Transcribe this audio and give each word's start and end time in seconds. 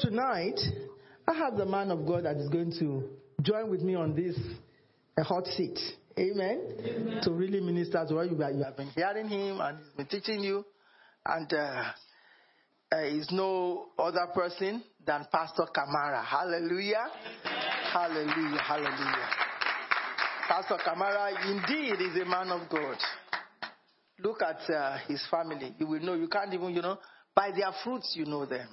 tonight, 0.00 0.58
I 1.28 1.34
have 1.34 1.56
the 1.56 1.66
man 1.66 1.90
of 1.90 2.06
God 2.06 2.24
that 2.24 2.36
is 2.36 2.48
going 2.48 2.72
to 2.78 3.08
join 3.42 3.70
with 3.70 3.82
me 3.82 3.94
on 3.94 4.14
this 4.14 4.36
a 5.16 5.22
hot 5.22 5.46
seat. 5.46 5.78
Amen? 6.18 6.74
Amen. 6.84 7.20
To 7.22 7.32
really 7.32 7.60
minister 7.60 8.04
to 8.08 8.14
what 8.14 8.30
you, 8.30 8.36
you 8.36 8.64
have 8.64 8.76
been 8.76 8.88
hearing 8.88 9.28
him 9.28 9.60
and 9.60 9.78
he's 9.78 9.92
been 9.96 10.06
teaching 10.06 10.42
you. 10.42 10.64
And 11.24 11.52
uh, 11.52 11.84
uh, 12.92 13.02
he's 13.04 13.30
no 13.30 13.88
other 13.98 14.26
person 14.34 14.82
than 15.06 15.26
Pastor 15.30 15.66
Kamara. 15.74 16.24
Hallelujah. 16.24 17.06
Hallelujah. 17.92 18.60
Hallelujah. 18.60 19.28
Pastor 20.48 20.78
Kamara 20.84 21.30
indeed 21.50 22.00
is 22.00 22.20
a 22.20 22.24
man 22.24 22.48
of 22.48 22.68
God. 22.68 22.96
Look 24.18 24.42
at 24.42 24.68
uh, 24.74 24.98
his 25.06 25.24
family. 25.30 25.74
You 25.78 25.86
will 25.86 26.00
know. 26.00 26.14
You 26.14 26.28
can't 26.28 26.52
even, 26.52 26.74
you 26.74 26.82
know, 26.82 26.98
by 27.34 27.50
their 27.52 27.72
fruits 27.84 28.14
you 28.16 28.26
know 28.26 28.44
them. 28.44 28.68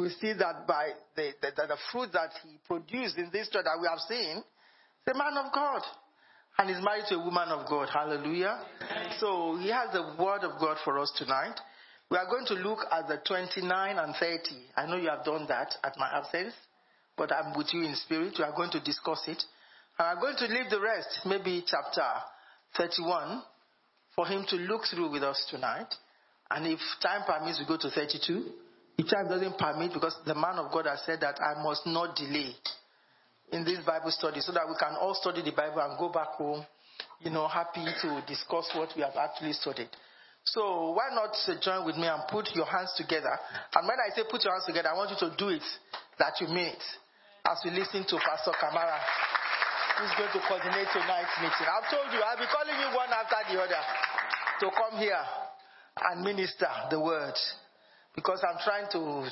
We 0.00 0.08
see 0.20 0.32
that 0.32 0.66
by 0.66 0.92
the, 1.14 1.32
the, 1.42 1.50
the, 1.54 1.76
fruit 1.92 2.10
that 2.12 2.30
he 2.42 2.56
produced 2.66 3.18
in 3.18 3.28
this 3.32 3.50
church 3.50 3.64
that 3.64 3.78
we 3.80 3.86
have 3.86 4.00
seen, 4.08 4.42
the 5.06 5.12
man 5.12 5.36
of 5.36 5.52
God. 5.52 5.82
And 6.56 6.70
he's 6.70 6.82
married 6.82 7.04
to 7.08 7.16
a 7.16 7.24
woman 7.24 7.48
of 7.48 7.68
God. 7.68 7.88
Hallelujah. 7.92 8.60
So 9.18 9.58
he 9.60 9.68
has 9.68 9.92
the 9.92 10.16
word 10.18 10.40
of 10.42 10.58
God 10.58 10.78
for 10.84 10.98
us 10.98 11.12
tonight. 11.16 11.60
We 12.10 12.16
are 12.16 12.26
going 12.26 12.46
to 12.46 12.54
look 12.54 12.78
at 12.90 13.08
the 13.08 13.18
29 13.26 13.98
and 13.98 14.14
30. 14.16 14.38
I 14.76 14.86
know 14.86 14.96
you 14.96 15.10
have 15.10 15.24
done 15.24 15.46
that 15.48 15.74
at 15.84 15.94
my 15.98 16.08
absence, 16.12 16.54
but 17.16 17.30
I'm 17.32 17.56
with 17.56 17.68
you 17.72 17.82
in 17.84 17.94
spirit. 17.94 18.34
We 18.38 18.44
are 18.44 18.56
going 18.56 18.70
to 18.72 18.80
discuss 18.80 19.22
it. 19.28 19.42
And 19.98 20.08
I'm 20.08 20.20
going 20.20 20.36
to 20.38 20.46
leave 20.46 20.70
the 20.70 20.80
rest, 20.80 21.20
maybe 21.26 21.62
chapter 21.66 22.08
31, 22.76 23.42
for 24.16 24.26
him 24.26 24.44
to 24.48 24.56
look 24.56 24.82
through 24.90 25.12
with 25.12 25.22
us 25.22 25.46
tonight. 25.50 25.92
And 26.50 26.66
if 26.66 26.80
time 27.02 27.22
permits, 27.26 27.60
we 27.60 27.66
go 27.66 27.76
to 27.76 27.90
32. 27.90 28.50
If 29.00 29.08
time 29.08 29.32
doesn't 29.32 29.56
permit, 29.56 29.96
because 29.96 30.12
the 30.28 30.36
man 30.36 30.60
of 30.60 30.68
God 30.68 30.84
has 30.84 31.00
said 31.08 31.24
that 31.24 31.40
I 31.40 31.56
must 31.64 31.88
not 31.88 32.20
delay 32.20 32.52
in 33.48 33.64
this 33.64 33.80
Bible 33.80 34.12
study 34.12 34.44
so 34.44 34.52
that 34.52 34.68
we 34.68 34.76
can 34.76 34.92
all 35.00 35.16
study 35.16 35.40
the 35.40 35.56
Bible 35.56 35.80
and 35.80 35.96
go 35.96 36.12
back 36.12 36.36
home, 36.36 36.60
you 37.24 37.32
know, 37.32 37.48
happy 37.48 37.80
to 37.80 38.20
discuss 38.28 38.68
what 38.76 38.92
we 38.92 39.00
have 39.00 39.16
actually 39.16 39.56
studied. 39.56 39.88
So 40.44 40.92
why 40.92 41.08
not 41.16 41.32
join 41.64 41.88
with 41.88 41.96
me 41.96 42.12
and 42.12 42.28
put 42.28 42.52
your 42.52 42.68
hands 42.68 42.92
together? 43.00 43.32
And 43.72 43.88
when 43.88 43.96
I 43.96 44.12
say 44.12 44.28
put 44.28 44.44
your 44.44 44.52
hands 44.52 44.68
together, 44.68 44.92
I 44.92 44.96
want 45.00 45.16
you 45.16 45.20
to 45.24 45.32
do 45.32 45.48
it 45.48 45.64
that 46.20 46.36
you 46.44 46.52
mean 46.52 46.76
it 46.76 46.84
as 47.48 47.56
we 47.64 47.72
listen 47.72 48.04
to 48.04 48.20
Pastor 48.20 48.52
Kamara, 48.60 49.00
who's 49.96 50.12
going 50.20 50.32
to 50.36 50.44
coordinate 50.44 50.92
tonight's 50.92 51.40
meeting. 51.40 51.68
I've 51.72 51.88
told 51.88 52.12
you, 52.12 52.20
I'll 52.20 52.36
be 52.36 52.44
calling 52.52 52.76
you 52.76 52.92
one 52.92 53.08
after 53.16 53.48
the 53.48 53.64
other 53.64 53.80
to 54.60 54.66
come 54.76 55.00
here 55.00 55.24
and 56.04 56.20
minister 56.20 56.68
the 56.92 57.00
word. 57.00 57.40
Because 58.14 58.42
I'm 58.42 58.58
trying 58.64 58.90
to, 58.92 59.30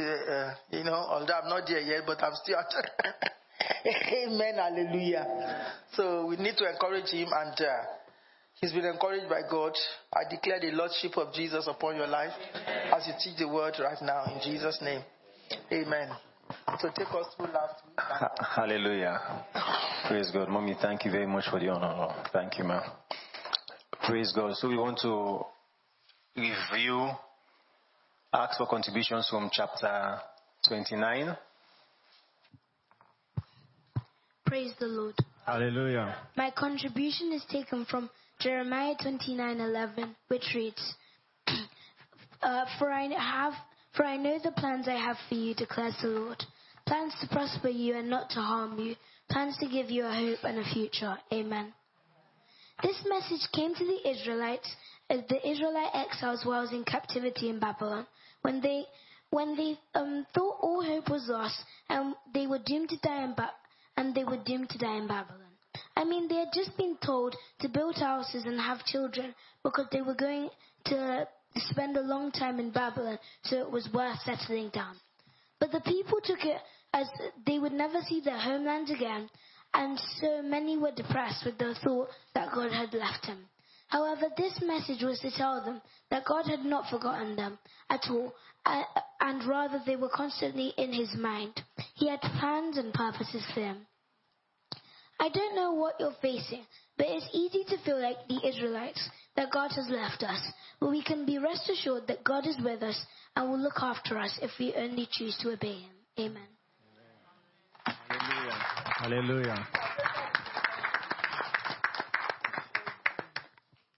uh, 0.00 0.32
uh, 0.32 0.54
you 0.70 0.84
know, 0.84 0.94
although 0.94 1.34
I'm 1.34 1.48
not 1.48 1.66
there 1.66 1.80
yet, 1.80 2.02
but 2.06 2.22
I'm 2.22 2.34
still. 2.42 2.56
Amen, 3.86 4.54
hallelujah. 4.56 5.26
So 5.94 6.26
we 6.26 6.36
need 6.36 6.56
to 6.56 6.70
encourage 6.70 7.10
him, 7.10 7.28
and 7.32 7.60
uh, 7.60 7.82
he's 8.60 8.72
been 8.72 8.84
encouraged 8.84 9.28
by 9.28 9.42
God. 9.50 9.72
I 10.12 10.28
declare 10.30 10.60
the 10.60 10.70
Lordship 10.70 11.16
of 11.16 11.34
Jesus 11.34 11.66
upon 11.66 11.96
your 11.96 12.06
life 12.06 12.32
as 12.94 13.06
you 13.06 13.12
teach 13.22 13.38
the 13.38 13.48
word 13.48 13.74
right 13.80 14.00
now 14.02 14.24
in 14.32 14.40
Jesus' 14.42 14.78
name. 14.82 15.02
Amen. 15.72 16.10
So 16.80 16.88
take 16.94 17.08
us 17.08 17.26
through 17.36 17.46
last 17.46 17.82
week. 17.86 17.98
Hallelujah. 18.54 19.44
Praise 20.08 20.30
God. 20.30 20.48
Mommy, 20.48 20.76
thank 20.80 21.04
you 21.04 21.10
very 21.10 21.26
much 21.26 21.44
for 21.50 21.58
the 21.58 21.68
honor. 21.68 22.14
Thank 22.32 22.58
you, 22.58 22.64
ma'am. 22.64 22.82
Praise 24.04 24.32
God. 24.32 24.54
So 24.56 24.68
we 24.68 24.76
want 24.76 24.98
to 25.02 25.44
review, 26.36 27.10
ask 28.32 28.56
for 28.58 28.66
contributions 28.66 29.28
from 29.28 29.50
chapter 29.52 30.18
29. 30.68 31.36
Praise 34.46 34.72
the 34.78 34.86
Lord. 34.86 35.14
Hallelujah. 35.46 36.16
My 36.36 36.50
contribution 36.50 37.32
is 37.32 37.44
taken 37.50 37.84
from 37.84 38.10
Jeremiah 38.40 38.94
29:11, 38.96 40.14
which 40.28 40.52
reads, 40.54 40.94
uh, 42.42 42.64
"For 42.78 42.90
I 42.90 43.08
have, 43.08 43.54
for 43.94 44.04
I 44.04 44.16
know 44.16 44.38
the 44.38 44.52
plans 44.52 44.88
I 44.88 44.96
have 44.96 45.16
for 45.28 45.34
you," 45.34 45.54
declares 45.54 45.96
the 46.00 46.08
Lord, 46.08 46.44
plans 46.86 47.14
to 47.20 47.28
prosper 47.28 47.68
you 47.68 47.96
and 47.96 48.08
not 48.08 48.30
to 48.30 48.40
harm 48.40 48.78
you, 48.78 48.96
plans 49.30 49.56
to 49.58 49.68
give 49.68 49.90
you 49.90 50.04
a 50.06 50.14
hope 50.14 50.44
and 50.44 50.58
a 50.58 50.64
future. 50.72 51.16
Amen. 51.32 51.72
This 52.82 53.04
message 53.06 53.48
came 53.52 53.74
to 53.74 53.84
the 53.84 54.10
Israelites 54.10 54.68
as 54.68 54.76
the 55.28 55.48
Israelite 55.48 55.94
exiles 55.94 56.44
while 56.44 56.68
in 56.68 56.84
captivity 56.84 57.50
in 57.50 57.58
Babylon, 57.58 58.06
when 58.42 58.60
they 58.60 58.84
when 59.30 59.56
they 59.56 59.78
um, 59.94 60.26
thought 60.34 60.58
all 60.60 60.82
hope 60.84 61.08
was 61.08 61.26
lost 61.28 61.64
and 61.88 62.14
they 62.34 62.46
were 62.46 62.58
doomed 62.64 62.90
to 62.90 62.96
die 62.98 63.24
in 63.24 63.30
Babylon 63.30 63.50
and 63.96 64.14
they 64.14 64.24
were 64.24 64.42
doomed 64.44 64.68
to 64.70 64.78
die 64.78 64.96
in 64.96 65.06
Babylon. 65.06 65.40
I 65.96 66.04
mean, 66.04 66.28
they 66.28 66.36
had 66.36 66.52
just 66.54 66.76
been 66.76 66.96
told 67.04 67.34
to 67.60 67.68
build 67.68 67.96
houses 67.96 68.44
and 68.44 68.60
have 68.60 68.84
children 68.84 69.34
because 69.62 69.86
they 69.90 70.02
were 70.02 70.14
going 70.14 70.50
to 70.86 71.28
spend 71.56 71.96
a 71.96 72.02
long 72.02 72.32
time 72.32 72.58
in 72.58 72.70
Babylon, 72.70 73.18
so 73.44 73.58
it 73.58 73.70
was 73.70 73.88
worth 73.92 74.18
settling 74.24 74.70
down. 74.70 74.96
But 75.60 75.72
the 75.72 75.80
people 75.80 76.18
took 76.22 76.44
it 76.44 76.60
as 76.92 77.06
they 77.46 77.58
would 77.58 77.72
never 77.72 78.00
see 78.08 78.20
their 78.20 78.38
homeland 78.38 78.90
again, 78.90 79.28
and 79.74 79.98
so 80.20 80.42
many 80.42 80.76
were 80.76 80.92
depressed 80.92 81.44
with 81.44 81.58
the 81.58 81.74
thought 81.82 82.08
that 82.34 82.52
God 82.54 82.72
had 82.72 82.92
left 82.94 83.26
them. 83.26 83.46
However, 83.92 84.28
this 84.38 84.58
message 84.62 85.02
was 85.02 85.20
to 85.20 85.30
tell 85.30 85.62
them 85.62 85.82
that 86.08 86.24
God 86.24 86.46
had 86.46 86.64
not 86.64 86.88
forgotten 86.88 87.36
them 87.36 87.58
at 87.90 88.00
all, 88.08 88.32
and 89.20 89.44
rather 89.44 89.82
they 89.84 89.96
were 89.96 90.08
constantly 90.08 90.72
in 90.78 90.94
his 90.94 91.14
mind. 91.14 91.62
He 91.96 92.08
had 92.08 92.22
plans 92.22 92.78
and 92.78 92.94
purposes 92.94 93.44
for 93.52 93.60
them. 93.60 93.86
I 95.20 95.28
don't 95.28 95.54
know 95.54 95.72
what 95.72 96.00
you're 96.00 96.16
facing, 96.22 96.64
but 96.96 97.06
it's 97.06 97.28
easy 97.34 97.64
to 97.68 97.84
feel 97.84 98.00
like 98.00 98.16
the 98.28 98.40
Israelites 98.48 99.10
that 99.36 99.52
God 99.52 99.72
has 99.72 99.86
left 99.90 100.22
us. 100.22 100.40
But 100.80 100.88
we 100.88 101.02
can 101.04 101.26
be 101.26 101.36
rest 101.36 101.68
assured 101.68 102.06
that 102.06 102.24
God 102.24 102.46
is 102.46 102.56
with 102.64 102.82
us 102.82 102.98
and 103.36 103.50
will 103.50 103.60
look 103.60 103.82
after 103.82 104.18
us 104.18 104.38
if 104.40 104.52
we 104.58 104.72
only 104.74 105.06
choose 105.12 105.36
to 105.42 105.52
obey 105.52 105.80
Him. 105.82 105.92
Amen. 106.18 106.48
Hallelujah. 107.84 108.56
Hallelujah. 109.02 109.66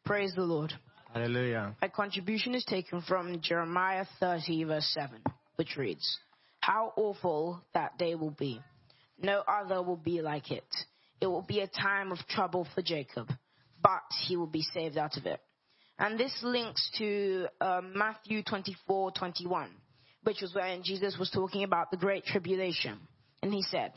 Praise 0.05 0.35
the 0.35 0.43
Lord. 0.43 0.71
Hallelujah. 1.15 1.75
My 1.81 1.89
contribution 1.89 2.55
is 2.55 2.65
taken 2.67 3.01
from 3.01 3.41
Jeremiah 3.41 4.05
30, 4.21 4.65
verse 4.65 4.87
7, 4.93 5.23
which 5.57 5.79
reads, 5.79 6.19
How 6.61 6.93
awful 6.97 7.63
that 7.73 7.97
day 7.97 8.15
will 8.15 8.35
be. 8.39 8.61
No 9.19 9.43
other 9.49 9.83
will 9.83 9.97
be 9.97 10.21
like 10.21 10.51
it. 10.51 10.67
It 11.23 11.27
will 11.27 11.47
be 11.49 11.61
a 11.61 11.69
time 11.69 12.13
of 12.13 12.19
trouble 12.29 12.67
for 12.75 12.83
Jacob, 12.83 13.31
but 13.83 14.03
he 14.27 14.37
will 14.37 14.47
be 14.47 14.61
saved 14.75 14.99
out 14.99 15.17
of 15.17 15.25
it. 15.25 15.41
And 15.99 16.19
this 16.21 16.37
links 16.43 16.91
to 16.99 17.47
uh, 17.63 17.81
Matthew 17.95 18.43
24, 18.43 19.13
21, 19.13 19.71
which 20.25 20.43
was 20.43 20.55
when 20.55 20.83
Jesus 20.83 21.17
was 21.19 21.31
talking 21.31 21.63
about 21.63 21.91
the 21.91 21.97
great 21.97 22.27
tribulation. 22.27 22.99
And 23.43 23.55
he 23.55 23.63
said, 23.63 23.93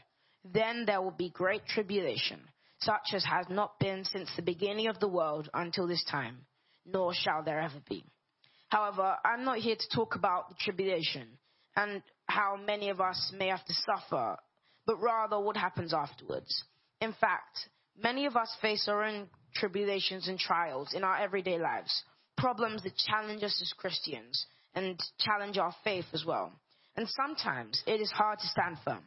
Then 0.45 0.85
there 0.85 1.01
will 1.01 1.11
be 1.11 1.31
great 1.31 1.65
tribulation, 1.65 2.39
such 2.79 3.13
as 3.13 3.23
has 3.25 3.45
not 3.49 3.79
been 3.79 4.03
since 4.05 4.29
the 4.35 4.41
beginning 4.41 4.87
of 4.87 4.99
the 4.99 5.07
world 5.07 5.49
until 5.53 5.87
this 5.87 6.03
time 6.05 6.45
nor 6.87 7.13
shall 7.13 7.43
there 7.43 7.59
ever 7.59 7.81
be. 7.89 8.03
However, 8.69 9.15
I'm 9.23 9.43
not 9.43 9.59
here 9.59 9.75
to 9.75 9.95
talk 9.95 10.15
about 10.15 10.49
the 10.49 10.55
tribulation 10.59 11.27
and 11.75 12.01
how 12.27 12.57
many 12.57 12.89
of 12.89 12.99
us 12.99 13.31
may 13.37 13.47
have 13.47 13.63
to 13.65 13.73
suffer, 13.73 14.37
but 14.85 15.01
rather 15.01 15.39
what 15.39 15.55
happens 15.55 15.93
afterwards. 15.93 16.63
In 17.01 17.13
fact, 17.13 17.69
many 18.01 18.25
of 18.25 18.35
us 18.35 18.55
face 18.61 18.87
our 18.87 19.03
own 19.03 19.27
tribulations 19.55 20.27
and 20.27 20.39
trials 20.39 20.93
in 20.93 21.03
our 21.03 21.17
everyday 21.17 21.59
lives, 21.59 22.03
problems 22.37 22.83
that 22.83 22.97
challenge 22.97 23.43
us 23.43 23.59
as 23.61 23.73
Christians 23.77 24.45
and 24.75 24.99
challenge 25.19 25.57
our 25.57 25.73
faith 25.83 26.05
as 26.13 26.25
well. 26.25 26.51
And 26.95 27.07
sometimes 27.09 27.81
it 27.85 28.01
is 28.01 28.11
hard 28.11 28.39
to 28.39 28.47
stand 28.47 28.77
firm. 28.83 29.03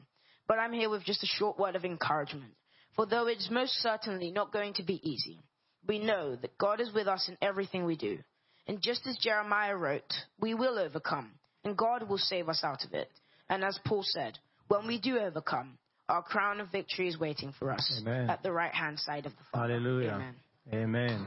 But 0.47 0.59
I'm 0.59 0.73
here 0.73 0.91
with 0.91 1.05
just 1.05 1.23
a 1.23 1.27
short 1.27 1.59
word 1.59 1.77
of 1.77 1.85
encouragement. 1.85 2.53
For 2.97 3.07
though 3.07 3.27
it's 3.27 3.51
most 3.51 3.75
certainly 3.81 4.31
not 4.31 4.53
going 4.53 4.75
to 4.75 4.83
be 4.83 5.01
easy, 5.09 5.39
we 5.87 5.99
know 5.99 6.37
that 6.37 6.59
God 6.59 6.81
is 6.81 6.93
with 6.93 7.07
us 7.07 7.29
in 7.29 7.37
everything 7.41 7.85
we 7.85 7.97
do. 7.97 8.19
And 8.67 8.81
just 8.83 9.07
as 9.07 9.17
Jeremiah 9.17 9.77
wrote, 9.77 10.13
we 10.39 10.55
will 10.55 10.79
overcome, 10.79 11.33
and 11.65 11.77
God 11.77 12.09
will 12.09 12.19
save 12.19 12.49
us 12.49 12.63
out 12.63 12.85
of 12.85 12.93
it. 12.93 13.09
And 13.49 13.65
as 13.65 13.79
Paul 13.85 14.03
said, 14.05 14.39
when 14.69 14.87
we 14.87 15.01
do 15.01 15.19
overcome, 15.19 15.79
our 16.09 16.23
crown 16.23 16.61
of 16.61 16.71
victory 16.71 17.09
is 17.09 17.19
waiting 17.19 17.53
for 17.59 17.71
us 17.71 18.01
Amen. 18.01 18.31
at 18.31 18.43
the 18.43 18.53
right 18.53 18.75
hand 18.75 18.99
side 18.99 19.27
of 19.27 19.33
the 19.33 19.45
Father. 19.53 19.75
Hallelujah. 19.75 20.11
Amen. 20.11 20.35
Amen. 20.73 21.27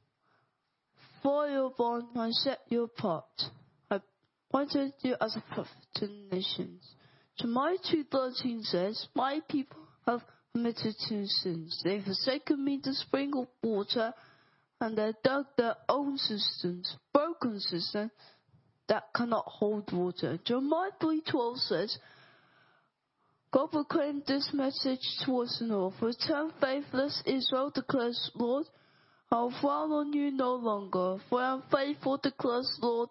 For 1.23 1.47
your 1.47 1.71
bond, 1.71 2.07
I 2.15 2.31
set 2.31 2.59
you 2.69 2.83
apart. 2.83 3.25
I 3.89 3.99
appointed 4.49 4.93
you 5.01 5.15
as 5.21 5.35
a 5.35 5.53
prophet 5.53 5.85
to 5.95 6.07
the 6.07 6.35
nations. 6.35 6.83
Jeremiah 7.37 7.77
2.13 7.93 8.63
says, 8.63 9.07
My 9.15 9.41
people 9.49 9.79
have 10.05 10.21
committed 10.53 10.95
two 11.07 11.25
sins. 11.25 11.79
They've 11.83 12.03
forsaken 12.03 12.63
me 12.63 12.79
to 12.81 12.93
spring 12.93 13.33
of 13.35 13.47
water, 13.63 14.13
and 14.79 14.97
they 14.97 15.13
dug 15.23 15.45
their 15.57 15.75
own 15.87 16.17
cisterns, 16.17 16.95
broken 17.13 17.59
cisterns 17.59 18.11
that 18.87 19.13
cannot 19.15 19.45
hold 19.45 19.91
water. 19.93 20.39
Jeremiah 20.43 20.91
3.12 21.01 21.57
says, 21.57 21.97
God 23.53 23.67
proclaimed 23.71 24.23
this 24.27 24.49
message 24.53 25.05
towards 25.25 25.59
the 25.59 25.65
north. 25.65 25.95
Return 26.01 26.51
faithless 26.61 27.21
Israel, 27.25 27.69
declares 27.69 28.31
Lord. 28.33 28.65
I'll 29.31 29.53
frown 29.61 29.91
on 29.91 30.13
you 30.13 30.29
no 30.31 30.55
longer. 30.55 31.21
For 31.29 31.41
I 31.41 31.53
am 31.53 31.63
faithful, 31.71 32.17
to 32.17 32.29
declares 32.29 32.77
Lord. 32.81 33.09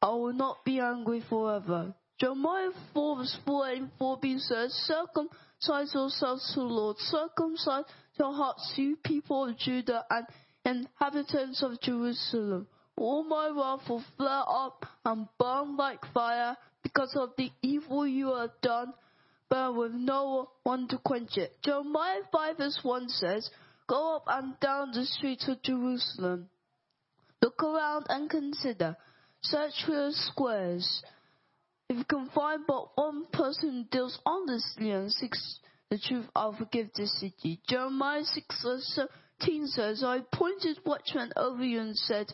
I 0.00 0.08
will 0.08 0.32
not 0.32 0.64
be 0.64 0.80
angry 0.80 1.22
forever. 1.28 1.94
Jeremiah 2.18 2.70
4 2.94 3.16
verse 3.16 3.38
4 3.44 3.68
and 3.68 3.90
4b 4.00 4.40
says, 4.40 4.72
Circumcise 4.86 5.92
yourselves 5.94 6.50
to 6.54 6.60
the 6.60 6.66
Lord. 6.66 6.96
Circumcise 6.98 7.84
your 8.18 8.32
hearts, 8.32 8.72
you 8.76 8.96
people 8.96 9.46
of 9.46 9.58
Judah 9.58 10.04
and 10.08 10.26
inhabitants 10.64 11.62
of 11.62 11.80
Jerusalem. 11.82 12.66
All 12.96 13.24
my 13.24 13.48
wrath 13.48 13.88
will 13.88 14.04
flare 14.16 14.44
up 14.46 14.86
and 15.04 15.28
burn 15.38 15.76
like 15.76 16.00
fire 16.14 16.56
because 16.82 17.14
of 17.16 17.30
the 17.36 17.50
evil 17.62 18.06
you 18.06 18.34
have 18.34 18.52
done, 18.62 18.92
but 19.48 19.74
with 19.74 19.92
no 19.92 20.50
one 20.62 20.88
to 20.88 20.98
quench 20.98 21.36
it. 21.36 21.56
Jeremiah 21.62 22.20
5 22.32 22.56
verse 22.56 22.80
1 22.82 23.08
says, 23.08 23.50
Go 23.90 24.14
up 24.14 24.24
and 24.28 24.54
down 24.60 24.92
the 24.92 25.04
streets 25.04 25.48
of 25.48 25.60
Jerusalem. 25.62 26.48
Look 27.42 27.60
around 27.60 28.06
and 28.08 28.30
consider. 28.30 28.96
Search 29.42 29.72
for 29.84 29.90
the 29.90 30.12
squares. 30.12 31.02
If 31.88 31.96
you 31.96 32.04
can 32.04 32.28
find 32.32 32.64
but 32.68 32.96
one 32.96 33.26
person 33.32 33.72
who 33.72 33.84
deals 33.90 34.16
honestly 34.24 34.92
and 34.92 35.10
seeks 35.10 35.58
the 35.90 35.98
truth, 35.98 36.26
I'll 36.36 36.52
forgive 36.52 36.90
this 36.94 37.18
city. 37.18 37.60
Jeremiah 37.68 38.22
6 38.22 38.62
verse 38.62 39.00
17 39.40 39.66
says, 39.66 40.04
I 40.04 40.18
appointed 40.18 40.78
watchmen 40.86 41.32
over 41.34 41.64
you 41.64 41.80
and 41.80 41.96
said, 41.96 42.28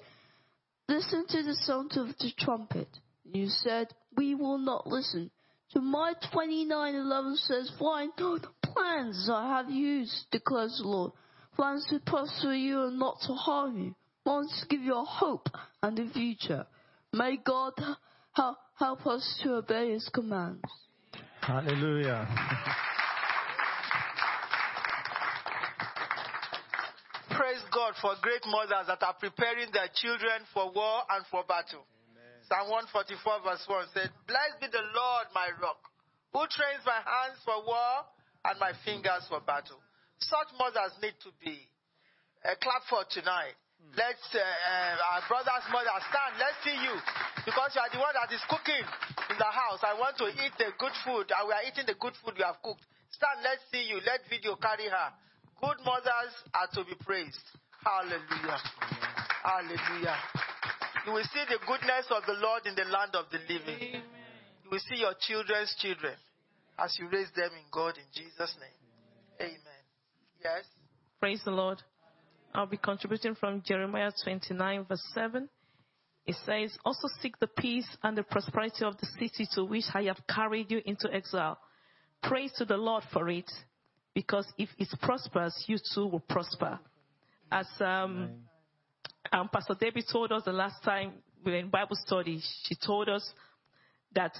Listen 0.90 1.24
to 1.26 1.42
the 1.42 1.54
sound 1.54 1.92
of 1.96 2.08
the 2.18 2.32
trumpet. 2.38 2.88
You 3.24 3.48
said, 3.48 3.94
We 4.14 4.34
will 4.34 4.58
not 4.58 4.86
listen. 4.86 5.30
Jeremiah 5.72 6.16
29:11 6.34 7.36
says, 7.38 7.72
For 7.78 8.06
the 8.14 8.46
plans 8.62 9.30
I 9.32 9.56
have 9.56 9.70
used, 9.70 10.26
declares 10.30 10.78
the 10.82 10.88
Lord. 10.88 11.12
Plans 11.56 11.86
to 11.88 11.98
prosper 12.00 12.52
you 12.52 12.84
and 12.84 12.98
not 12.98 13.16
to 13.26 13.32
harm 13.32 13.78
you. 13.78 13.94
Plans 14.24 14.52
to 14.60 14.66
give 14.68 14.82
you 14.82 14.94
a 14.94 15.04
hope 15.04 15.48
and 15.82 15.98
a 15.98 16.06
future. 16.10 16.66
May 17.14 17.38
God 17.38 17.72
help, 18.32 18.58
help 18.78 19.06
us 19.06 19.40
to 19.42 19.54
obey 19.54 19.92
His 19.92 20.06
commands. 20.12 20.60
Hallelujah. 21.40 22.28
Praise 27.30 27.62
God 27.72 27.94
for 28.02 28.12
great 28.20 28.44
mothers 28.46 28.86
that 28.88 29.02
are 29.02 29.14
preparing 29.14 29.72
their 29.72 29.88
children 29.94 30.44
for 30.52 30.70
war 30.72 31.02
and 31.08 31.24
for 31.30 31.42
battle. 31.48 31.86
Psalm 32.48 32.68
144 32.68 33.40
verse 33.42 33.64
1 33.66 33.86
said, 33.94 34.10
Blessed 34.28 34.60
be 34.60 34.66
the 34.68 34.84
Lord 34.92 35.26
my 35.34 35.48
rock, 35.62 35.80
who 36.32 36.44
trains 36.52 36.84
my 36.84 37.00
hands 37.00 37.40
for 37.46 37.64
war 37.64 38.04
and 38.44 38.60
my 38.60 38.72
fingers 38.84 39.24
for 39.30 39.40
battle. 39.40 39.80
Such 40.18 40.48
mothers 40.58 40.96
need 41.02 41.14
to 41.22 41.30
be 41.42 41.60
uh, 42.44 42.56
clap 42.62 42.82
for 42.88 43.04
tonight. 43.10 43.56
Let's, 43.94 44.24
uh, 44.34 44.40
uh, 44.40 45.12
our 45.14 45.22
brother's 45.28 45.66
mother, 45.70 45.92
stand. 46.08 46.32
Let's 46.40 46.58
see 46.64 46.74
you. 46.74 46.96
Because 47.44 47.76
you 47.76 47.80
are 47.84 47.92
the 47.92 48.00
one 48.02 48.14
that 48.16 48.32
is 48.32 48.42
cooking 48.50 48.82
in 49.30 49.36
the 49.38 49.50
house. 49.52 49.84
I 49.84 49.94
want 49.94 50.18
to 50.18 50.26
eat 50.32 50.54
the 50.58 50.74
good 50.80 50.96
food, 51.04 51.30
and 51.30 51.42
we 51.46 51.52
are 51.54 51.64
eating 51.68 51.86
the 51.86 51.94
good 52.00 52.16
food 52.24 52.34
you 52.34 52.44
have 52.44 52.58
cooked. 52.64 52.82
Stand, 53.12 53.44
let's 53.44 53.62
see 53.70 53.86
you. 53.86 54.02
Let 54.02 54.26
video 54.26 54.56
carry 54.58 54.90
her. 54.90 55.08
Good 55.60 55.78
mothers 55.84 56.34
are 56.52 56.68
to 56.74 56.82
be 56.84 56.96
praised. 57.04 57.46
Hallelujah. 57.84 58.60
Hallelujah. 59.44 60.18
You 61.06 61.12
will 61.12 61.28
see 61.30 61.44
the 61.46 61.62
goodness 61.62 62.10
of 62.10 62.26
the 62.26 62.34
Lord 62.42 62.66
in 62.66 62.74
the 62.74 62.84
land 62.90 63.14
of 63.14 63.30
the 63.30 63.38
living. 63.46 64.02
You 64.64 64.68
will 64.74 64.82
see 64.82 64.98
your 64.98 65.14
children's 65.20 65.72
children 65.78 66.18
as 66.78 66.98
you 66.98 67.08
raise 67.08 67.30
them 67.36 67.54
in 67.54 67.64
God 67.70 67.94
in 67.96 68.08
Jesus' 68.12 68.56
name. 68.58 68.80
Amen. 69.40 69.75
Yes. 70.46 70.64
Praise 71.18 71.40
the 71.44 71.50
Lord. 71.50 71.82
I'll 72.54 72.66
be 72.66 72.76
contributing 72.76 73.34
from 73.34 73.62
Jeremiah 73.66 74.12
29, 74.22 74.84
verse 74.84 75.02
7. 75.12 75.48
It 76.24 76.36
says, 76.46 76.76
Also 76.84 77.08
seek 77.20 77.36
the 77.40 77.48
peace 77.48 77.88
and 78.04 78.16
the 78.16 78.22
prosperity 78.22 78.84
of 78.84 78.96
the 78.98 79.06
city 79.18 79.48
to 79.54 79.64
which 79.64 79.84
I 79.92 80.04
have 80.04 80.18
carried 80.32 80.70
you 80.70 80.82
into 80.86 81.12
exile. 81.12 81.58
Praise 82.22 82.52
to 82.58 82.64
the 82.64 82.76
Lord 82.76 83.02
for 83.12 83.28
it, 83.28 83.50
because 84.14 84.46
if 84.56 84.68
it 84.78 84.88
prospers, 85.02 85.64
you 85.66 85.78
too 85.94 86.06
will 86.06 86.20
prosper. 86.20 86.78
As 87.50 87.66
um, 87.80 88.30
um, 89.32 89.48
Pastor 89.52 89.74
Debbie 89.74 90.04
told 90.10 90.30
us 90.30 90.44
the 90.44 90.52
last 90.52 90.80
time 90.84 91.14
we 91.44 91.52
were 91.52 91.58
in 91.58 91.70
Bible 91.70 91.96
study, 92.06 92.40
she 92.64 92.76
told 92.76 93.08
us 93.08 93.28
that 94.14 94.32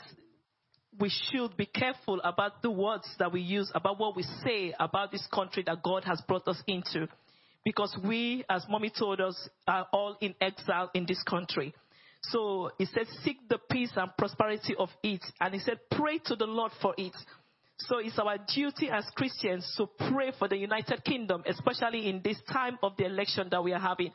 we 0.98 1.10
should 1.10 1.56
be 1.56 1.66
careful 1.66 2.20
about 2.22 2.62
the 2.62 2.70
words 2.70 3.08
that 3.18 3.32
we 3.32 3.40
use, 3.40 3.70
about 3.74 3.98
what 3.98 4.16
we 4.16 4.22
say 4.44 4.74
about 4.78 5.12
this 5.12 5.26
country 5.32 5.62
that 5.66 5.82
God 5.82 6.04
has 6.04 6.20
brought 6.26 6.48
us 6.48 6.62
into. 6.66 7.08
Because 7.64 7.96
we, 8.04 8.44
as 8.48 8.64
mommy 8.68 8.90
told 8.96 9.20
us, 9.20 9.48
are 9.66 9.86
all 9.92 10.16
in 10.20 10.34
exile 10.40 10.90
in 10.94 11.04
this 11.06 11.22
country. 11.24 11.74
So 12.22 12.70
he 12.78 12.86
said, 12.86 13.06
seek 13.24 13.48
the 13.48 13.58
peace 13.70 13.92
and 13.96 14.10
prosperity 14.16 14.74
of 14.78 14.88
it. 15.02 15.20
And 15.40 15.54
he 15.54 15.60
said, 15.60 15.78
pray 15.90 16.18
to 16.26 16.36
the 16.36 16.46
Lord 16.46 16.72
for 16.80 16.94
it. 16.96 17.14
So 17.78 17.98
it's 17.98 18.18
our 18.18 18.38
duty 18.54 18.88
as 18.90 19.04
Christians 19.14 19.70
to 19.76 19.86
pray 20.10 20.32
for 20.38 20.48
the 20.48 20.56
United 20.56 21.04
Kingdom, 21.04 21.42
especially 21.46 22.08
in 22.08 22.22
this 22.24 22.38
time 22.50 22.78
of 22.82 22.96
the 22.96 23.04
election 23.04 23.48
that 23.50 23.62
we 23.62 23.72
are 23.72 23.80
having, 23.80 24.12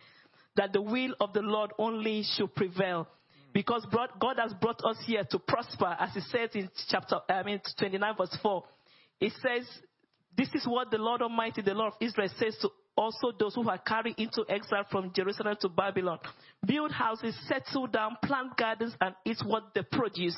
that 0.56 0.74
the 0.74 0.82
will 0.82 1.14
of 1.20 1.34
the 1.34 1.42
Lord 1.42 1.72
only 1.78 2.24
should 2.24 2.56
prevail. 2.56 3.08
Because 3.54 3.86
God 3.92 4.38
has 4.38 4.54
brought 4.54 4.82
us 4.86 4.98
here 5.06 5.24
to 5.30 5.40
prosper, 5.40 5.96
as 6.00 6.14
he 6.14 6.22
says 6.22 6.50
in 6.54 6.70
chapter 6.90 7.18
I 7.30 7.44
mean 7.44 7.62
29 7.78 8.16
verse 8.18 8.38
4. 8.42 8.64
It 9.20 9.34
says, 9.42 9.68
this 10.38 10.50
is 10.54 10.66
what 10.66 10.90
the 10.90 10.98
Lord 10.98 11.22
Almighty, 11.22 11.62
the 11.62 11.74
Lord 11.74 11.94
of 11.94 11.98
Israel 12.00 12.30
says 12.38 12.58
to 12.62 12.70
also 12.98 13.32
those 13.38 13.56
who 13.56 13.68
are 13.70 13.78
carried 13.78 14.16
into 14.18 14.46
exile 14.50 14.86
from 14.90 15.12
Jerusalem 15.14 15.56
to 15.62 15.70
Babylon. 15.70 16.20
Build 16.66 16.92
houses, 16.92 17.38
settle 17.48 17.88
down, 17.88 18.18
plant 18.24 18.56
gardens, 18.58 18.96
and 19.02 19.16
eat 19.26 19.38
what 19.46 19.74
they 19.74 19.82
produce. 19.82 20.38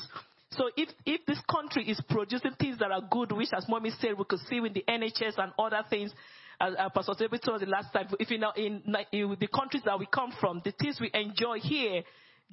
So 0.50 0.70
if, 0.76 0.88
if 1.04 1.26
this 1.26 1.40
country 1.50 1.88
is 1.88 2.00
producing 2.08 2.52
things 2.58 2.78
that 2.78 2.90
are 2.92 3.02
good, 3.10 3.32
which 3.32 3.48
as 3.56 3.68
mommy 3.68 3.90
said, 3.90 4.18
we 4.18 4.24
could 4.24 4.38
see 4.40 4.56
in 4.56 4.72
the 4.72 4.84
NHS 4.88 5.38
and 5.38 5.52
other 5.58 5.82
things, 5.90 6.12
as 6.60 6.74
uh, 6.78 6.88
Pastor 6.90 7.14
David 7.18 7.42
told 7.42 7.56
us 7.56 7.66
the 7.66 7.70
last 7.70 7.92
time, 7.92 8.06
if 8.20 8.30
you 8.30 8.38
know, 8.38 8.52
in, 8.56 8.82
in 9.12 9.36
the 9.40 9.48
countries 9.48 9.82
that 9.84 9.98
we 9.98 10.06
come 10.06 10.32
from, 10.40 10.62
the 10.64 10.72
things 10.72 10.98
we 11.00 11.10
enjoy 11.12 11.58
here, 11.58 12.02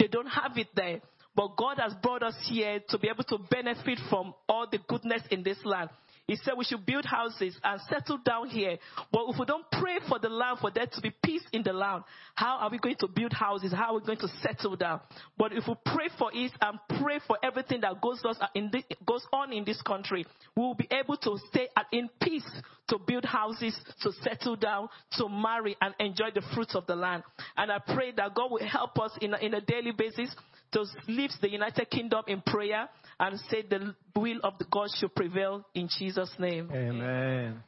they 0.02 0.08
don't 0.08 0.28
have 0.28 0.58
it 0.58 0.68
there. 0.76 1.00
But 1.36 1.56
God 1.56 1.78
has 1.78 1.94
brought 2.02 2.24
us 2.24 2.34
here 2.50 2.82
to 2.90 2.98
be 2.98 3.08
able 3.08 3.24
to 3.26 3.38
benefit 3.50 4.00
from 4.10 4.34
all 4.50 4.68
the 4.70 4.80
goodness 4.88 5.22
in 5.30 5.44
this 5.44 5.58
land. 5.64 5.90
He 6.32 6.38
said 6.38 6.54
we 6.56 6.64
should 6.64 6.86
build 6.86 7.04
houses 7.04 7.60
and 7.62 7.82
settle 7.90 8.18
down 8.18 8.48
here. 8.48 8.78
But 9.12 9.26
if 9.28 9.38
we 9.38 9.46
don't 9.46 9.70
pray 9.70 10.00
for 10.08 10.18
the 10.18 10.30
land, 10.30 10.60
for 10.60 10.72
there 10.72 10.86
to 10.86 11.02
be 11.02 11.12
peace 11.22 11.44
in 11.52 11.62
the 11.62 11.74
land, 11.74 12.06
how 12.36 12.56
are 12.60 12.70
we 12.70 12.78
going 12.78 12.96
to 13.02 13.10
build 13.10 13.34
houses? 13.34 13.74
How 13.74 13.94
are 13.94 14.00
we 14.00 14.06
going 14.06 14.20
to 14.20 14.30
settle 14.42 14.78
down? 14.78 15.02
But 15.38 15.52
if 15.52 15.68
we 15.68 15.74
pray 15.86 16.08
for 16.18 16.32
it 16.34 16.54
and 16.62 16.80
pray 17.02 17.20
for 17.28 17.38
everything 17.44 17.82
that 17.82 18.00
goes 18.00 18.24
on 18.24 19.52
in, 19.52 19.66
this 19.66 19.82
country, 19.82 20.26
we 20.56 20.64
will 20.64 20.74
be 20.74 20.88
able 20.90 21.18
to 21.18 21.38
stay 21.50 21.68
in 21.92 22.10
peace 22.22 22.50
to 22.88 22.98
build 22.98 23.26
houses, 23.26 23.78
to 24.02 24.14
settle 24.24 24.56
down, 24.56 24.88
to 25.18 25.28
marry 25.28 25.76
and 25.82 25.94
enjoy 26.00 26.30
the 26.34 26.42
fruits 26.54 26.76
of 26.76 26.88
the 26.88 26.96
land. 26.96 27.24
And 27.58 27.70
I 27.74 27.80
pray 27.80 28.14
that 28.16 28.34
God 28.36 28.52
will 28.52 28.66
help 28.66 28.98
us 29.00 29.12
in 29.20 29.34
a, 29.34 29.38
in 29.38 29.54
a 29.54 29.60
daily 29.60 29.92
basis 29.92 30.34
to 30.72 30.86
lift 31.08 31.36
the 31.42 31.50
United 31.50 31.90
Kingdom 31.90 32.24
in 32.28 32.42
prayer 32.42 32.88
and 33.20 33.40
say 33.50 33.64
the 33.64 33.96
will 34.16 34.40
of 34.44 34.58
the 34.58 34.66
God 34.72 34.90
should 34.96 35.14
prevail 35.16 35.66
in 35.74 35.90
Jesus' 35.98 36.32
name. 36.40 36.70
Amen. 36.74 37.64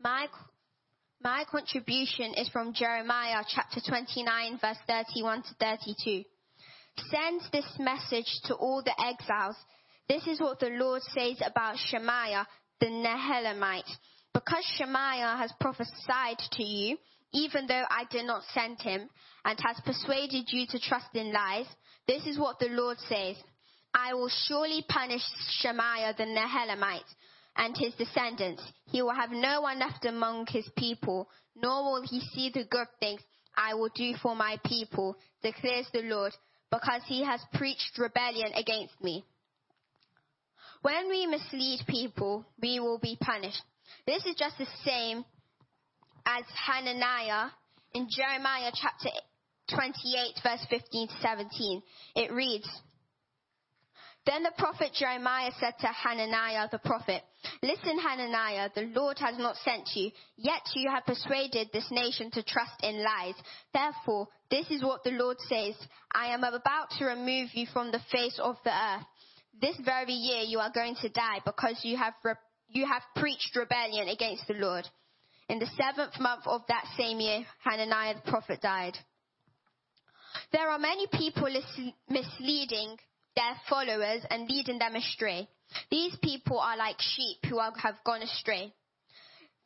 My, 0.00 0.28
my 1.22 1.44
contribution 1.50 2.34
is 2.36 2.48
from 2.50 2.72
Jeremiah 2.72 3.42
chapter 3.48 3.80
29, 3.86 4.58
verse 4.60 4.76
31 4.86 5.42
to 5.42 5.48
32. 5.58 6.22
Send 7.10 7.40
this 7.52 7.66
message 7.78 8.40
to 8.44 8.54
all 8.54 8.82
the 8.84 8.94
exiles. 9.04 9.56
This 10.08 10.26
is 10.26 10.40
what 10.40 10.60
the 10.60 10.70
Lord 10.70 11.02
says 11.02 11.42
about 11.44 11.76
Shemaiah 11.76 12.46
the 12.80 12.86
Nehelamite. 12.86 13.90
Because 14.32 14.64
Shemaiah 14.76 15.36
has 15.38 15.52
prophesied 15.60 16.38
to 16.52 16.62
you, 16.62 16.98
even 17.32 17.66
though 17.66 17.84
I 17.90 18.04
did 18.10 18.26
not 18.26 18.42
send 18.54 18.80
him, 18.80 19.08
and 19.44 19.58
has 19.64 19.80
persuaded 19.84 20.46
you 20.48 20.66
to 20.66 20.78
trust 20.78 21.14
in 21.14 21.32
lies, 21.32 21.66
this 22.06 22.24
is 22.26 22.38
what 22.38 22.58
the 22.58 22.68
Lord 22.68 22.98
says. 23.08 23.36
I 23.94 24.14
will 24.14 24.30
surely 24.46 24.84
punish 24.88 25.22
Shemaiah 25.60 26.14
the 26.16 26.24
Nehelamite 26.24 27.14
and 27.56 27.76
his 27.76 27.94
descendants. 27.94 28.62
He 28.86 29.02
will 29.02 29.14
have 29.14 29.30
no 29.30 29.62
one 29.62 29.78
left 29.78 30.04
among 30.04 30.46
his 30.48 30.68
people, 30.76 31.28
nor 31.54 31.84
will 31.84 32.02
he 32.06 32.20
see 32.20 32.50
the 32.52 32.64
good 32.64 32.88
things 33.00 33.20
I 33.56 33.74
will 33.74 33.90
do 33.94 34.14
for 34.22 34.36
my 34.36 34.58
people, 34.64 35.16
declares 35.42 35.86
the 35.92 36.02
Lord, 36.02 36.32
because 36.70 37.02
he 37.06 37.24
has 37.24 37.40
preached 37.54 37.98
rebellion 37.98 38.52
against 38.54 39.00
me. 39.00 39.24
When 40.82 41.08
we 41.08 41.26
mislead 41.26 41.80
people, 41.88 42.44
we 42.60 42.80
will 42.80 42.98
be 42.98 43.16
punished. 43.20 43.62
This 44.06 44.24
is 44.26 44.36
just 44.36 44.58
the 44.58 44.66
same 44.84 45.24
as 46.26 46.44
Hananiah 46.66 47.50
in 47.94 48.08
Jeremiah 48.10 48.72
chapter 48.74 49.08
28, 49.70 50.40
verse 50.42 50.66
15 50.68 51.08
to 51.08 51.14
17. 51.22 51.82
It 52.16 52.32
reads, 52.32 52.68
then 54.26 54.42
the 54.42 54.52
prophet 54.58 54.90
Jeremiah 54.92 55.52
said 55.60 55.74
to 55.80 55.86
Hananiah 55.86 56.68
the 56.72 56.78
prophet, 56.78 57.22
Listen, 57.62 57.96
Hananiah, 57.96 58.70
the 58.74 58.90
Lord 58.92 59.18
has 59.20 59.38
not 59.38 59.54
sent 59.64 59.88
you, 59.94 60.10
yet 60.36 60.62
you 60.74 60.90
have 60.90 61.06
persuaded 61.06 61.70
this 61.72 61.86
nation 61.92 62.32
to 62.32 62.42
trust 62.42 62.82
in 62.82 63.04
lies. 63.04 63.36
Therefore, 63.72 64.26
this 64.50 64.66
is 64.68 64.82
what 64.82 65.04
the 65.04 65.12
Lord 65.12 65.36
says 65.48 65.76
I 66.12 66.34
am 66.34 66.42
about 66.42 66.90
to 66.98 67.04
remove 67.04 67.50
you 67.52 67.66
from 67.72 67.92
the 67.92 68.00
face 68.10 68.38
of 68.42 68.56
the 68.64 68.72
earth. 68.72 69.06
This 69.60 69.76
very 69.84 70.12
year 70.12 70.42
you 70.42 70.58
are 70.58 70.72
going 70.74 70.96
to 71.02 71.08
die 71.08 71.38
because 71.44 71.80
you 71.84 71.96
have, 71.96 72.14
re- 72.24 72.34
you 72.68 72.84
have 72.84 73.02
preached 73.14 73.54
rebellion 73.54 74.08
against 74.08 74.48
the 74.48 74.54
Lord. 74.54 74.86
In 75.48 75.58
the 75.58 75.70
seventh 75.80 76.18
month 76.18 76.42
of 76.46 76.62
that 76.68 76.84
same 76.96 77.20
year, 77.20 77.44
Hananiah 77.62 78.14
the 78.14 78.30
prophet 78.30 78.60
died. 78.60 78.96
There 80.52 80.68
are 80.68 80.78
many 80.78 81.06
people 81.12 81.48
misleading 82.08 82.96
their 83.36 83.56
followers 83.68 84.22
and 84.30 84.48
leading 84.48 84.78
them 84.78 84.96
astray. 84.96 85.48
These 85.90 86.16
people 86.22 86.58
are 86.58 86.76
like 86.76 86.96
sheep 86.98 87.38
who 87.48 87.58
are, 87.58 87.72
have 87.76 87.96
gone 88.04 88.22
astray. 88.22 88.72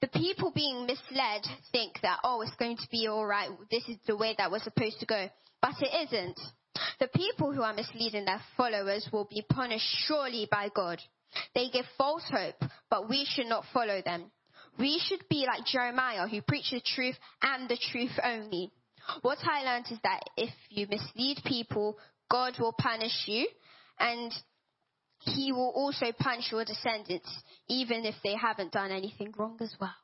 The 0.01 0.09
people 0.09 0.51
being 0.55 0.87
misled 0.87 1.47
think 1.73 2.01
that, 2.03 2.21
oh, 2.25 2.41
it's 2.41 2.55
going 2.57 2.77
to 2.77 2.89
be 2.91 3.07
alright, 3.09 3.51
this 3.71 3.87
is 3.89 3.97
the 4.07 4.17
way 4.17 4.35
that 4.39 4.51
we're 4.51 4.61
supposed 4.61 4.99
to 5.01 5.07
go. 5.07 5.29
But 5.61 5.75
it 5.81 6.09
isn't. 6.09 6.41
The 6.99 7.09
people 7.09 7.53
who 7.53 7.63
are 7.63 7.75
misleading 7.75 8.25
their 8.25 8.41
followers 8.57 9.09
will 9.13 9.27
be 9.29 9.45
punished 9.49 9.85
surely 10.07 10.49
by 10.51 10.71
God. 10.75 11.01
They 11.55 11.69
give 11.69 11.85
false 11.99 12.25
hope, 12.31 12.63
but 12.89 13.09
we 13.09 13.27
should 13.29 13.47
not 13.47 13.65
follow 13.73 14.01
them. 14.03 14.31
We 14.79 15.01
should 15.05 15.29
be 15.29 15.47
like 15.47 15.67
Jeremiah 15.67 16.27
who 16.29 16.41
preached 16.43 16.73
the 16.73 16.81
truth 16.81 17.17
and 17.43 17.69
the 17.69 17.79
truth 17.91 18.19
only. 18.23 18.71
What 19.23 19.39
I 19.43 19.63
learned 19.63 19.87
is 19.91 19.99
that 20.03 20.23
if 20.37 20.51
you 20.69 20.87
mislead 20.89 21.43
people, 21.45 21.99
God 22.31 22.55
will 22.59 22.73
punish 22.73 23.25
you 23.27 23.49
and 23.99 24.33
he 25.21 25.53
will 25.53 25.73
also 25.75 26.13
punish 26.19 26.51
your 26.51 26.65
descendants, 26.65 27.29
even 27.69 28.05
if 28.07 28.15
they 28.25 28.35
haven't 28.35 28.73
done 28.73 28.91
anything 28.91 29.35
wrong 29.37 29.59
as 29.61 29.75
well. 29.81 29.95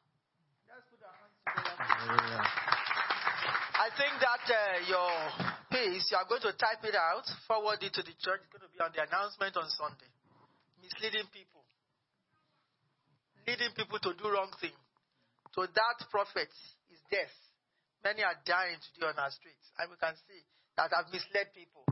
I 3.77 3.89
think 3.97 4.21
that 4.21 4.45
uh, 4.51 4.83
your 4.89 5.11
piece, 5.71 6.11
you 6.11 6.17
are 6.19 6.29
going 6.29 6.43
to 6.43 6.53
type 6.53 6.85
it 6.85 6.95
out, 6.95 7.25
forward 7.47 7.79
it 7.81 7.95
to 7.95 8.03
the 8.03 8.13
church. 8.21 8.43
It's 8.45 8.53
going 8.53 8.67
to 8.67 8.69
be 8.69 8.81
on 8.83 8.91
the 8.93 9.03
announcement 9.09 9.57
on 9.57 9.71
Sunday. 9.71 10.11
Misleading 10.83 11.29
people, 11.33 11.56
leading 13.47 13.73
people 13.79 13.99
to 14.03 14.13
do 14.15 14.27
wrong 14.29 14.51
things. 14.61 14.77
So 15.55 15.65
that 15.65 15.99
prophet 16.11 16.51
is 16.93 17.01
death. 17.11 17.33
Many 18.05 18.23
are 18.23 18.37
dying 18.45 18.77
today 18.93 19.09
on 19.09 19.19
our 19.19 19.33
streets, 19.33 19.67
and 19.81 19.91
we 19.91 19.97
can 19.97 20.15
see 20.29 20.43
that 20.77 20.93
have 20.93 21.09
misled 21.09 21.51
people. 21.57 21.87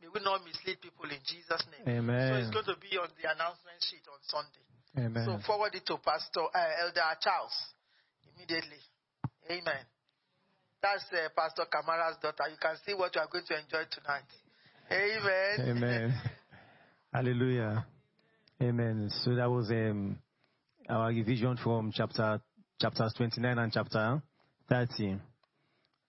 May 0.00 0.08
we 0.10 0.18
not 0.24 0.42
mislead 0.42 0.82
people 0.82 1.06
in 1.06 1.22
Jesus' 1.22 1.62
name. 1.70 1.86
Amen. 1.86 2.26
So 2.26 2.34
it's 2.40 2.50
going 2.50 2.70
to 2.74 2.78
be 2.82 2.98
on 2.98 3.06
the 3.20 3.30
announcement 3.30 3.78
sheet 3.86 4.02
on 4.10 4.18
Sunday. 4.26 4.66
Amen. 4.98 5.22
So 5.22 5.38
forward 5.46 5.74
it 5.74 5.86
to 5.86 5.98
Pastor 6.02 6.50
uh, 6.50 6.82
Elder 6.82 7.14
Charles 7.20 7.54
immediately. 8.34 8.82
Amen. 9.46 9.86
That's 10.82 11.04
uh, 11.12 11.30
Pastor 11.36 11.62
Kamara's 11.70 12.18
daughter. 12.18 12.50
You 12.50 12.58
can 12.60 12.74
see 12.84 12.94
what 12.94 13.14
you 13.14 13.20
are 13.20 13.28
going 13.30 13.44
to 13.46 13.54
enjoy 13.54 13.86
tonight. 13.94 14.26
Amen. 14.90 15.76
Amen. 15.76 16.20
Hallelujah. 17.14 17.86
Amen. 18.60 19.10
So 19.22 19.34
that 19.36 19.48
was 19.48 19.70
um, 19.70 20.18
our 20.88 21.08
revision 21.08 21.56
from 21.62 21.92
chapter 21.94 22.40
chapters 22.80 23.14
29 23.16 23.58
and 23.58 23.72
chapter 23.72 24.22
30. 24.68 25.16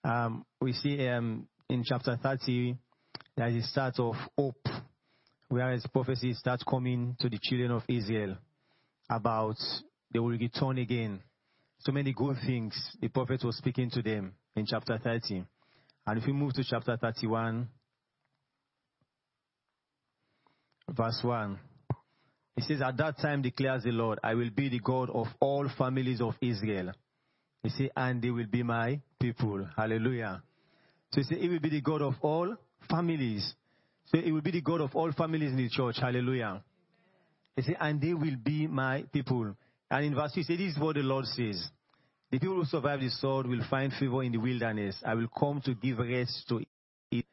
Um, 0.04 0.46
we 0.60 0.74
see 0.74 1.08
um, 1.08 1.48
in 1.70 1.84
chapter 1.84 2.18
30 2.22 2.76
there 3.36 3.48
is 3.48 3.64
a 3.64 3.68
start 3.68 4.00
of 4.00 4.16
hope, 4.38 4.68
whereas 5.50 5.86
prophecy 5.92 6.34
starts 6.34 6.64
coming 6.64 7.16
to 7.20 7.30
the 7.30 7.40
children 7.42 7.72
of 7.72 7.84
Israel 7.88 8.38
about 9.10 9.58
they 10.12 10.20
will 10.20 10.30
return 10.30 10.78
again. 10.78 11.22
So 11.80 11.92
many 11.92 12.14
good 12.14 12.38
things 12.46 12.74
the 13.02 13.10
prophet 13.10 13.44
was 13.44 13.58
speaking 13.58 13.90
to 13.92 14.02
them 14.02 14.34
in 14.56 14.66
chapter 14.66 14.98
30. 14.98 15.44
And 16.06 16.20
if 16.20 16.26
we 16.26 16.34
move 16.34 16.54
to 16.54 16.64
chapter 16.64 16.98
31, 16.98 17.68
verse 20.90 21.20
1, 21.24 21.60
it 22.56 22.64
says, 22.66 22.82
At 22.82 22.98
that 22.98 23.18
time 23.18 23.42
declares 23.42 23.84
the 23.84 23.92
Lord, 23.92 24.20
I 24.24 24.36
will 24.36 24.50
be 24.52 24.70
the 24.70 24.80
God 24.80 25.10
of 25.10 25.28
all 25.40 25.68
families 25.78 26.22
of 26.22 26.36
Israel. 26.42 26.92
He 27.64 27.70
said, 27.70 27.92
and 27.96 28.22
they 28.22 28.30
will 28.30 28.46
be 28.46 28.62
my 28.62 29.00
people. 29.20 29.66
Hallelujah. 29.76 30.44
So 31.12 31.22
he 31.22 31.24
says, 31.24 31.38
He 31.40 31.50
will 31.50 31.60
be 31.60 31.70
the 31.70 31.82
God 31.82 32.02
of 32.02 32.16
all 32.22 32.56
families. 32.90 33.54
So 34.06 34.18
it 34.20 34.32
will 34.32 34.42
be 34.42 34.52
the 34.52 34.62
God 34.62 34.82
of 34.82 34.96
all 34.96 35.12
families 35.14 35.52
in 35.52 35.58
the 35.58 35.70
church. 35.70 35.96
Hallelujah. 36.00 36.62
He 37.56 37.62
said, 37.62 37.78
and 37.80 38.02
they 38.02 38.14
will 38.14 38.36
be 38.44 38.68
my 38.68 39.04
people. 39.14 39.56
And 39.90 40.06
in 40.06 40.16
verse 40.16 40.34
2, 40.34 40.40
he 40.42 40.44
said, 40.44 40.60
This 40.60 40.74
is 40.74 40.80
what 40.80 40.96
the 40.96 41.04
Lord 41.04 41.26
says. 41.26 41.70
The 42.32 42.40
people 42.40 42.56
who 42.56 42.66
survive 42.66 43.00
the 43.00 43.10
sword 43.10 43.48
will 43.48 43.64
find 43.70 43.94
favor 43.94 44.24
in 44.24 44.32
the 44.32 44.40
wilderness. 44.40 44.96
I 45.06 45.14
will 45.14 45.28
come 45.28 45.62
to 45.66 45.76
give 45.76 46.00
rest 46.00 46.46
to 46.50 46.58
it. 46.58 46.68
He 47.12 47.26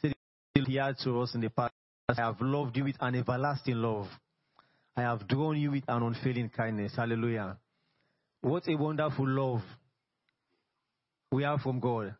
said, 0.00 0.14
He 0.54 0.76
had 0.76 0.96
to 1.04 1.20
us 1.20 1.34
in 1.34 1.40
the 1.40 1.50
past. 1.50 1.72
I 2.08 2.14
have 2.14 2.40
loved 2.40 2.76
you 2.76 2.84
with 2.84 2.96
an 3.00 3.16
everlasting 3.16 3.74
love. 3.74 4.06
I 4.96 5.02
have 5.02 5.26
drawn 5.28 5.58
you 5.58 5.70
with 5.70 5.84
an 5.88 6.02
unfailing 6.02 6.50
kindness. 6.50 6.92
Hallelujah. 6.96 7.56
What 8.42 8.68
a 8.68 8.76
wonderful 8.76 9.28
love 9.28 9.62
we 11.30 11.42
have 11.44 11.60
from 11.60 11.80
God. 11.80 12.14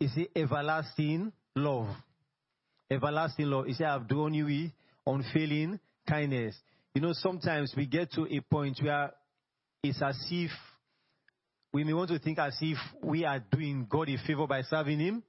It's 0.00 0.14
the 0.14 0.30
everlasting 0.34 1.32
love. 1.54 1.88
Everlasting 2.90 3.46
love. 3.46 3.66
He 3.66 3.74
said, 3.74 3.86
I 3.86 3.92
have 3.94 4.08
drawn 4.08 4.32
you 4.32 4.46
with 4.46 4.70
unfailing 5.06 5.80
kindness. 6.08 6.56
You 6.94 7.02
know, 7.02 7.12
sometimes 7.12 7.74
we 7.76 7.86
get 7.86 8.12
to 8.12 8.26
a 8.26 8.40
point 8.40 8.78
where 8.82 9.12
it's 9.82 10.00
as 10.02 10.16
if 10.30 10.50
we 11.72 11.84
may 11.84 11.92
want 11.92 12.10
to 12.10 12.18
think 12.18 12.38
as 12.38 12.56
if 12.60 12.78
we 13.02 13.24
are 13.24 13.38
doing 13.38 13.86
God 13.88 14.08
a 14.08 14.16
favor 14.26 14.46
by 14.46 14.62
serving 14.62 15.00
Him. 15.00 15.22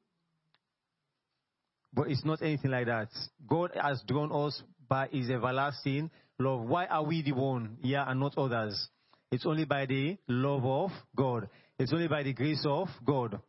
But 1.93 2.09
it's 2.09 2.23
not 2.23 2.41
anything 2.41 2.71
like 2.71 2.85
that. 2.85 3.09
God 3.47 3.71
has 3.81 4.01
drawn 4.07 4.31
us 4.31 4.61
by 4.87 5.07
His 5.11 5.29
everlasting 5.29 6.09
love. 6.39 6.61
Why 6.61 6.85
are 6.85 7.03
we 7.03 7.21
the 7.21 7.33
one 7.33 7.77
here 7.81 8.03
and 8.05 8.19
not 8.19 8.37
others? 8.37 8.87
It's 9.31 9.45
only 9.45 9.65
by 9.65 9.85
the 9.85 10.17
love 10.27 10.65
of 10.65 10.91
God. 11.15 11.49
It's 11.77 11.93
only 11.93 12.07
by 12.07 12.23
the 12.23 12.33
grace 12.33 12.65
of 12.65 12.87
God. 13.05 13.39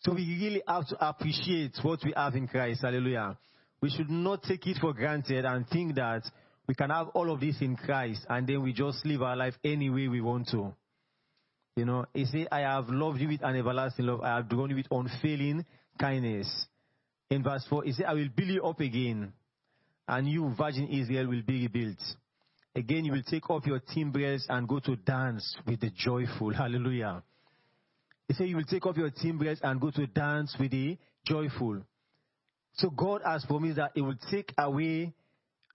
So 0.00 0.12
we 0.12 0.38
really 0.40 0.62
have 0.68 0.86
to 0.88 1.08
appreciate 1.08 1.72
what 1.82 2.00
we 2.04 2.12
have 2.14 2.34
in 2.34 2.46
Christ. 2.46 2.82
Hallelujah. 2.82 3.38
We 3.80 3.90
should 3.90 4.10
not 4.10 4.42
take 4.42 4.66
it 4.66 4.78
for 4.80 4.92
granted 4.92 5.44
and 5.44 5.66
think 5.68 5.94
that 5.94 6.22
we 6.68 6.74
can 6.74 6.90
have 6.90 7.08
all 7.08 7.32
of 7.32 7.40
this 7.40 7.56
in 7.60 7.76
Christ 7.76 8.26
and 8.28 8.46
then 8.46 8.62
we 8.62 8.72
just 8.72 9.04
live 9.06 9.22
our 9.22 9.36
life 9.36 9.54
any 9.64 9.88
way 9.88 10.08
we 10.08 10.20
want 10.20 10.48
to. 10.48 10.74
You 11.76 11.84
know, 11.84 12.06
he 12.14 12.24
said, 12.24 12.48
I 12.50 12.60
have 12.60 12.88
loved 12.88 13.20
you 13.20 13.28
with 13.28 13.42
an 13.42 13.54
everlasting 13.56 14.06
love. 14.06 14.22
I 14.22 14.36
have 14.36 14.48
drawn 14.48 14.70
you 14.70 14.76
with 14.76 14.86
unfailing 14.90 15.64
kindness. 16.00 16.66
In 17.30 17.42
verse 17.42 17.66
4, 17.68 17.84
he 17.84 17.92
said, 17.92 18.06
I 18.06 18.14
will 18.14 18.28
build 18.34 18.48
you 18.48 18.62
up 18.64 18.80
again, 18.80 19.32
and 20.08 20.28
you, 20.28 20.54
virgin 20.56 20.88
Israel, 20.88 21.28
will 21.28 21.42
be 21.42 21.62
rebuilt. 21.62 21.98
Again, 22.74 23.04
you 23.04 23.12
will 23.12 23.22
take 23.22 23.48
off 23.48 23.66
your 23.66 23.80
timbrels 23.80 24.46
and 24.48 24.68
go 24.68 24.80
to 24.80 24.96
dance 24.96 25.56
with 25.66 25.80
the 25.80 25.90
joyful. 25.96 26.52
Hallelujah. 26.54 27.22
He 28.28 28.34
said, 28.34 28.48
You 28.48 28.56
will 28.56 28.64
take 28.64 28.84
off 28.86 28.96
your 28.96 29.10
timbrels 29.10 29.58
and 29.62 29.80
go 29.80 29.90
to 29.90 30.06
dance 30.06 30.54
with 30.60 30.72
the 30.72 30.98
joyful. 31.24 31.80
So 32.74 32.90
God 32.90 33.22
has 33.24 33.44
promised 33.46 33.76
that 33.76 33.92
He 33.94 34.02
will 34.02 34.18
take 34.30 34.52
away 34.58 35.14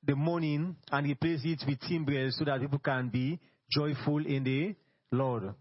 the 0.03 0.15
mourning 0.15 0.75
and 0.91 1.07
replace 1.07 1.41
it 1.43 1.63
with 1.67 1.79
timbrels 1.81 2.37
so 2.37 2.45
that 2.45 2.61
people 2.61 2.79
can 2.79 3.09
be 3.09 3.39
joyful 3.71 4.25
in 4.25 4.43
the 4.43 4.75
Lord. 5.11 5.55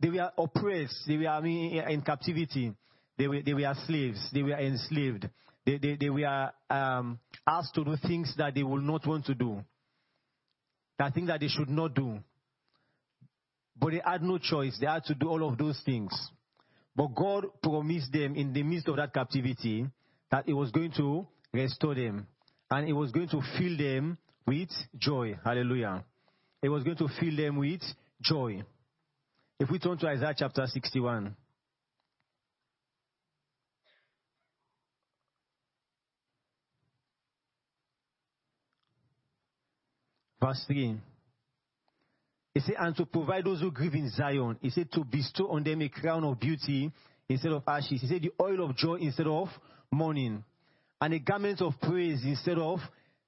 They 0.00 0.08
were 0.08 0.30
oppressed. 0.36 1.04
They 1.06 1.18
were 1.18 1.46
in 1.46 2.02
captivity. 2.02 2.72
They 3.20 3.28
were, 3.28 3.42
they 3.42 3.52
were 3.52 3.74
slaves. 3.86 4.30
They 4.32 4.42
were 4.42 4.58
enslaved. 4.58 5.28
They, 5.66 5.76
they, 5.76 5.96
they 6.00 6.08
were 6.08 6.50
um, 6.70 7.18
asked 7.46 7.74
to 7.74 7.84
do 7.84 7.94
things 7.96 8.32
that 8.38 8.54
they 8.54 8.62
would 8.62 8.82
not 8.82 9.06
want 9.06 9.26
to 9.26 9.34
do. 9.34 9.62
that 10.98 11.12
things 11.12 11.28
that 11.28 11.40
they 11.40 11.48
should 11.48 11.68
not 11.68 11.94
do. 11.94 12.18
But 13.78 13.90
they 13.90 14.00
had 14.02 14.22
no 14.22 14.38
choice. 14.38 14.78
They 14.80 14.86
had 14.86 15.04
to 15.04 15.14
do 15.14 15.28
all 15.28 15.46
of 15.46 15.58
those 15.58 15.82
things. 15.84 16.10
But 16.96 17.08
God 17.14 17.44
promised 17.62 18.10
them 18.10 18.36
in 18.36 18.54
the 18.54 18.62
midst 18.62 18.88
of 18.88 18.96
that 18.96 19.12
captivity 19.12 19.86
that 20.30 20.46
He 20.46 20.54
was 20.54 20.70
going 20.70 20.92
to 20.92 21.26
restore 21.52 21.94
them 21.94 22.26
and 22.70 22.86
He 22.86 22.94
was 22.94 23.12
going 23.12 23.28
to 23.28 23.42
fill 23.58 23.76
them 23.76 24.16
with 24.46 24.70
joy. 24.96 25.38
Hallelujah. 25.44 26.06
He 26.62 26.70
was 26.70 26.84
going 26.84 26.96
to 26.96 27.08
fill 27.20 27.36
them 27.36 27.58
with 27.58 27.82
joy. 28.22 28.62
If 29.58 29.68
we 29.68 29.78
turn 29.78 29.98
to 29.98 30.06
Isaiah 30.06 30.34
chapter 30.34 30.66
61. 30.66 31.36
Verse 40.42 40.64
3. 40.66 40.98
He 42.54 42.60
said, 42.60 42.74
and 42.78 42.96
to 42.96 43.06
provide 43.06 43.44
those 43.44 43.60
who 43.60 43.70
grieve 43.70 43.94
in 43.94 44.10
Zion. 44.10 44.58
He 44.60 44.70
said, 44.70 44.90
to 44.92 45.04
bestow 45.04 45.50
on 45.50 45.62
them 45.62 45.82
a 45.82 45.88
crown 45.88 46.24
of 46.24 46.40
beauty 46.40 46.90
instead 47.28 47.52
of 47.52 47.62
ashes. 47.66 48.00
He 48.00 48.06
said, 48.08 48.22
the 48.22 48.32
oil 48.42 48.68
of 48.68 48.76
joy 48.76 48.96
instead 48.96 49.28
of 49.28 49.48
mourning. 49.90 50.42
And 51.00 51.14
a 51.14 51.18
garment 51.18 51.60
of 51.60 51.74
praise 51.80 52.20
instead 52.24 52.58
of 52.58 52.80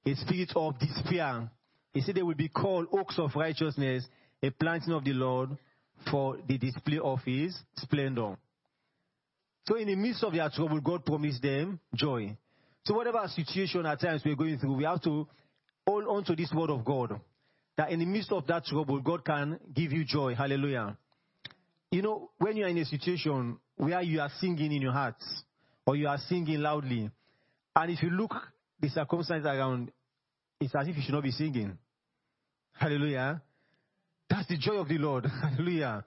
a 0.05 0.15
spirit 0.15 0.53
of 0.57 0.79
despair. 0.79 1.49
He 1.93 2.01
said, 2.01 2.17
they 2.17 2.23
will 2.23 2.35
be 2.35 2.49
called 2.49 2.89
oaks 2.93 3.19
of 3.19 3.31
righteousness, 3.37 4.05
a 4.43 4.51
planting 4.51 4.93
of 4.93 5.05
the 5.05 5.13
Lord 5.13 5.51
for 6.11 6.37
the 6.49 6.59
display 6.59 6.99
of 6.99 7.21
his 7.25 7.57
splendor. 7.77 8.37
So 9.69 9.77
in 9.77 9.87
the 9.87 9.95
midst 9.95 10.25
of 10.25 10.33
their 10.33 10.51
trouble, 10.51 10.81
God 10.81 11.05
promised 11.05 11.43
them 11.43 11.79
joy. 11.95 12.37
So 12.85 12.95
whatever 12.95 13.25
situation 13.29 13.87
at 13.87 14.01
times 14.01 14.23
we're 14.25 14.35
going 14.35 14.59
through, 14.59 14.75
we 14.75 14.85
have 14.85 15.01
to 15.03 15.29
hold 15.87 16.07
on 16.07 16.25
to 16.25 16.37
this 16.37 16.53
word 16.53 16.71
of 16.71 16.85
God. 16.85 17.21
That 17.77 17.91
in 17.91 18.01
the 18.01 18.07
midst 18.07 18.33
of 18.33 18.47
that 18.49 18.67
trouble, 18.67 19.01
God 19.01 19.25
can 19.25 19.59
give 19.75 19.93
you 19.93 20.05
joy. 20.05 20.35
Hallelujah. 20.35 20.97
You 21.91 22.03
know, 22.03 22.31
when 22.39 22.57
you 22.57 22.65
are 22.65 22.69
in 22.69 22.79
a 22.79 22.85
situation 22.85 23.59
where 23.77 24.03
you 24.03 24.21
are 24.21 24.31
singing 24.41 24.73
in 24.73 24.83
your 24.83 24.93
heart, 24.93 25.17
or 25.87 25.97
you 25.97 26.09
are 26.09 26.19
singing 26.29 26.61
loudly, 26.61 27.11
and 27.75 27.91
if 27.91 28.03
you 28.03 28.11
look 28.11 28.35
the 28.81 28.89
circumstances 28.89 29.47
around, 29.47 29.91
it's 30.61 30.75
as 30.75 30.87
if 30.87 30.97
you 30.97 31.03
should 31.03 31.15
not 31.15 31.23
be 31.23 31.31
singing. 31.31 31.77
Hallelujah. 32.75 33.43
That's 34.29 34.49
the 34.49 34.59
joy 34.59 34.75
of 34.75 34.89
the 34.89 34.99
Lord. 34.99 35.27
Hallelujah. 35.43 36.05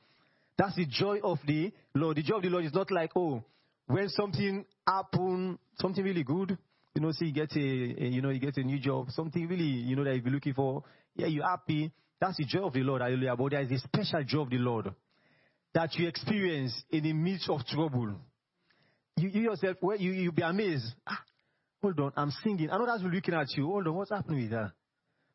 That's 0.58 0.76
the 0.76 0.86
joy 0.86 1.20
of 1.24 1.40
the 1.46 1.72
Lord. 1.94 2.18
The 2.18 2.24
joy 2.24 2.38
of 2.38 2.44
the 2.44 2.50
Lord 2.50 2.66
is 2.66 2.74
not 2.74 2.92
like, 2.92 3.12
oh, 3.16 3.44
when 3.88 4.10
something 4.10 4.66
happen, 4.88 5.60
something 5.80 6.04
really 6.04 6.24
good, 6.24 6.58
you 6.96 7.02
know, 7.02 7.12
see, 7.12 7.26
you 7.26 7.34
get 7.34 7.52
a, 7.56 7.60
a, 7.60 8.08
you 8.08 8.22
know, 8.22 8.30
you 8.30 8.40
get 8.40 8.56
a 8.58 8.64
new 8.64 8.80
job, 8.80 9.12
something 9.12 9.48
really, 9.48 9.64
you 9.64 9.98
know, 9.98 10.04
that 10.06 10.24
been 10.24 10.34
looking 10.34 10.54
for. 10.54 10.84
Yeah, 11.16 11.28
you're 11.28 11.46
happy. 11.46 11.92
That's 12.22 12.38
the 12.38 12.46
joy 12.46 12.66
of 12.66 12.74
the 12.74 12.80
Lord. 12.80 13.02
Hallelujah. 13.02 13.36
But 13.36 13.52
there 13.52 13.62
is 13.62 13.72
a 13.72 13.80
special 13.80 14.24
joy 14.24 14.42
of 14.44 14.50
the 14.50 14.58
Lord 14.58 14.90
that 15.74 15.94
you 15.96 16.08
experience 16.08 16.74
in 16.90 17.04
the 17.04 17.12
midst 17.12 17.50
of 17.50 17.66
trouble. 17.66 18.16
You, 19.18 19.30
you 19.30 19.42
yourself, 19.42 19.76
well, 19.82 19.98
you, 19.98 20.12
you'll 20.14 20.32
be 20.32 20.42
amazed. 20.42 20.86
Ah, 21.06 21.20
hold 21.82 22.00
on, 22.00 22.14
I'm 22.16 22.32
singing. 22.44 22.70
I 22.72 22.78
know 22.78 22.86
that's 22.86 23.04
looking 23.04 23.34
at 23.34 23.48
you. 23.58 23.66
Hold 23.66 23.88
on, 23.88 23.96
what's 23.96 24.12
happening 24.12 24.44
with 24.44 24.52
her? 24.52 24.72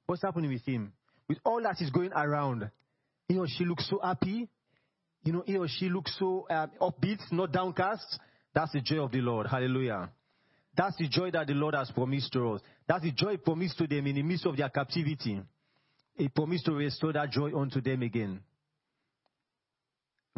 What's 0.07 0.23
happening 0.23 0.51
with 0.51 0.65
him? 0.65 0.95
With 1.29 1.39
all 1.45 1.63
that 1.63 1.77
is 1.81 1.91
going 1.91 2.13
around, 2.13 2.71
he 3.29 3.39
or 3.39 3.47
she 3.47 3.67
looks 3.67 3.89
so 3.89 4.01
happy. 4.03 4.49
You 5.25 5.33
know, 5.35 5.43
he 5.47 5.59
or 5.59 5.69
she 5.69 5.91
looks 5.91 6.17
so 6.19 6.47
um, 6.51 6.71
upbeat, 6.81 7.21
not 7.31 7.53
downcast. 7.53 8.19
That's 8.55 8.73
the 8.73 8.81
joy 8.81 9.05
of 9.05 9.13
the 9.13 9.21
Lord. 9.21 9.47
Hallelujah. 9.47 10.11
That's 10.77 10.97
the 10.97 11.09
joy 11.09 11.31
that 11.33 11.47
the 11.47 11.55
Lord 11.55 11.75
has 11.75 11.91
promised 11.91 12.33
to 12.33 12.53
us. 12.53 12.61
That's 12.87 13.03
the 13.03 13.13
joy 13.13 13.37
promised 13.37 13.79
to 13.79 13.87
them 13.87 14.07
in 14.07 14.15
the 14.15 14.23
midst 14.23 14.47
of 14.47 14.57
their 14.57 14.69
captivity. 14.69 15.43
He 16.17 16.29
promised 16.29 16.67
to 16.67 16.73
restore 16.73 17.13
that 17.13 17.31
joy 17.31 17.59
unto 17.59 17.81
them 17.81 18.03
again. 18.03 18.41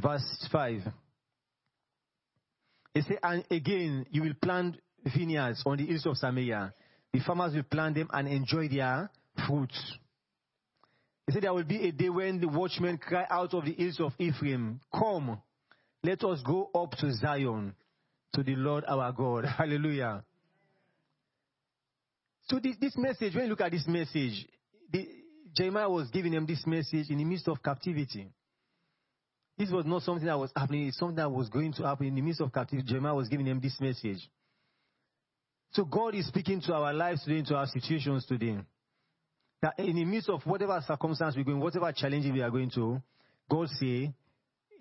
Verse 0.00 0.48
5. 0.50 0.82
He 2.94 3.02
said, 3.02 3.18
And 3.22 3.44
again, 3.50 4.06
you 4.10 4.22
will 4.22 4.34
plant 4.40 4.76
vineyards 5.04 5.62
on 5.66 5.78
the 5.78 5.86
hills 5.86 6.06
of 6.06 6.16
Samaria. 6.16 6.74
The 7.12 7.20
farmers 7.20 7.54
will 7.54 7.62
plant 7.64 7.96
them 7.96 8.08
and 8.12 8.28
enjoy 8.28 8.68
their 8.68 9.10
fruits. 9.46 9.98
He 11.26 11.32
said, 11.32 11.42
There 11.42 11.54
will 11.54 11.64
be 11.64 11.88
a 11.88 11.92
day 11.92 12.08
when 12.08 12.40
the 12.40 12.48
watchmen 12.48 12.98
cry 12.98 13.26
out 13.30 13.54
of 13.54 13.64
the 13.64 13.72
hills 13.72 14.00
of 14.00 14.12
Ephraim, 14.18 14.80
Come, 14.92 15.40
let 16.02 16.24
us 16.24 16.42
go 16.44 16.70
up 16.74 16.92
to 16.92 17.12
Zion, 17.12 17.74
to 18.34 18.42
the 18.42 18.56
Lord 18.56 18.84
our 18.86 19.12
God. 19.12 19.44
Hallelujah. 19.58 20.24
So, 22.48 22.58
this, 22.58 22.76
this 22.80 22.96
message, 22.96 23.34
when 23.34 23.44
you 23.44 23.50
look 23.50 23.60
at 23.60 23.72
this 23.72 23.86
message, 23.86 24.46
the, 24.90 25.08
Jeremiah 25.54 25.88
was 25.88 26.08
giving 26.10 26.32
them 26.32 26.46
this 26.46 26.66
message 26.66 27.10
in 27.10 27.18
the 27.18 27.24
midst 27.24 27.48
of 27.48 27.62
captivity. 27.62 28.28
This 29.58 29.70
was 29.70 29.84
not 29.86 30.02
something 30.02 30.26
that 30.26 30.38
was 30.38 30.50
happening, 30.56 30.88
it's 30.88 30.98
something 30.98 31.16
that 31.16 31.30
was 31.30 31.48
going 31.48 31.72
to 31.74 31.82
happen 31.84 32.06
in 32.06 32.14
the 32.14 32.22
midst 32.22 32.40
of 32.40 32.52
captivity. 32.52 32.88
Jeremiah 32.88 33.14
was 33.14 33.28
giving 33.28 33.46
them 33.46 33.60
this 33.60 33.78
message. 33.80 34.28
So 35.72 35.84
God 35.84 36.14
is 36.14 36.26
speaking 36.26 36.60
to 36.62 36.74
our 36.74 36.92
lives 36.92 37.24
today, 37.24 37.42
to 37.48 37.54
our 37.56 37.66
situations 37.66 38.26
today. 38.26 38.58
That 39.60 39.78
in 39.78 39.96
the 39.96 40.04
midst 40.04 40.28
of 40.28 40.42
whatever 40.44 40.82
circumstance 40.86 41.36
we're 41.36 41.44
going, 41.44 41.60
whatever 41.60 41.92
challenge 41.92 42.30
we 42.32 42.42
are 42.42 42.50
going 42.50 42.70
to, 42.70 43.00
God 43.48 43.68
say, 43.78 44.12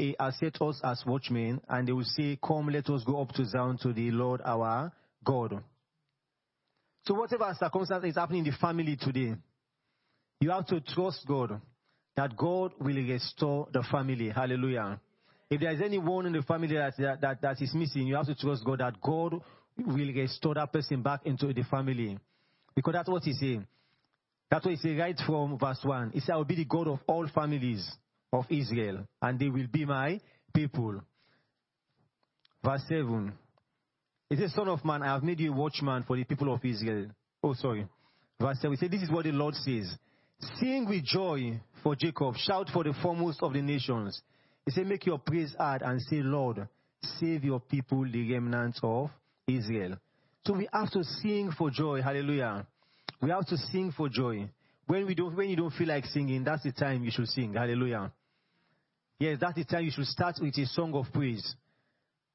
He 0.02 0.16
has 0.20 0.36
set 0.40 0.60
us 0.64 0.82
as 0.84 1.04
watchmen, 1.06 1.62
and 1.70 1.88
they 1.88 1.92
will 1.92 2.04
say, 2.04 2.36
Come, 2.44 2.70
let 2.70 2.90
us 2.90 3.04
go 3.06 3.22
up 3.22 3.34
to 3.34 3.46
Zion 3.46 3.78
to 3.84 3.94
the 3.94 4.10
Lord 4.10 4.42
our 4.44 4.92
God. 5.24 5.64
So 7.06 7.14
whatever 7.14 7.56
circumstance 7.60 8.06
is 8.06 8.16
happening 8.16 8.44
in 8.44 8.52
the 8.52 8.58
family 8.58 8.98
today, 9.00 9.36
you 10.40 10.50
have 10.50 10.66
to 10.68 10.82
trust 10.82 11.28
God 11.28 11.62
that 12.16 12.36
God 12.36 12.72
will 12.80 12.96
restore 12.96 13.68
the 13.72 13.84
family. 13.92 14.30
Hallelujah. 14.30 15.00
If 15.52 15.62
there 15.62 15.72
is 15.72 15.82
anyone 15.84 16.26
in 16.26 16.34
the 16.34 16.42
family 16.42 16.76
that, 16.78 16.98
that, 16.98 17.22
that, 17.22 17.42
that 17.44 17.62
is 17.62 17.76
missing, 17.76 18.08
you 18.08 18.16
have 18.16 18.26
to 18.26 18.34
trust 18.34 18.66
God 18.66 18.80
that 18.80 19.00
God 19.00 19.40
will 19.78 20.14
restore 20.16 20.56
that 20.56 20.74
person 20.74 21.04
back 21.04 21.28
into 21.28 21.54
the 21.54 21.64
family. 21.70 22.18
Because 22.74 22.94
that's 22.94 23.10
what 23.10 23.22
he 23.22 23.34
said. 23.34 23.68
That's 24.50 24.66
what 24.66 24.74
he 24.74 24.78
said 24.78 24.98
right 24.98 25.20
from 25.28 25.60
verse 25.60 25.80
1. 25.84 26.10
He 26.16 26.22
said, 26.22 26.34
I 26.34 26.38
will 26.38 26.46
be 26.46 26.56
the 26.56 26.66
God 26.66 26.88
of 26.88 27.02
all 27.06 27.28
families 27.28 27.88
of 28.34 28.46
Israel, 28.50 29.06
and 29.22 29.40
they 29.40 29.50
will 29.50 29.68
be 29.68 29.86
my 29.86 30.20
people. 30.54 31.02
Verse 32.64 32.84
7. 32.88 33.34
He 34.30 34.38
says, 34.38 34.54
Son 34.54 34.68
of 34.70 34.86
man, 34.86 35.04
I 35.04 35.08
have 35.08 35.24
made 35.24 35.40
you 35.40 35.52
a 35.52 35.56
watchman 35.56 36.04
for 36.04 36.16
the 36.16 36.24
people 36.24 36.54
of 36.54 36.64
Israel. 36.64 37.08
Oh, 37.44 37.54
sorry. 37.54 37.88
Verse 38.40 38.58
7. 38.62 38.72
He 38.72 38.78
said, 38.78 38.92
This 38.92 39.02
is 39.02 39.12
what 39.12 39.26
the 39.26 39.32
Lord 39.32 39.56
says. 39.56 39.94
Sing 40.60 40.88
with 40.88 41.04
joy 41.04 41.60
for 41.84 41.96
Jacob. 41.96 42.36
Shout 42.38 42.70
for 42.72 42.84
the 42.84 42.94
foremost 43.02 43.44
of 43.44 43.54
the 43.54 43.62
nations. 43.62 44.22
He 44.66 44.72
said, 44.72 44.88
Make 44.88 45.06
your 45.06 45.20
praise 45.20 45.54
hard 45.58 45.82
and 45.82 46.02
say, 46.02 46.18
Lord, 46.18 46.68
save 47.20 47.44
your 47.44 47.60
people, 47.60 48.06
the 48.10 48.32
remnant 48.32 48.78
of 48.84 49.10
Israel. 49.48 49.98
So 50.46 50.54
we 50.54 50.68
have 50.72 50.92
to 50.92 51.04
sing 51.04 51.52
for 51.58 51.70
joy. 51.70 52.02
Hallelujah. 52.02 52.66
We 53.22 53.30
have 53.30 53.46
to 53.48 53.58
sing 53.58 53.94
for 53.96 54.10
joy. 54.10 54.50
When 54.88 55.06
we 55.06 55.14
don't, 55.14 55.36
when 55.36 55.50
you 55.50 55.56
don't 55.56 55.74
feel 55.74 55.88
like 55.88 56.06
singing, 56.06 56.44
that's 56.44 56.64
the 56.64 56.72
time 56.72 57.04
you 57.04 57.12
should 57.12 57.28
sing. 57.28 57.54
Hallelujah. 57.54 58.12
Yes, 59.22 59.38
that's 59.40 59.54
the 59.54 59.66
time 59.66 59.86
you 59.86 59.92
should 59.92 60.08
start 60.08 60.38
with 60.42 60.58
a 60.58 60.66
song 60.66 60.96
of 60.96 61.06
praise. 61.14 61.54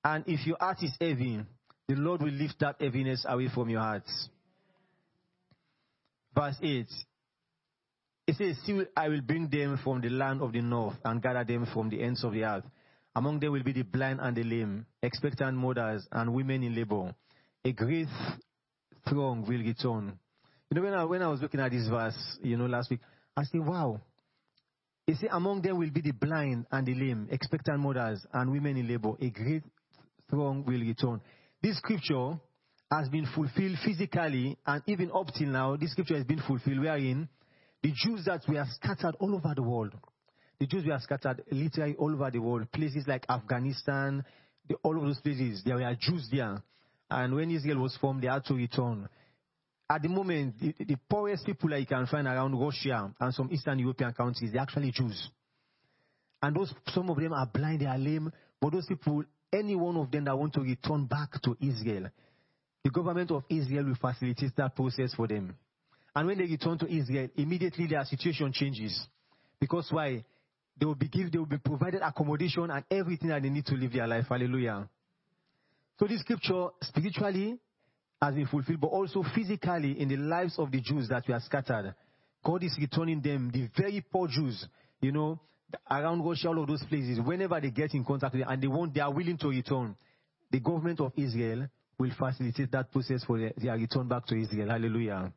And 0.04 0.22
if 0.28 0.46
your 0.46 0.56
heart 0.60 0.84
is 0.84 0.92
heavy, 1.00 1.40
the 1.88 1.96
Lord 1.96 2.22
will 2.22 2.30
lift 2.30 2.60
that 2.60 2.76
heaviness 2.80 3.26
away 3.28 3.48
from 3.52 3.70
your 3.70 3.80
heart. 3.80 4.04
Verse 6.32 6.54
8. 6.62 6.86
It 8.28 8.36
says, 8.36 8.58
See, 8.64 8.80
I 8.96 9.08
will 9.08 9.20
bring 9.20 9.48
them 9.48 9.80
from 9.82 10.00
the 10.00 10.10
land 10.10 10.40
of 10.40 10.52
the 10.52 10.60
north 10.60 10.94
and 11.04 11.20
gather 11.20 11.42
them 11.42 11.66
from 11.74 11.90
the 11.90 12.00
ends 12.00 12.22
of 12.22 12.34
the 12.34 12.44
earth. 12.44 12.64
Among 13.16 13.40
them 13.40 13.50
will 13.50 13.64
be 13.64 13.72
the 13.72 13.82
blind 13.82 14.20
and 14.22 14.36
the 14.36 14.44
lame, 14.44 14.86
expectant 15.02 15.56
mothers 15.56 16.06
and 16.12 16.32
women 16.32 16.62
in 16.62 16.76
labor. 16.76 17.12
A 17.64 17.72
great 17.72 18.06
throng 19.08 19.42
will 19.42 19.58
return. 19.58 20.16
You 20.70 20.76
know, 20.76 20.82
when 20.82 20.94
I, 20.94 21.02
when 21.02 21.22
I 21.22 21.26
was 21.26 21.40
looking 21.40 21.58
at 21.58 21.72
this 21.72 21.88
verse, 21.88 22.38
you 22.44 22.56
know, 22.56 22.66
last 22.66 22.90
week, 22.90 23.00
I 23.36 23.42
said, 23.42 23.66
wow. 23.66 24.00
He 25.06 25.14
said, 25.14 25.28
among 25.32 25.62
them 25.62 25.78
will 25.78 25.90
be 25.90 26.00
the 26.00 26.12
blind 26.12 26.66
and 26.72 26.86
the 26.86 26.94
lame, 26.94 27.28
expectant 27.30 27.78
mothers 27.78 28.26
and 28.32 28.50
women 28.50 28.76
in 28.76 28.88
labor. 28.88 29.12
A 29.20 29.30
great 29.30 29.62
throng 30.28 30.64
will 30.64 30.80
return. 30.80 31.20
This 31.62 31.78
scripture 31.78 32.40
has 32.90 33.08
been 33.08 33.26
fulfilled 33.34 33.78
physically, 33.84 34.56
and 34.66 34.82
even 34.86 35.10
up 35.14 35.28
till 35.36 35.48
now, 35.48 35.76
this 35.76 35.92
scripture 35.92 36.16
has 36.16 36.24
been 36.24 36.40
fulfilled 36.40 36.80
wherein 36.80 37.28
the 37.82 37.92
Jews 37.94 38.24
that 38.24 38.42
were 38.48 38.64
scattered 38.68 39.14
all 39.20 39.34
over 39.34 39.52
the 39.54 39.62
world, 39.62 39.94
the 40.58 40.66
Jews 40.66 40.84
were 40.84 40.98
scattered 41.00 41.42
literally 41.50 41.94
all 41.98 42.12
over 42.12 42.30
the 42.30 42.38
world, 42.40 42.70
places 42.72 43.04
like 43.06 43.26
Afghanistan, 43.28 44.24
the, 44.68 44.74
all 44.82 44.96
of 44.96 45.04
those 45.04 45.20
places, 45.20 45.62
there 45.64 45.76
were 45.76 45.96
Jews 46.00 46.28
there. 46.32 46.62
And 47.10 47.34
when 47.34 47.50
Israel 47.50 47.78
was 47.78 47.96
formed, 48.00 48.22
they 48.22 48.28
had 48.28 48.44
to 48.46 48.54
return. 48.54 49.08
At 49.88 50.02
the 50.02 50.08
moment, 50.08 50.58
the, 50.60 50.74
the 50.84 50.96
poorest 51.08 51.46
people 51.46 51.70
that 51.70 51.80
you 51.80 51.86
can 51.86 52.06
find 52.06 52.26
around 52.26 52.58
Russia 52.58 53.12
and 53.20 53.34
some 53.34 53.48
Eastern 53.52 53.78
European 53.78 54.12
countries, 54.12 54.50
they're 54.52 54.62
actually 54.62 54.90
Jews. 54.90 55.30
And 56.42 56.56
those, 56.56 56.74
some 56.88 57.08
of 57.08 57.16
them 57.16 57.32
are 57.32 57.46
blind, 57.46 57.80
they 57.80 57.86
are 57.86 57.98
lame, 57.98 58.32
but 58.60 58.72
those 58.72 58.86
people, 58.86 59.22
any 59.52 59.76
one 59.76 59.96
of 59.96 60.10
them 60.10 60.24
that 60.24 60.36
want 60.36 60.54
to 60.54 60.60
return 60.60 61.06
back 61.06 61.40
to 61.42 61.56
Israel, 61.60 62.08
the 62.82 62.90
government 62.90 63.30
of 63.30 63.44
Israel 63.48 63.84
will 63.84 63.94
facilitate 63.94 64.56
that 64.56 64.74
process 64.74 65.14
for 65.14 65.26
them. 65.26 65.54
And 66.14 66.26
when 66.26 66.38
they 66.38 66.44
return 66.44 66.78
to 66.78 66.86
Israel, 66.86 67.28
immediately 67.36 67.86
their 67.86 68.04
situation 68.04 68.52
changes. 68.52 69.06
Because 69.60 69.88
why? 69.90 70.24
They 70.78 70.86
will 70.86 70.94
be 70.94 71.08
given, 71.08 71.30
they 71.30 71.38
will 71.38 71.46
be 71.46 71.58
provided 71.58 72.02
accommodation 72.02 72.70
and 72.70 72.84
everything 72.90 73.28
that 73.28 73.42
they 73.42 73.50
need 73.50 73.66
to 73.66 73.74
live 73.74 73.92
their 73.92 74.06
life. 74.06 74.26
Hallelujah. 74.28 74.88
So 75.98 76.06
this 76.06 76.20
scripture 76.20 76.68
spiritually 76.82 77.58
has 78.20 78.34
been 78.34 78.46
fulfilled, 78.46 78.80
but 78.80 78.88
also 78.88 79.22
physically 79.34 80.00
in 80.00 80.08
the 80.08 80.16
lives 80.16 80.58
of 80.58 80.70
the 80.70 80.80
Jews 80.80 81.08
that 81.08 81.28
were 81.28 81.40
scattered. 81.40 81.94
God 82.44 82.62
is 82.62 82.76
returning 82.80 83.20
them, 83.20 83.50
the 83.52 83.68
very 83.76 84.00
poor 84.00 84.28
Jews, 84.28 84.66
you 85.00 85.12
know, 85.12 85.40
around 85.90 86.24
Russia, 86.24 86.48
all 86.48 86.62
of 86.62 86.68
those 86.68 86.84
places, 86.84 87.20
whenever 87.20 87.60
they 87.60 87.70
get 87.70 87.94
in 87.94 88.04
contact 88.04 88.34
with 88.34 88.42
them 88.42 88.52
and 88.52 88.62
they 88.62 88.68
want, 88.68 88.94
they 88.94 89.00
are 89.00 89.12
willing 89.12 89.36
to 89.38 89.48
return, 89.48 89.96
the 90.50 90.60
government 90.60 91.00
of 91.00 91.12
Israel 91.16 91.68
will 91.98 92.10
facilitate 92.18 92.70
that 92.72 92.92
process 92.92 93.24
for 93.24 93.38
their, 93.38 93.76
return 93.76 94.06
back 94.06 94.26
to 94.26 94.36
Israel. 94.36 94.68
Hallelujah. 94.68 95.32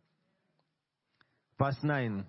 Verse 1.58 1.78
9. 1.84 2.26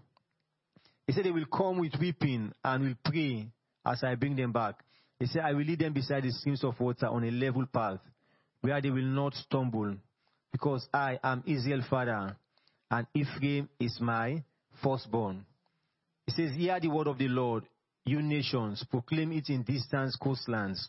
He 1.07 1.13
said 1.13 1.25
they 1.25 1.31
will 1.31 1.47
come 1.47 1.79
with 1.79 1.93
weeping 2.01 2.53
and 2.65 2.85
will 2.85 2.95
pray 3.05 3.49
as 3.85 4.03
I 4.03 4.15
bring 4.15 4.37
them 4.37 4.53
back. 4.53 4.77
He 5.19 5.27
said, 5.27 5.43
I 5.43 5.53
will 5.53 5.65
lead 5.65 5.81
them 5.81 5.93
beside 5.93 6.23
the 6.23 6.33
streams 6.33 6.65
of 6.65 6.79
water 6.81 7.07
on 7.07 7.25
a 7.25 7.31
level 7.31 7.67
path 7.67 8.01
where 8.61 8.81
they 8.81 8.91
will 8.91 9.03
not 9.03 9.35
stumble 9.35 9.97
because 10.53 10.87
I 10.93 11.19
am 11.23 11.43
Israel 11.47 11.83
father 11.89 12.37
and 12.91 13.07
Ephraim 13.15 13.69
is 13.79 13.99
my 14.01 14.43
firstborn. 14.83 15.47
He 16.27 16.33
says, 16.33 16.57
hear 16.57 16.79
the 16.81 16.89
word 16.89 17.07
of 17.07 17.19
the 17.19 17.29
Lord, 17.29 17.65
you 18.05 18.23
nations, 18.23 18.85
proclaim 18.91 19.33
it 19.33 19.49
in 19.49 19.63
distant 19.63 20.15
coastlands. 20.21 20.89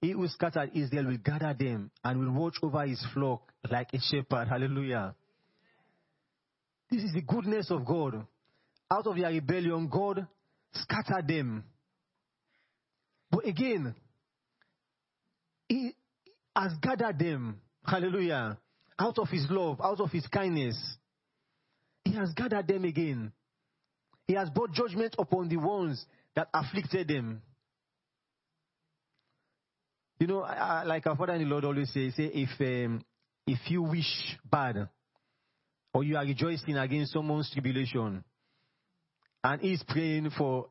He 0.00 0.10
who 0.10 0.26
scattered 0.28 0.70
Israel 0.74 1.06
will 1.06 1.18
gather 1.18 1.54
them 1.54 1.90
and 2.04 2.18
will 2.18 2.32
watch 2.32 2.56
over 2.62 2.86
his 2.86 3.04
flock 3.14 3.42
like 3.70 3.92
a 3.92 3.98
shepherd. 4.00 4.48
Hallelujah. 4.50 5.14
This 6.90 7.04
is 7.04 7.12
the 7.14 7.22
goodness 7.22 7.70
of 7.70 7.86
God. 7.86 8.26
Out 8.90 9.06
of 9.06 9.16
their 9.16 9.30
rebellion, 9.30 9.88
God 9.88 10.26
scattered 10.74 11.26
them. 11.26 11.64
But 13.30 13.46
again, 13.46 13.94
He 15.68 15.94
has 16.54 16.72
gathered 16.82 17.18
them. 17.18 17.60
Hallelujah. 17.84 18.58
Out 18.98 19.18
of 19.18 19.28
His 19.28 19.46
love, 19.50 19.80
out 19.82 20.00
of 20.00 20.10
His 20.10 20.26
kindness. 20.26 20.76
He 22.04 22.14
has 22.14 22.32
gathered 22.34 22.66
them 22.66 22.84
again. 22.84 23.32
He 24.26 24.34
has 24.34 24.50
brought 24.50 24.72
judgment 24.72 25.14
upon 25.18 25.48
the 25.48 25.56
ones 25.56 26.04
that 26.34 26.48
afflicted 26.52 27.08
them. 27.08 27.42
You 30.18 30.26
know, 30.26 30.42
I, 30.42 30.54
I, 30.54 30.82
like 30.84 31.06
our 31.06 31.16
Father 31.16 31.34
in 31.34 31.42
the 31.42 31.48
Lord 31.48 31.64
always 31.64 31.92
says, 31.92 32.14
say, 32.14 32.30
if 32.32 32.50
um, 32.60 33.04
if 33.46 33.58
you 33.68 33.82
wish 33.82 34.38
bad, 34.48 34.88
or 35.92 36.04
you 36.04 36.16
are 36.16 36.24
rejoicing 36.24 36.76
against 36.76 37.12
someone's 37.12 37.50
tribulation, 37.52 38.22
and 39.42 39.60
he's 39.60 39.82
praying 39.82 40.30
for 40.38 40.66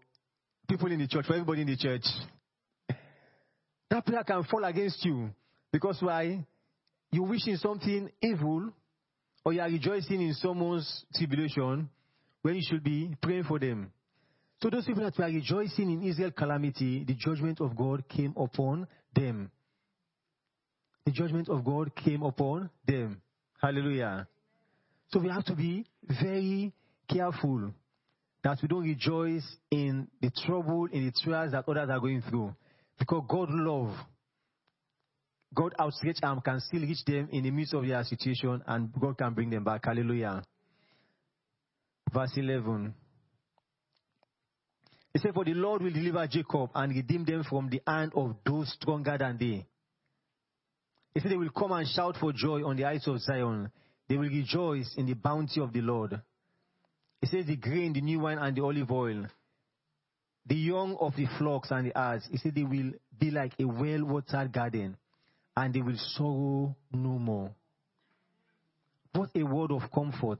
people 0.70 0.92
in 0.92 1.00
the 1.00 1.08
church, 1.08 1.26
for 1.26 1.34
everybody 1.34 1.62
in 1.62 1.68
the 1.68 1.76
church, 1.76 2.06
that 3.90 4.06
prayer 4.06 4.24
can 4.24 4.44
fall 4.46 4.64
against 4.64 5.04
you. 5.04 5.30
Because 5.72 5.98
why? 6.02 6.46
You 7.12 7.24
wishing 7.24 7.58
something 7.58 8.10
evil, 8.22 8.72
or 9.44 9.54
you 9.54 9.62
are 9.62 9.70
rejoicing 9.70 10.22
in 10.22 10.34
someone's 10.34 11.06
tribulation, 11.16 11.90
when 12.42 12.56
you 12.56 12.62
should 12.68 12.84
be 12.84 13.16
praying 13.22 13.44
for 13.44 13.60
them. 13.60 13.92
So 14.62 14.70
those 14.70 14.86
people 14.86 15.04
that 15.04 15.18
were 15.18 15.26
rejoicing 15.26 15.92
in 15.92 16.04
Israel's 16.04 16.34
calamity, 16.38 17.04
the 17.04 17.16
judgment 17.16 17.60
of 17.62 17.76
God 17.76 18.08
came 18.08 18.34
upon 18.38 18.88
them. 19.16 19.52
The 21.06 21.12
judgment 21.12 21.50
of 21.50 21.66
God 21.66 21.96
came 21.96 22.22
upon 22.22 22.70
them. 22.88 23.22
Hallelujah. 23.60 24.28
So 25.10 25.20
we 25.20 25.30
have 25.30 25.46
to 25.46 25.56
be 25.56 25.86
very 26.04 26.72
careful 27.12 27.74
that 28.44 28.60
we 28.62 28.68
don't 28.68 28.84
rejoice 28.84 29.44
in 29.70 30.08
the 30.22 30.32
trouble, 30.46 30.88
in 30.92 31.06
the 31.06 31.12
trials 31.24 31.52
that 31.52 31.68
others 31.68 31.90
are 31.90 32.00
going 32.00 32.22
through. 32.22 32.56
Because 32.98 33.24
God 33.28 33.50
love, 33.50 33.96
God 35.54 35.74
outstretched 35.80 36.24
arm 36.24 36.42
can 36.42 36.60
still 36.62 36.82
reach 36.82 37.04
them 37.06 37.28
in 37.32 37.44
the 37.44 37.52
midst 37.52 37.74
of 37.74 37.86
their 37.86 38.04
situation 38.04 38.62
and 38.66 38.92
God 39.00 39.18
can 39.18 39.34
bring 39.34 39.50
them 39.50 39.64
back. 39.64 39.86
Hallelujah. 39.86 40.44
Verse 42.14 42.32
11. 42.36 42.94
He 45.14 45.20
said, 45.20 45.34
For 45.34 45.44
the 45.44 45.54
Lord 45.54 45.82
will 45.82 45.92
deliver 45.92 46.26
Jacob 46.28 46.70
and 46.74 46.96
redeem 46.96 47.26
them 47.26 47.44
from 47.44 47.70
the 47.70 47.82
hand 47.86 48.14
of 48.16 48.36
those 48.46 48.72
stronger 48.72 49.18
than 49.18 49.38
they. 49.38 49.66
He 51.14 51.20
said, 51.20 51.32
They 51.32 51.38
will 51.38 51.50
come 51.50 51.74
and 51.74 51.88
shout 51.88 52.16
for 52.18 52.32
joy 52.32 52.66
on 52.66 52.78
the 52.78 52.84
heights 52.84 53.08
of 53.08 53.20
Zion. 53.20 53.70
They 54.08 54.16
will 54.16 54.30
rejoice 54.30 54.94
in 54.98 55.06
the 55.06 55.14
bounty 55.14 55.60
of 55.60 55.74
the 55.74 55.82
Lord. 55.82 56.22
He 57.20 57.28
says, 57.28 57.46
The 57.46 57.58
grain, 57.58 57.94
the 57.94 58.02
new 58.02 58.22
wine, 58.22 58.38
and 58.38 58.56
the 58.56 58.64
olive 58.64 58.90
oil, 58.90 59.26
the 60.46 60.56
young 60.56 60.96
of 61.00 61.16
the 61.16 61.28
flocks 61.38 61.72
and 61.72 61.88
the 61.88 62.00
herds. 62.00 62.28
He 62.32 62.38
said, 62.38 62.56
They 62.56 62.64
will 62.64 62.94
be 63.20 63.32
like 63.32 63.54
a 63.60 63.66
well 63.66 64.06
watered 64.06 64.54
garden, 64.54 64.98
and 65.56 65.74
they 65.74 65.82
will 65.82 65.98
sorrow 65.98 66.76
no 66.92 67.20
more. 67.20 67.52
What 69.14 69.30
a 69.36 69.44
word 69.44 69.72
of 69.72 69.92
comfort. 69.94 70.40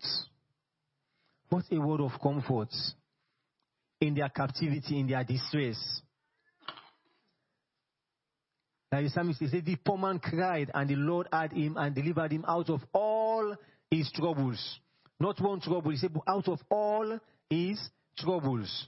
What 1.50 1.66
a 1.72 1.80
word 1.80 2.02
of 2.02 2.12
comfort 2.22 2.74
in 4.00 4.16
their 4.16 4.30
captivity, 4.30 5.00
in 5.00 5.08
their 5.08 5.24
distress. 5.24 6.02
Like 8.92 9.06
the 9.06 9.10
psalmist 9.10 9.40
said, 9.40 9.66
the 9.66 9.76
poor 9.78 9.98
man 9.98 10.20
cried, 10.20 10.72
and 10.74 10.90
the 10.90 10.96
Lord 10.96 11.28
heard 11.32 11.54
him 11.54 11.78
and 11.78 11.96
delivered 11.96 12.32
him 12.32 12.46
out 12.48 12.70
of 12.70 12.82
all 12.94 13.56
his 13.90 14.12
troubles. 14.14 14.80
Not 15.20 15.40
one 15.40 15.62
trouble, 15.62 15.92
he 15.92 15.98
said, 15.98 16.16
out 16.28 16.48
of 16.48 16.60
all 16.70 17.20
his 17.50 17.80
troubles. 18.18 18.88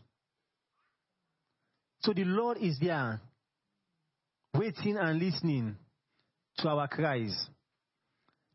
So 2.01 2.11
the 2.13 2.25
Lord 2.25 2.57
is 2.57 2.77
there, 2.81 3.21
waiting 4.53 4.97
and 4.97 5.19
listening 5.19 5.77
to 6.57 6.69
our 6.69 6.87
cries, 6.87 7.49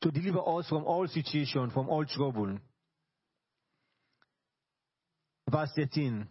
to 0.03 0.11
deliver 0.11 0.41
us 0.59 0.69
from 0.69 0.85
all 0.85 1.07
situation, 1.09 1.71
from 1.71 1.89
all 1.89 2.05
trouble. 2.05 2.59
Verse 5.51 5.71
13. 5.75 6.27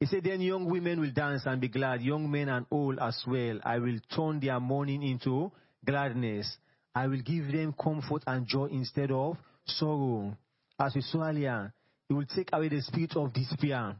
He 0.00 0.06
said, 0.06 0.24
Then 0.24 0.40
young 0.40 0.66
women 0.70 1.00
will 1.00 1.10
dance 1.10 1.42
and 1.46 1.60
be 1.60 1.68
glad, 1.68 2.02
young 2.02 2.30
men 2.30 2.48
and 2.48 2.66
old 2.70 2.98
as 2.98 3.22
well. 3.26 3.58
I 3.64 3.78
will 3.78 3.98
turn 4.14 4.40
their 4.40 4.60
mourning 4.60 5.02
into 5.02 5.50
gladness. 5.84 6.56
I 6.94 7.06
will 7.06 7.20
give 7.22 7.50
them 7.50 7.74
comfort 7.80 8.22
and 8.26 8.46
joy 8.46 8.66
instead 8.66 9.10
of 9.10 9.36
sorrow. 9.66 10.36
As 10.78 10.94
we 10.94 11.00
saw 11.00 11.28
earlier, 11.28 11.72
it 12.08 12.12
will 12.12 12.26
take 12.26 12.50
away 12.52 12.68
the 12.68 12.80
spirit 12.82 13.16
of 13.16 13.32
despair. 13.32 13.96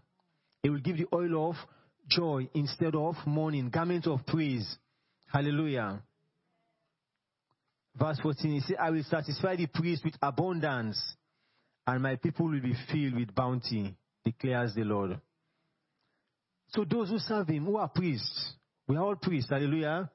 It 0.63 0.71
will 0.71 0.81
give 0.81 0.99
the 0.99 1.07
oil 1.13 1.51
of 1.51 1.57
joy 2.09 2.49
instead 2.55 2.95
of 2.95 3.17
mourning, 3.27 3.71
garment 3.71 4.07
of 4.07 4.25
praise. 4.27 4.77
Hallelujah. 5.33 6.03
Verse 7.97 8.19
14, 8.23 8.51
he 8.51 8.61
said, 8.61 8.77
I 8.81 8.91
will 8.91 9.05
satisfy 9.05 9.57
the 9.57 9.67
priest 9.67 10.05
with 10.05 10.15
abundance, 10.21 11.01
and 11.87 12.03
my 12.03 12.17
people 12.17 12.47
will 12.47 12.61
be 12.61 12.75
filled 12.91 13.15
with 13.15 13.35
bounty, 13.35 13.95
declares 14.25 14.75
the 14.75 14.83
Lord. 14.83 15.21
So 16.69 16.85
those 16.85 17.11
who 17.11 17.19
serve 17.19 17.49
him, 17.49 17.67
who 17.67 17.77
are 17.77 17.89
priests, 17.89 18.55
we 18.89 18.97
are 18.97 19.05
all 19.05 19.17
priests, 19.17 19.51
hallelujah. 19.51 20.11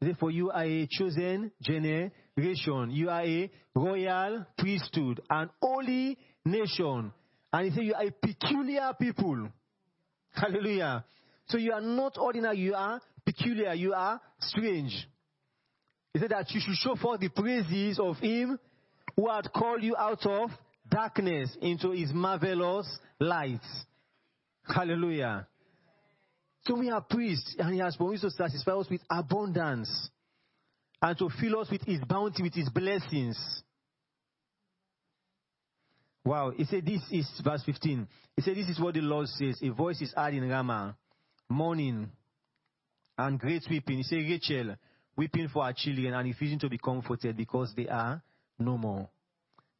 Therefore, 0.00 0.30
you 0.32 0.50
are 0.50 0.64
a 0.64 0.88
chosen 0.90 1.52
generation. 1.62 2.90
You 2.90 3.08
are 3.08 3.22
a 3.22 3.50
royal 3.74 4.46
priesthood, 4.58 5.20
an 5.30 5.50
holy 5.60 6.18
nation. 6.44 7.12
And 7.52 7.64
he 7.64 7.70
said 7.70 7.84
you 7.84 7.94
are 7.94 8.06
a 8.06 8.10
peculiar 8.10 8.92
people. 8.98 9.48
Hallelujah. 10.32 11.04
So 11.46 11.58
you 11.58 11.72
are 11.72 11.80
not 11.80 12.16
ordinary, 12.18 12.58
you 12.58 12.74
are 12.74 13.00
peculiar, 13.24 13.74
you 13.74 13.92
are 13.92 14.20
strange. 14.40 15.06
He 16.12 16.20
said 16.20 16.30
that 16.30 16.50
you 16.50 16.60
should 16.60 16.76
show 16.76 16.96
forth 16.96 17.20
the 17.20 17.28
praises 17.28 17.98
of 17.98 18.18
him 18.18 18.58
who 19.16 19.28
had 19.28 19.52
called 19.52 19.82
you 19.82 19.96
out 19.96 20.24
of 20.26 20.50
darkness 20.88 21.56
into 21.60 21.90
his 21.90 22.12
marvelous 22.12 22.98
light. 23.18 23.60
Hallelujah. 24.66 25.46
So 26.64 26.76
we 26.76 26.90
are 26.90 27.00
priests, 27.00 27.56
and 27.58 27.74
He 27.74 27.80
has 27.80 27.96
promised 27.96 28.22
to 28.22 28.30
satisfy 28.30 28.72
us 28.72 28.88
with 28.88 29.00
abundance 29.10 30.10
and 31.00 31.18
to 31.18 31.28
fill 31.40 31.60
us 31.60 31.70
with 31.70 31.82
His 31.82 32.00
bounty, 32.00 32.42
with 32.42 32.54
His 32.54 32.68
blessings. 32.68 33.36
Wow. 36.24 36.52
He 36.56 36.64
said, 36.64 36.86
This 36.86 37.02
is 37.10 37.28
verse 37.42 37.62
15. 37.66 38.06
He 38.36 38.42
said, 38.42 38.56
This 38.56 38.68
is 38.68 38.78
what 38.78 38.94
the 38.94 39.00
Lord 39.00 39.26
says. 39.26 39.58
A 39.62 39.70
voice 39.70 40.00
is 40.00 40.12
heard 40.14 40.34
in 40.34 40.48
Ramah, 40.48 40.96
mourning 41.48 42.10
and 43.18 43.40
great 43.40 43.64
weeping. 43.68 43.96
He 43.96 44.02
said, 44.04 44.18
Rachel, 44.18 44.76
weeping 45.16 45.48
for 45.48 45.64
our 45.64 45.72
children 45.72 46.14
and 46.14 46.26
refusing 46.26 46.58
to 46.60 46.68
be 46.68 46.78
comforted 46.78 47.36
because 47.36 47.72
they 47.76 47.88
are 47.88 48.22
no 48.58 48.76
more. 48.78 49.08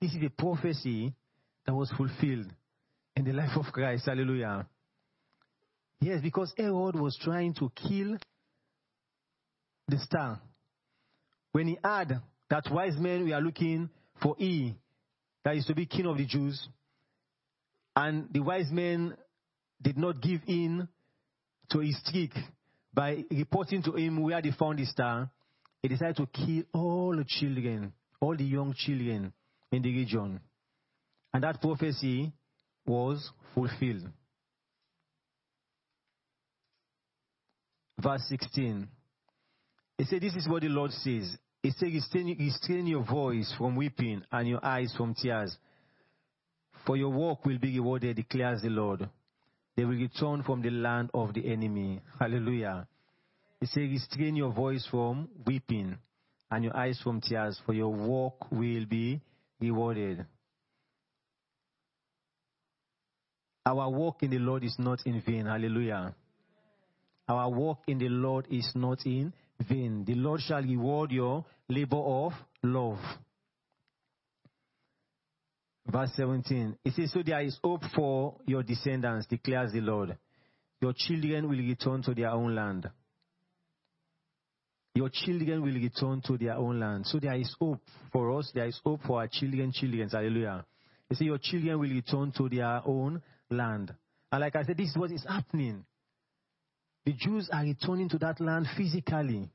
This 0.00 0.12
is 0.12 0.22
a 0.24 0.30
prophecy 0.30 1.14
that 1.66 1.74
was 1.74 1.90
fulfilled 1.96 2.52
in 3.16 3.24
the 3.24 3.32
life 3.32 3.56
of 3.56 3.72
Christ. 3.72 4.06
Hallelujah. 4.06 4.66
Yes, 6.00 6.20
because 6.20 6.52
Herod 6.56 6.96
was 6.96 7.16
trying 7.22 7.54
to 7.54 7.70
kill 7.76 8.16
the 9.88 9.98
star. 9.98 10.40
When 11.52 11.68
he 11.68 11.78
heard 11.82 12.20
that 12.50 12.64
wise 12.70 12.96
men 12.98 13.28
were 13.28 13.40
looking 13.40 13.90
for 14.20 14.34
he 14.38 14.76
that 15.44 15.56
is 15.56 15.66
to 15.66 15.74
be 15.74 15.86
king 15.86 16.06
of 16.06 16.16
the 16.16 16.26
Jews, 16.26 16.68
And 17.94 18.28
the 18.32 18.40
wise 18.40 18.70
men 18.70 19.16
did 19.80 19.98
not 19.98 20.20
give 20.20 20.40
in 20.46 20.88
to 21.70 21.80
his 21.80 22.00
trick 22.10 22.30
by 22.94 23.24
reporting 23.30 23.82
to 23.82 23.92
him 23.92 24.22
where 24.22 24.40
they 24.42 24.50
found 24.50 24.78
the 24.78 24.84
star. 24.84 25.30
He 25.82 25.88
decided 25.88 26.16
to 26.16 26.26
kill 26.26 26.62
all 26.72 27.16
the 27.16 27.24
children, 27.26 27.92
all 28.20 28.36
the 28.36 28.44
young 28.44 28.74
children 28.76 29.32
in 29.70 29.82
the 29.82 29.92
region. 29.92 30.40
And 31.34 31.42
that 31.42 31.60
prophecy 31.60 32.32
was 32.86 33.30
fulfilled. 33.54 34.08
Verse 37.98 38.22
16. 38.28 38.88
He 39.98 40.04
said, 40.04 40.20
This 40.20 40.34
is 40.34 40.48
what 40.48 40.62
the 40.62 40.68
Lord 40.68 40.90
says. 40.92 41.36
He 41.62 41.70
said, 41.70 41.92
restrain, 41.92 42.36
restrain 42.38 42.86
your 42.88 43.04
voice 43.04 43.54
from 43.56 43.76
weeping 43.76 44.22
and 44.32 44.48
your 44.48 44.64
eyes 44.64 44.92
from 44.96 45.14
tears. 45.14 45.56
For 46.84 46.96
your 46.96 47.10
work 47.10 47.44
will 47.44 47.58
be 47.58 47.78
rewarded, 47.78 48.16
declares 48.16 48.62
the 48.62 48.68
Lord. 48.68 49.08
They 49.76 49.84
will 49.84 49.96
return 49.96 50.42
from 50.42 50.62
the 50.62 50.70
land 50.70 51.10
of 51.14 51.34
the 51.34 51.50
enemy. 51.50 52.00
Hallelujah. 52.18 52.86
He 53.60 53.66
said, 53.66 53.90
restrain 53.90 54.36
your 54.36 54.52
voice 54.52 54.86
from 54.90 55.28
weeping 55.46 55.96
and 56.50 56.64
your 56.64 56.76
eyes 56.76 57.00
from 57.02 57.20
tears, 57.20 57.60
for 57.64 57.72
your 57.72 57.88
work 57.88 58.50
will 58.50 58.84
be 58.84 59.20
rewarded. 59.60 60.26
Our 63.64 63.88
work 63.88 64.16
in 64.22 64.30
the 64.30 64.38
Lord 64.38 64.64
is 64.64 64.76
not 64.78 65.06
in 65.06 65.22
vain. 65.24 65.46
Hallelujah. 65.46 66.14
Our 67.28 67.48
work 67.48 67.78
in 67.86 67.98
the 67.98 68.08
Lord 68.08 68.46
is 68.50 68.70
not 68.74 69.06
in 69.06 69.32
vain. 69.68 70.04
The 70.04 70.14
Lord 70.14 70.40
shall 70.40 70.62
reward 70.62 71.12
your 71.12 71.44
labor 71.68 71.96
of 71.96 72.32
love. 72.62 72.98
Verse 75.86 76.10
17. 76.16 76.78
It 76.84 76.94
says, 76.94 77.12
So 77.12 77.22
there 77.24 77.40
is 77.40 77.58
hope 77.62 77.82
for 77.94 78.36
your 78.46 78.62
descendants, 78.62 79.26
declares 79.26 79.72
the 79.72 79.80
Lord. 79.80 80.16
Your 80.80 80.92
children 80.96 81.48
will 81.48 81.58
return 81.58 82.02
to 82.02 82.14
their 82.14 82.30
own 82.30 82.54
land. 82.54 82.88
Your 84.94 85.08
children 85.08 85.62
will 85.62 85.74
return 85.74 86.20
to 86.26 86.36
their 86.36 86.54
own 86.54 86.78
land. 86.78 87.06
So 87.06 87.18
there 87.18 87.34
is 87.34 87.54
hope 87.58 87.80
for 88.12 88.38
us. 88.38 88.50
There 88.54 88.66
is 88.66 88.78
hope 88.84 89.00
for 89.06 89.20
our 89.20 89.28
children, 89.28 89.72
children. 89.72 90.08
Hallelujah. 90.08 90.64
They 91.08 91.16
say 91.16 91.24
your 91.24 91.38
children 91.38 91.78
will 91.78 91.88
return 91.88 92.32
to 92.36 92.48
their 92.48 92.82
own 92.84 93.22
land. 93.50 93.94
And 94.30 94.40
like 94.40 94.56
I 94.56 94.64
said, 94.64 94.76
this 94.76 94.90
is 94.90 94.96
what 94.96 95.10
is 95.10 95.24
happening. 95.26 95.84
The 97.04 97.12
Jews 97.12 97.48
are 97.52 97.62
returning 97.62 98.08
to 98.10 98.18
that 98.18 98.40
land 98.40 98.66
physically. 98.76 99.50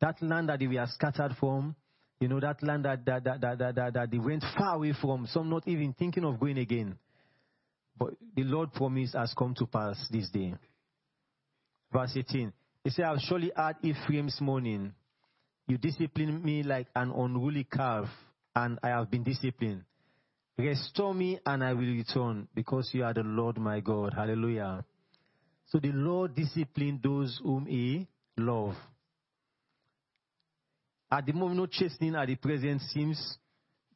That 0.00 0.20
land 0.22 0.48
that 0.48 0.58
they 0.58 0.66
were 0.66 0.86
scattered 0.88 1.36
from, 1.38 1.76
you 2.22 2.28
know, 2.28 2.38
that 2.38 2.62
land 2.62 2.84
that, 2.84 3.04
that, 3.04 3.24
that, 3.24 3.40
that, 3.40 3.74
that, 3.74 3.94
that 3.94 4.10
they 4.12 4.18
went 4.18 4.44
far 4.56 4.76
away 4.76 4.92
from, 5.00 5.26
some 5.26 5.50
not 5.50 5.66
even 5.66 5.92
thinking 5.92 6.24
of 6.24 6.38
going 6.38 6.56
again. 6.56 6.96
But 7.98 8.10
the 8.36 8.44
Lord 8.44 8.72
promise 8.72 9.14
has 9.14 9.34
come 9.36 9.56
to 9.56 9.66
pass 9.66 10.06
this 10.08 10.30
day. 10.30 10.54
Verse 11.92 12.12
18. 12.16 12.52
He 12.84 12.90
said, 12.90 13.06
I'll 13.06 13.18
surely 13.18 13.50
add 13.56 13.74
Ephraim's 13.82 14.40
mourning. 14.40 14.94
You 15.66 15.78
discipline 15.78 16.44
me 16.44 16.62
like 16.62 16.86
an 16.94 17.10
unruly 17.10 17.64
calf, 17.64 18.06
and 18.54 18.78
I 18.84 18.90
have 18.90 19.10
been 19.10 19.24
disciplined. 19.24 19.82
Restore 20.56 21.14
me, 21.14 21.40
and 21.44 21.64
I 21.64 21.72
will 21.72 21.80
return, 21.80 22.46
because 22.54 22.88
you 22.92 23.02
are 23.02 23.14
the 23.14 23.24
Lord 23.24 23.58
my 23.58 23.80
God. 23.80 24.14
Hallelujah. 24.14 24.84
So 25.66 25.80
the 25.80 25.90
Lord 25.90 26.36
disciplined 26.36 27.00
those 27.02 27.40
whom 27.42 27.66
he 27.66 28.06
loved. 28.36 28.76
At 31.12 31.26
the 31.26 31.34
moment, 31.34 31.58
no 31.58 31.66
chastening 31.66 32.14
at 32.14 32.26
the 32.26 32.36
present 32.36 32.80
seems 32.80 33.36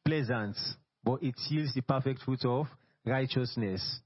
pleasant, 0.05 0.55
but 1.03 1.23
it 1.23 1.33
yields 1.49 1.73
the 1.73 1.81
perfect 1.81 2.21
fruit 2.21 2.45
of 2.45 2.67
righteousness. 3.03 4.01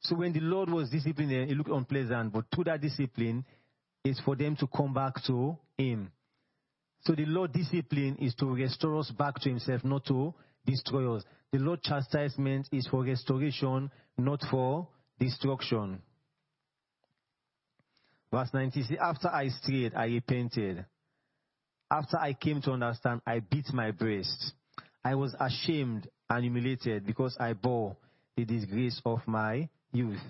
So 0.00 0.16
when 0.16 0.32
the 0.32 0.40
Lord 0.40 0.68
was 0.68 0.90
disciplining, 0.90 1.48
it 1.48 1.56
looked 1.56 1.70
unpleasant, 1.70 2.32
but 2.32 2.46
through 2.52 2.64
that 2.64 2.80
discipline, 2.80 3.44
it's 4.02 4.18
for 4.20 4.34
them 4.34 4.56
to 4.56 4.66
come 4.66 4.92
back 4.92 5.22
to 5.28 5.56
Him. 5.76 6.10
So 7.04 7.14
the 7.14 7.26
Lord 7.26 7.52
discipline 7.52 8.16
is 8.16 8.34
to 8.34 8.46
restore 8.46 8.98
us 8.98 9.12
back 9.12 9.36
to 9.42 9.48
Himself, 9.50 9.84
not 9.84 10.04
to 10.06 10.34
destroy 10.66 11.14
us. 11.14 11.22
The 11.52 11.60
Lord 11.60 11.80
chastisement 11.80 12.70
is 12.72 12.88
for 12.88 13.04
restoration, 13.04 13.88
not 14.16 14.40
for 14.50 14.88
destruction. 15.20 16.02
Verse 18.30 18.50
90 18.52 18.82
see, 18.82 18.98
After 18.98 19.28
I 19.28 19.48
strayed, 19.48 19.94
I 19.94 20.06
repented. 20.06 20.84
After 21.90 22.18
I 22.18 22.34
came 22.34 22.60
to 22.62 22.72
understand, 22.72 23.22
I 23.26 23.40
beat 23.40 23.72
my 23.72 23.90
breast. 23.90 24.52
I 25.04 25.14
was 25.14 25.34
ashamed 25.40 26.08
and 26.28 26.42
humiliated 26.42 27.06
because 27.06 27.36
I 27.40 27.54
bore 27.54 27.96
the 28.36 28.44
disgrace 28.44 29.00
of 29.06 29.20
my 29.26 29.68
youth. 29.92 30.20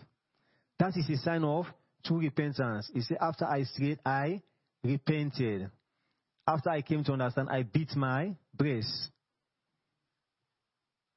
That 0.78 0.96
is 0.96 1.08
a 1.10 1.16
sign 1.16 1.42
of 1.42 1.66
true 2.04 2.20
repentance. 2.20 2.88
He 2.94 3.00
said, 3.00 3.18
After 3.20 3.44
I 3.44 3.64
strayed, 3.64 3.98
I 4.06 4.42
repented. 4.84 5.70
After 6.46 6.70
I 6.70 6.82
came 6.82 7.02
to 7.04 7.12
understand, 7.12 7.48
I 7.50 7.64
beat 7.64 7.96
my 7.96 8.36
breast. 8.54 9.10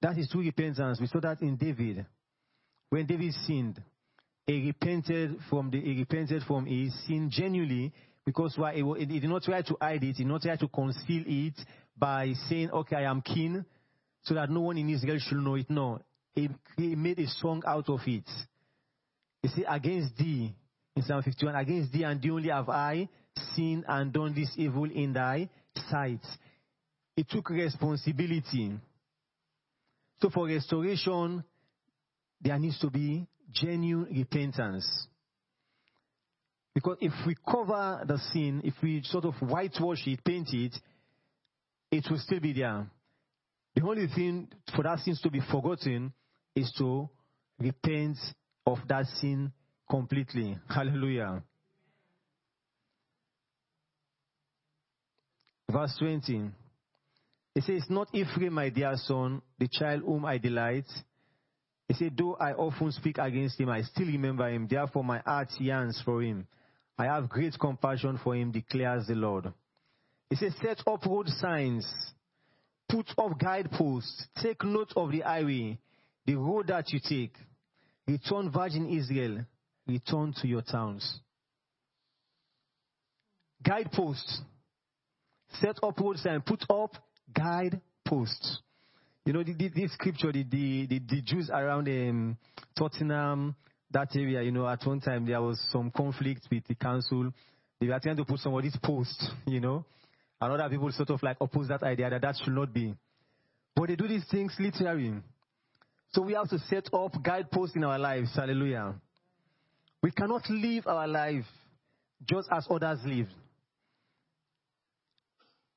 That 0.01 0.17
is 0.17 0.27
true 0.29 0.41
repentance. 0.41 0.99
We 0.99 1.05
saw 1.05 1.19
that 1.19 1.41
in 1.41 1.55
David. 1.57 2.05
When 2.89 3.05
David 3.05 3.33
sinned, 3.45 3.81
he 4.47 4.67
repented 4.67 5.37
from 5.49 5.69
the 5.69 5.79
he 5.79 5.99
repented 5.99 6.43
from 6.43 6.65
his 6.65 6.93
sin 7.05 7.29
genuinely 7.31 7.93
because 8.25 8.57
why 8.57 8.73
he, 8.73 8.83
he 8.97 9.19
did 9.19 9.29
not 9.29 9.43
try 9.43 9.61
to 9.61 9.77
hide 9.79 10.03
it, 10.03 10.15
he 10.17 10.23
did 10.23 10.27
not 10.27 10.41
try 10.41 10.55
to 10.55 10.67
conceal 10.67 11.23
it 11.25 11.55
by 11.97 12.33
saying, 12.49 12.69
"Okay, 12.71 12.97
I 12.97 13.09
am 13.09 13.21
king," 13.21 13.63
so 14.23 14.33
that 14.33 14.49
no 14.49 14.61
one 14.61 14.77
in 14.77 14.89
Israel 14.89 15.19
should 15.19 15.37
know 15.37 15.55
it. 15.55 15.69
No, 15.69 15.99
he, 16.33 16.49
he 16.77 16.95
made 16.95 17.19
a 17.19 17.27
song 17.27 17.63
out 17.65 17.89
of 17.89 18.01
it. 18.05 18.29
He 19.41 19.47
said, 19.49 19.65
"Against 19.67 20.17
thee," 20.17 20.53
in 20.95 21.03
Psalm 21.03 21.23
51, 21.23 21.55
"Against 21.55 21.91
thee 21.91 22.03
and 22.03 22.21
thee 22.21 22.31
only 22.31 22.49
have 22.49 22.69
I 22.69 23.09
sinned 23.55 23.85
and 23.87 24.11
done 24.11 24.33
this 24.33 24.51
evil 24.57 24.89
in 24.89 25.13
thy 25.13 25.49
sight." 25.89 26.25
He 27.15 27.23
took 27.23 27.49
responsibility. 27.49 28.77
So 30.21 30.29
for 30.29 30.47
restoration, 30.47 31.43
there 32.39 32.57
needs 32.57 32.79
to 32.79 32.89
be 32.89 33.27
genuine 33.53 34.07
repentance. 34.13 35.07
Because 36.73 36.97
if 37.01 37.13
we 37.27 37.35
cover 37.45 38.03
the 38.07 38.17
sin, 38.31 38.61
if 38.63 38.73
we 38.81 39.01
sort 39.03 39.25
of 39.25 39.35
whitewash 39.41 40.07
it, 40.07 40.23
paint 40.23 40.49
it, 40.53 40.73
it 41.91 42.05
will 42.09 42.19
still 42.19 42.39
be 42.39 42.53
there. 42.53 42.87
The 43.75 43.83
only 43.83 44.07
thing 44.07 44.47
for 44.75 44.83
that 44.83 44.99
sin 44.99 45.17
to 45.23 45.29
be 45.29 45.41
forgotten 45.51 46.13
is 46.55 46.71
to 46.77 47.09
repent 47.59 48.17
of 48.65 48.79
that 48.87 49.05
sin 49.19 49.51
completely. 49.89 50.57
Hallelujah. 50.69 51.43
Verse 55.69 55.95
20. 55.99 56.51
It 57.55 57.63
says, 57.63 57.83
Not 57.89 58.09
Ephraim, 58.13 58.53
my 58.53 58.69
dear 58.69 58.93
son, 58.95 59.41
the 59.59 59.67
child 59.67 60.03
whom 60.05 60.25
I 60.25 60.37
delight. 60.37 60.85
He 61.91 62.05
said, 62.05 62.15
Though 62.17 62.35
I 62.35 62.53
often 62.53 62.89
speak 62.93 63.17
against 63.17 63.59
him, 63.59 63.67
I 63.67 63.81
still 63.81 64.07
remember 64.07 64.47
him. 64.49 64.65
Therefore, 64.65 65.03
my 65.03 65.19
heart 65.19 65.49
yearns 65.59 66.01
for 66.05 66.23
him. 66.23 66.47
I 66.97 67.03
have 67.03 67.27
great 67.27 67.53
compassion 67.59 68.17
for 68.23 68.33
him, 68.33 68.53
declares 68.53 69.07
the 69.07 69.15
Lord. 69.15 69.51
He 70.29 70.37
says, 70.37 70.53
Set 70.61 70.81
up 70.87 71.05
road 71.05 71.27
signs, 71.27 71.85
put 72.87 73.07
up 73.17 73.37
guideposts, 73.37 74.25
take 74.41 74.63
note 74.63 74.93
of 74.95 75.11
the 75.11 75.19
highway, 75.19 75.79
the 76.25 76.35
road 76.35 76.67
that 76.67 76.93
you 76.93 77.01
take. 77.03 77.35
Return, 78.07 78.49
Virgin 78.49 78.89
Israel, 78.89 79.45
return 79.85 80.33
to 80.41 80.47
your 80.47 80.61
towns. 80.61 81.19
Guideposts. 83.61 84.39
Set 85.59 85.77
up 85.83 85.99
road 85.99 86.19
signs, 86.19 86.43
put 86.45 86.63
up 86.69 86.91
guideposts. 87.35 88.61
You 89.25 89.33
know, 89.33 89.43
the, 89.43 89.87
scripture, 89.93 90.31
the, 90.31 90.43
the, 90.43 90.87
the, 90.87 90.99
the 91.07 91.21
Jews 91.21 91.49
around 91.51 91.87
um, 91.87 92.37
Tottenham, 92.75 93.55
that 93.91 94.09
area, 94.15 94.41
you 94.41 94.51
know, 94.51 94.67
at 94.67 94.85
one 94.85 94.99
time 94.99 95.25
there 95.25 95.41
was 95.41 95.61
some 95.71 95.91
conflict 95.91 96.47
with 96.49 96.65
the 96.67 96.73
council. 96.73 97.31
They 97.79 97.87
were 97.87 97.99
trying 97.99 98.17
to 98.17 98.25
put 98.25 98.39
somebody's 98.39 98.75
post, 98.81 99.23
you 99.45 99.59
know, 99.59 99.85
and 100.39 100.53
other 100.53 100.69
people 100.69 100.91
sort 100.91 101.11
of 101.11 101.21
like 101.21 101.37
oppose 101.39 101.67
that 101.67 101.83
idea 101.83 102.09
that 102.09 102.21
that 102.21 102.35
should 102.43 102.53
not 102.53 102.73
be. 102.73 102.95
But 103.75 103.89
they 103.89 103.95
do 103.95 104.07
these 104.07 104.25
things 104.29 104.55
literally. 104.59 105.13
So 106.13 106.23
we 106.23 106.33
have 106.33 106.49
to 106.49 106.59
set 106.59 106.89
up 106.91 107.11
guideposts 107.23 107.75
in 107.75 107.83
our 107.83 107.99
lives. 107.99 108.31
Hallelujah. 108.35 108.95
We 110.01 110.11
cannot 110.11 110.49
live 110.49 110.87
our 110.87 111.07
life 111.07 111.45
just 112.27 112.49
as 112.51 112.65
others 112.69 112.99
live. 113.05 113.27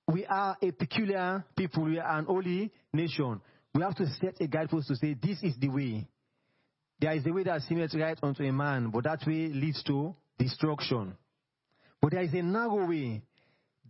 We 0.06 0.26
are 0.26 0.56
a 0.60 0.70
peculiar 0.70 1.44
people. 1.56 1.84
We 1.84 1.98
are 1.98 2.18
an 2.18 2.26
holy 2.26 2.70
nation. 2.92 3.40
We 3.74 3.82
have 3.82 3.96
to 3.96 4.06
set 4.20 4.40
a 4.40 4.46
guidepost 4.46 4.88
to 4.88 4.96
say, 4.96 5.16
this 5.20 5.42
is 5.42 5.54
the 5.58 5.68
way. 5.68 6.06
There 7.00 7.12
is 7.12 7.26
a 7.26 7.32
way 7.32 7.42
that 7.44 7.62
seemeth 7.62 7.94
right 7.94 8.18
unto 8.22 8.44
a 8.44 8.52
man, 8.52 8.90
but 8.90 9.04
that 9.04 9.26
way 9.26 9.48
leads 9.48 9.82
to 9.84 10.14
destruction. 10.38 11.16
But 12.00 12.12
there 12.12 12.22
is 12.22 12.34
a 12.34 12.42
narrow 12.42 12.86
way. 12.86 13.22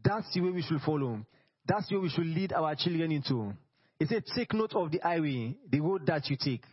That's 0.02 0.32
the 0.32 0.40
way 0.40 0.50
we 0.50 0.62
should 0.62 0.80
follow. 0.80 1.18
That's 1.66 1.88
the 1.88 1.96
way 1.96 2.02
we 2.02 2.08
should 2.10 2.26
lead 2.26 2.52
our 2.52 2.74
children 2.74 3.10
into. 3.12 3.52
He 3.98 4.06
said, 4.06 4.24
take 4.34 4.52
note 4.54 4.74
of 4.74 4.90
the 4.90 4.98
highway, 5.02 5.56
the 5.70 5.80
road 5.80 6.06
that 6.06 6.28
you 6.30 6.36
take. 6.36 6.64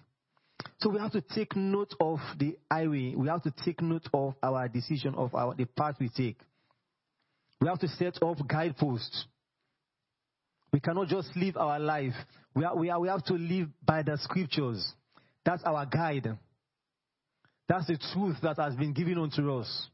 So 0.79 0.89
we 0.89 0.99
have 0.99 1.11
to 1.11 1.21
take 1.21 1.55
note 1.55 1.93
of 1.99 2.19
the 2.37 2.57
highway. 2.69 3.13
We 3.15 3.27
have 3.27 3.43
to 3.43 3.53
take 3.63 3.81
note 3.81 4.07
of 4.13 4.35
our 4.41 4.67
decision, 4.67 5.15
of 5.15 5.33
our 5.35 5.55
the 5.55 5.65
path 5.65 5.95
we 5.99 6.09
take. 6.09 6.37
We 7.59 7.67
have 7.67 7.79
to 7.79 7.87
set 7.87 8.21
up 8.23 8.37
guideposts. 8.47 9.25
We 10.73 10.79
cannot 10.79 11.07
just 11.07 11.35
live 11.35 11.57
our 11.57 11.79
life. 11.79 12.13
We, 12.55 12.63
are, 12.63 12.75
we, 12.75 12.89
are, 12.89 12.99
we 12.99 13.07
have 13.07 13.23
to 13.25 13.33
live 13.33 13.67
by 13.85 14.03
the 14.03 14.17
scriptures. 14.17 14.93
That's 15.45 15.63
our 15.63 15.85
guide. 15.85 16.37
That's 17.67 17.87
the 17.87 17.97
truth 18.13 18.37
that 18.43 18.57
has 18.57 18.75
been 18.75 18.93
given 18.93 19.17
unto 19.17 19.57
us. 19.57 19.87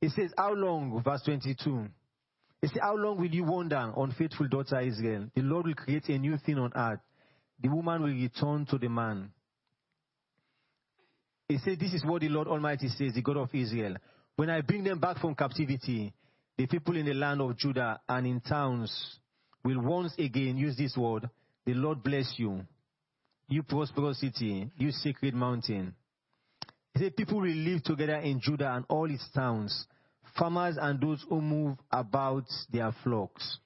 It 0.00 0.10
says, 0.12 0.32
How 0.36 0.52
long? 0.52 1.02
Verse 1.04 1.22
22. 1.24 1.86
It 2.62 2.68
says, 2.68 2.78
How 2.80 2.96
long 2.96 3.18
will 3.18 3.30
you 3.30 3.44
wander, 3.44 3.92
unfaithful 3.96 4.48
daughter 4.48 4.80
Israel? 4.80 5.28
The 5.34 5.42
Lord 5.42 5.66
will 5.66 5.74
create 5.74 6.08
a 6.08 6.18
new 6.18 6.36
thing 6.38 6.58
on 6.58 6.72
earth. 6.74 7.00
The 7.60 7.68
woman 7.68 8.02
will 8.02 8.08
return 8.08 8.66
to 8.70 8.78
the 8.78 8.88
man. 8.88 9.30
It 11.48 11.60
says, 11.64 11.78
This 11.78 11.92
is 11.92 12.04
what 12.04 12.22
the 12.22 12.28
Lord 12.28 12.48
Almighty 12.48 12.88
says, 12.88 13.14
the 13.14 13.22
God 13.22 13.36
of 13.36 13.54
Israel. 13.54 13.96
When 14.36 14.50
I 14.50 14.60
bring 14.62 14.84
them 14.84 14.98
back 14.98 15.18
from 15.18 15.34
captivity, 15.34 16.12
the 16.58 16.66
people 16.66 16.96
in 16.96 17.06
the 17.06 17.14
land 17.14 17.40
of 17.40 17.56
Judah 17.56 18.00
and 18.08 18.26
in 18.26 18.40
towns 18.40 19.18
will 19.64 19.80
once 19.80 20.14
again 20.18 20.56
use 20.56 20.76
this 20.76 20.96
word 20.96 21.28
The 21.64 21.74
Lord 21.74 22.02
bless 22.02 22.34
you, 22.36 22.62
you 23.48 23.62
prosperous 23.62 24.20
city, 24.20 24.70
you 24.76 24.90
sacred 24.90 25.34
mountain. 25.34 25.94
He 26.94 27.00
said, 27.00 27.16
People 27.16 27.40
will 27.40 27.48
live 27.48 27.82
together 27.82 28.16
in 28.16 28.40
Judah 28.40 28.72
and 28.74 28.84
all 28.88 29.10
its 29.10 29.26
towns, 29.34 29.86
farmers 30.38 30.76
and 30.80 31.00
those 31.00 31.24
who 31.28 31.40
move 31.40 31.78
about 31.90 32.44
their 32.70 32.94
flocks. 33.02 33.58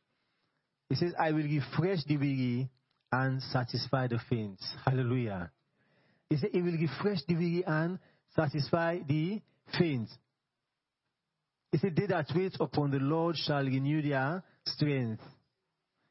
He 0.88 0.94
says, 0.94 1.12
I 1.18 1.32
will 1.32 1.42
refresh 1.42 2.04
the 2.04 2.16
weary 2.16 2.70
and 3.10 3.42
satisfy 3.42 4.06
the 4.06 4.20
faint. 4.30 4.60
Hallelujah. 4.84 5.50
He 6.30 6.36
said, 6.36 6.50
He 6.52 6.62
will 6.62 6.72
refresh 6.78 7.18
the 7.26 7.34
weary 7.34 7.64
and 7.66 7.98
satisfy 8.34 8.98
the 9.06 9.40
faint. 9.78 10.08
He 11.72 11.78
said, 11.78 11.96
They 11.96 12.06
that 12.06 12.26
wait 12.34 12.56
upon 12.60 12.90
the 12.90 12.98
Lord 12.98 13.36
shall 13.36 13.64
renew 13.64 14.02
their 14.02 14.42
strength. 14.66 15.22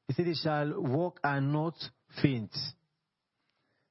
He 0.08 0.14
said, 0.14 0.26
They 0.28 0.34
shall 0.34 0.74
walk 0.82 1.20
and 1.24 1.52
not 1.52 1.76
faint. 2.22 2.52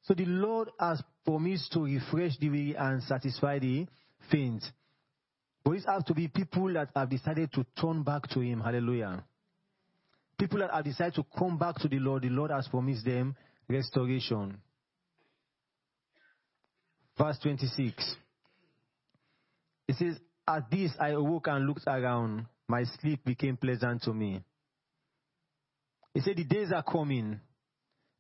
So 0.03 0.15
the 0.15 0.27
Lord 0.27 0.71
has 0.79 1.03
promised 1.25 1.73
to 1.73 1.85
refresh 1.85 2.37
the 2.39 2.51
weary 2.51 2.77
and 2.77 3.03
satisfy 3.03 3.59
the 3.59 3.87
faint. 4.31 4.63
But 5.65 5.73
it 5.73 5.85
has 5.89 6.05
to 6.05 6.15
be 6.15 6.29
people 6.29 6.73
that 6.75 6.91
have 6.95 7.09
decided 7.09 7.53
to 7.55 7.65
turn 7.81 8.03
back 8.03 8.29
to 8.31 8.41
Him. 8.41 8.61
Hallelujah. 8.61 9.25
People 10.39 10.59
that 10.59 10.73
have 10.73 10.85
decided 10.85 11.15
to 11.15 11.25
come 11.39 11.57
back 11.57 11.77
to 11.77 11.89
the 11.89 11.99
Lord, 11.99 12.23
the 12.23 12.29
Lord 12.29 12.51
has 12.51 12.69
promised 12.69 13.05
them 13.05 13.35
restoration. 13.69 14.59
Verse 17.17 17.39
26. 17.43 18.17
It 19.89 19.97
says, 19.97 20.19
At 20.47 20.71
this 20.71 20.93
I 21.01 21.11
awoke 21.11 21.49
and 21.49 21.67
looked 21.67 21.87
around. 21.87 22.47
My 22.69 22.85
sleep 23.01 23.25
became 23.25 23.57
pleasant 23.57 24.03
to 24.03 24.13
me. 24.13 24.43
He 26.13 26.21
said, 26.21 26.37
The 26.37 26.45
days 26.45 26.73
are 26.73 26.83
coming, 26.83 27.41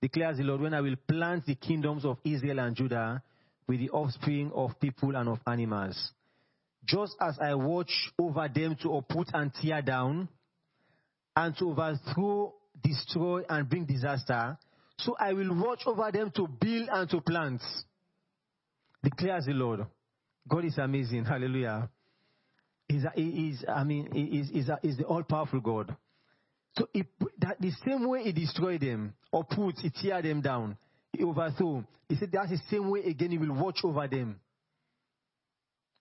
declares 0.02 0.38
the 0.38 0.44
Lord, 0.44 0.62
when 0.62 0.74
I 0.74 0.80
will 0.80 0.96
plant 1.08 1.46
the 1.46 1.54
kingdoms 1.54 2.04
of 2.04 2.18
Israel 2.24 2.58
and 2.60 2.74
Judah 2.74 3.22
with 3.68 3.80
the 3.80 3.90
offspring 3.90 4.50
of 4.54 4.78
people 4.80 5.16
and 5.16 5.28
of 5.28 5.38
animals. 5.46 6.12
Just 6.84 7.16
as 7.20 7.38
I 7.40 7.54
watch 7.54 8.10
over 8.18 8.48
them 8.48 8.76
to 8.82 8.96
uproot 8.96 9.28
and 9.32 9.52
tear 9.54 9.80
down, 9.80 10.28
and 11.36 11.56
to 11.56 11.70
overthrow, 11.70 12.54
destroy, 12.82 13.42
and 13.48 13.68
bring 13.68 13.84
disaster, 13.86 14.58
so 14.98 15.16
I 15.18 15.32
will 15.32 15.54
watch 15.54 15.82
over 15.86 16.10
them 16.12 16.30
to 16.36 16.46
build 16.46 16.88
and 16.92 17.10
to 17.10 17.20
plant, 17.20 17.62
declares 19.02 19.46
the 19.46 19.52
Lord. 19.52 19.86
God 20.48 20.64
is 20.64 20.78
amazing. 20.78 21.24
Hallelujah. 21.24 21.88
He 22.88 22.96
is, 22.96 23.64
I 23.66 23.84
mean, 23.84 24.08
is, 24.14 24.50
is, 24.50 24.70
is 24.82 24.98
the 24.98 25.04
all 25.04 25.22
powerful 25.22 25.60
God. 25.60 25.96
So 26.76 26.88
that 27.38 27.60
the 27.60 27.70
same 27.86 28.08
way 28.08 28.24
he 28.24 28.32
destroyed 28.32 28.80
them, 28.80 29.14
or 29.32 29.44
put, 29.44 29.78
he 29.78 29.90
tear 29.90 30.20
them 30.22 30.40
down, 30.40 30.76
he 31.12 31.24
overthrew. 31.24 31.84
He 32.08 32.16
said 32.16 32.30
that's 32.32 32.50
the 32.50 32.60
same 32.70 32.90
way 32.90 33.00
again 33.00 33.30
he 33.30 33.38
will 33.38 33.54
watch 33.54 33.78
over 33.84 34.06
them. 34.08 34.40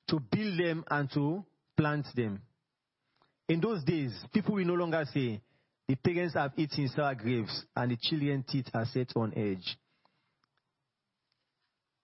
To 0.09 0.19
build 0.19 0.59
them 0.59 0.83
and 0.89 1.09
to 1.11 1.45
plant 1.77 2.07
them. 2.15 2.41
In 3.47 3.61
those 3.61 3.83
days, 3.83 4.13
people 4.33 4.55
will 4.55 4.65
no 4.65 4.73
longer 4.73 5.05
say, 5.13 5.41
the 5.87 5.95
parents 5.95 6.33
have 6.33 6.53
eaten 6.57 6.89
sour 6.89 7.13
grapes 7.15 7.63
and 7.75 7.91
the 7.91 7.97
children's 8.01 8.45
teeth 8.47 8.67
are 8.73 8.85
set 8.85 9.11
on 9.15 9.33
edge. 9.35 9.77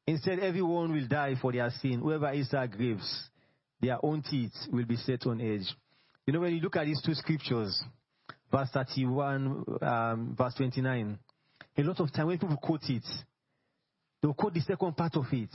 Instead, 0.05 0.39
everyone 0.39 0.91
will 0.91 1.07
die 1.07 1.35
for 1.41 1.51
their 1.51 1.69
sin. 1.81 1.99
Whoever 1.99 2.33
eats 2.33 2.49
sour 2.49 2.67
grapes, 2.67 3.28
their 3.81 4.03
own 4.03 4.21
teeth 4.21 4.53
will 4.71 4.85
be 4.85 4.97
set 4.97 5.25
on 5.25 5.41
edge. 5.41 5.73
You 6.25 6.33
know, 6.33 6.41
when 6.41 6.53
you 6.53 6.61
look 6.61 6.75
at 6.75 6.85
these 6.85 7.01
two 7.01 7.13
scriptures, 7.13 7.81
verse 8.51 8.69
31, 8.73 9.65
um, 9.81 10.35
verse 10.37 10.53
29, 10.55 11.17
a 11.77 11.81
lot 11.83 11.99
of 11.99 12.11
time 12.11 12.27
when 12.27 12.37
people 12.37 12.57
quote 12.57 12.89
it, 12.89 13.05
they'll 14.21 14.33
quote 14.33 14.53
the 14.53 14.61
second 14.61 14.95
part 14.95 15.15
of 15.15 15.25
it. 15.31 15.49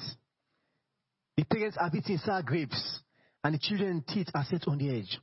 The 1.37 1.45
parents 1.45 1.77
have 1.81 1.95
eaten 1.95 2.19
sour 2.19 2.43
grapes 2.43 3.01
and 3.43 3.55
the 3.55 3.59
children's 3.59 4.05
teeth 4.09 4.29
are 4.35 4.45
set 4.45 4.67
on 4.69 4.79
the 4.79 4.91
edge. 4.91 5.19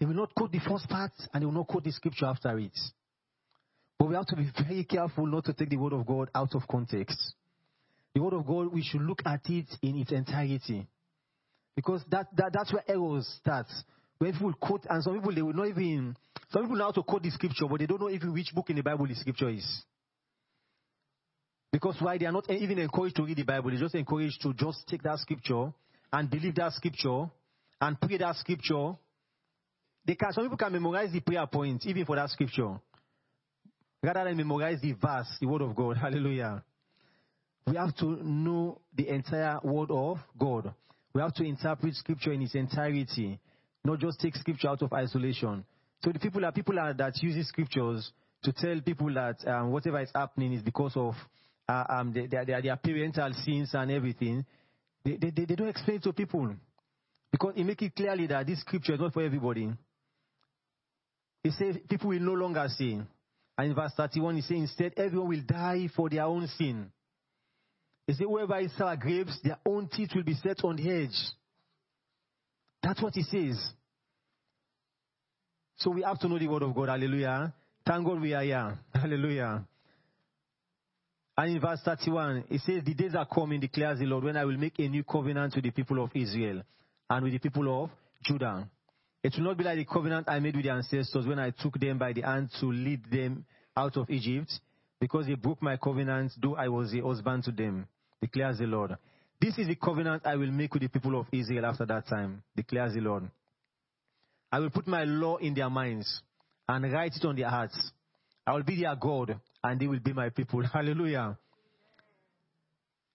They 0.00 0.06
will 0.06 0.14
not 0.14 0.34
quote 0.34 0.52
the 0.52 0.60
first 0.60 0.88
part 0.88 1.12
and 1.32 1.42
they 1.42 1.46
will 1.46 1.52
not 1.52 1.68
quote 1.68 1.84
the 1.84 1.92
scripture 1.92 2.26
after 2.26 2.58
it. 2.58 2.76
But 3.98 4.08
we 4.08 4.14
have 4.14 4.26
to 4.26 4.36
be 4.36 4.50
very 4.66 4.84
careful 4.84 5.26
not 5.26 5.44
to 5.46 5.52
take 5.52 5.70
the 5.70 5.76
word 5.76 5.92
of 5.92 6.06
God 6.06 6.30
out 6.34 6.54
of 6.54 6.66
context. 6.68 7.34
The 8.14 8.22
word 8.22 8.32
of 8.32 8.46
God, 8.46 8.72
we 8.72 8.82
should 8.82 9.02
look 9.02 9.22
at 9.26 9.48
it 9.48 9.66
in 9.82 9.96
its 9.96 10.12
entirety. 10.12 10.86
Because 11.78 12.02
that, 12.10 12.26
that 12.34 12.50
that's 12.52 12.72
where 12.72 12.82
errors 12.88 13.24
start. 13.38 13.66
When 14.18 14.32
people 14.32 14.52
quote, 14.54 14.84
and 14.90 15.00
some 15.00 15.14
people 15.14 15.32
they 15.32 15.42
will 15.42 15.52
not 15.52 15.68
even, 15.68 16.16
some 16.50 16.62
people 16.62 16.76
know 16.76 16.86
how 16.86 16.90
to 16.90 17.04
quote 17.04 17.22
the 17.22 17.30
scripture, 17.30 17.66
but 17.70 17.78
they 17.78 17.86
don't 17.86 18.00
know 18.00 18.10
even 18.10 18.32
which 18.32 18.52
book 18.52 18.68
in 18.68 18.74
the 18.74 18.82
Bible 18.82 19.06
the 19.06 19.14
scripture 19.14 19.48
is. 19.48 19.84
Because 21.70 21.94
why 22.00 22.18
they 22.18 22.26
are 22.26 22.32
not 22.32 22.50
even 22.50 22.80
encouraged 22.80 23.14
to 23.14 23.22
read 23.22 23.36
the 23.36 23.44
Bible, 23.44 23.70
they're 23.70 23.78
just 23.78 23.94
encouraged 23.94 24.42
to 24.42 24.52
just 24.54 24.88
take 24.88 25.04
that 25.04 25.20
scripture 25.20 25.72
and 26.12 26.28
believe 26.28 26.56
that 26.56 26.72
scripture 26.72 27.26
and 27.80 28.00
pray 28.00 28.18
that 28.18 28.34
scripture 28.34 28.94
they 30.04 30.16
can, 30.16 30.32
some 30.32 30.42
people 30.42 30.56
can 30.56 30.72
memorize 30.72 31.12
the 31.12 31.20
prayer 31.20 31.46
point, 31.46 31.86
even 31.86 32.04
for 32.04 32.16
that 32.16 32.30
scripture, 32.30 32.80
rather 34.02 34.24
than 34.24 34.36
memorize 34.36 34.80
the 34.80 34.94
verse, 34.94 35.28
the 35.40 35.46
word 35.46 35.62
of 35.62 35.76
God. 35.76 35.96
Hallelujah. 36.00 36.64
We 37.68 37.76
have 37.76 37.94
to 37.98 38.18
know 38.26 38.80
the 38.96 39.14
entire 39.14 39.60
word 39.62 39.92
of 39.92 40.18
God. 40.36 40.74
We 41.14 41.20
have 41.20 41.34
to 41.34 41.44
interpret 41.44 41.94
scripture 41.94 42.32
in 42.32 42.42
its 42.42 42.54
entirety, 42.54 43.40
not 43.84 43.98
just 43.98 44.20
take 44.20 44.36
scripture 44.36 44.68
out 44.68 44.82
of 44.82 44.92
isolation. 44.92 45.64
So 46.04 46.12
the 46.12 46.18
people 46.18 46.44
are 46.44 46.52
people 46.52 46.78
are, 46.78 46.92
that 46.94 47.22
uses 47.22 47.48
scriptures 47.48 48.12
to 48.44 48.52
tell 48.52 48.80
people 48.80 49.12
that 49.14 49.36
um, 49.46 49.72
whatever 49.72 50.00
is 50.00 50.10
happening 50.14 50.52
is 50.52 50.62
because 50.62 50.92
of 50.96 51.14
uh, 51.68 51.84
um, 51.88 52.12
their, 52.12 52.44
their, 52.44 52.62
their 52.62 52.76
parental 52.76 53.32
sins 53.44 53.70
and 53.72 53.90
everything. 53.90 54.44
They, 55.04 55.16
they, 55.16 55.30
they 55.30 55.54
don't 55.54 55.68
explain 55.68 56.00
to 56.02 56.12
people 56.12 56.54
because 57.32 57.54
it 57.56 57.64
makes 57.64 57.82
it 57.82 57.94
clearly 57.94 58.26
that 58.28 58.46
this 58.46 58.60
scripture 58.60 58.94
is 58.94 59.00
not 59.00 59.12
for 59.12 59.22
everybody. 59.22 59.70
He 61.42 61.50
says 61.50 61.76
people 61.88 62.10
will 62.10 62.20
no 62.20 62.34
longer 62.34 62.66
sin. 62.76 63.06
And 63.56 63.68
in 63.68 63.74
verse 63.74 63.92
31, 63.96 64.36
he 64.36 64.42
said, 64.42 64.56
instead, 64.56 64.92
everyone 64.96 65.28
will 65.28 65.42
die 65.44 65.88
for 65.94 66.08
their 66.08 66.24
own 66.24 66.46
sin. 66.56 66.92
He 68.08 68.14
said, 68.14 68.24
whoever 68.24 68.58
is 68.58 68.74
sour 68.78 68.96
grapes, 68.96 69.38
their 69.44 69.58
own 69.66 69.86
teeth 69.86 70.12
will 70.14 70.22
be 70.22 70.32
set 70.32 70.64
on 70.64 70.76
the 70.76 70.90
edge. 70.90 71.14
That's 72.82 73.02
what 73.02 73.12
he 73.12 73.22
says. 73.22 73.62
So 75.76 75.90
we 75.90 76.02
have 76.02 76.18
to 76.20 76.28
know 76.28 76.38
the 76.38 76.48
word 76.48 76.62
of 76.62 76.74
God. 76.74 76.88
Hallelujah. 76.88 77.52
Thank 77.86 78.06
God 78.06 78.18
we 78.22 78.32
are 78.32 78.42
here. 78.42 78.78
Hallelujah. 78.94 79.62
And 81.36 81.54
in 81.54 81.60
verse 81.60 81.80
31, 81.84 82.44
it 82.48 82.62
says, 82.62 82.82
The 82.82 82.94
days 82.94 83.14
are 83.14 83.26
coming, 83.26 83.60
declares 83.60 83.98
the 83.98 84.06
Lord, 84.06 84.24
when 84.24 84.38
I 84.38 84.46
will 84.46 84.56
make 84.56 84.78
a 84.78 84.88
new 84.88 85.04
covenant 85.04 85.54
with 85.54 85.64
the 85.64 85.70
people 85.70 86.02
of 86.02 86.10
Israel 86.14 86.62
and 87.10 87.24
with 87.24 87.34
the 87.34 87.38
people 87.38 87.84
of 87.84 87.90
Judah. 88.24 88.70
It 89.22 89.34
will 89.36 89.44
not 89.44 89.58
be 89.58 89.64
like 89.64 89.76
the 89.76 89.84
covenant 89.84 90.30
I 90.30 90.40
made 90.40 90.56
with 90.56 90.64
the 90.64 90.72
ancestors 90.72 91.26
when 91.26 91.38
I 91.38 91.50
took 91.50 91.78
them 91.78 91.98
by 91.98 92.14
the 92.14 92.22
hand 92.22 92.48
to 92.60 92.72
lead 92.72 93.02
them 93.12 93.44
out 93.76 93.98
of 93.98 94.08
Egypt, 94.08 94.50
because 94.98 95.26
they 95.26 95.34
broke 95.34 95.60
my 95.60 95.76
covenant, 95.76 96.32
though 96.40 96.56
I 96.56 96.68
was 96.68 96.94
a 96.94 97.00
husband 97.06 97.44
to 97.44 97.52
them, 97.52 97.86
declares 98.20 98.58
the 98.58 98.66
Lord. 98.66 98.96
This 99.40 99.56
is 99.58 99.68
the 99.68 99.76
covenant 99.76 100.26
I 100.26 100.36
will 100.36 100.50
make 100.50 100.74
with 100.74 100.82
the 100.82 100.88
people 100.88 101.18
of 101.18 101.26
Israel 101.32 101.66
after 101.66 101.86
that 101.86 102.08
time, 102.08 102.42
declares 102.56 102.94
the 102.94 103.00
Lord. 103.00 103.30
I 104.50 104.58
will 104.58 104.70
put 104.70 104.86
my 104.86 105.04
law 105.04 105.36
in 105.36 105.54
their 105.54 105.70
minds 105.70 106.22
and 106.68 106.92
write 106.92 107.12
it 107.14 107.24
on 107.24 107.36
their 107.36 107.48
hearts. 107.48 107.92
I 108.46 108.52
will 108.52 108.62
be 108.62 108.80
their 108.80 108.96
God 108.96 109.38
and 109.62 109.80
they 109.80 109.86
will 109.86 110.00
be 110.00 110.12
my 110.12 110.30
people. 110.30 110.62
Hallelujah. 110.72 111.38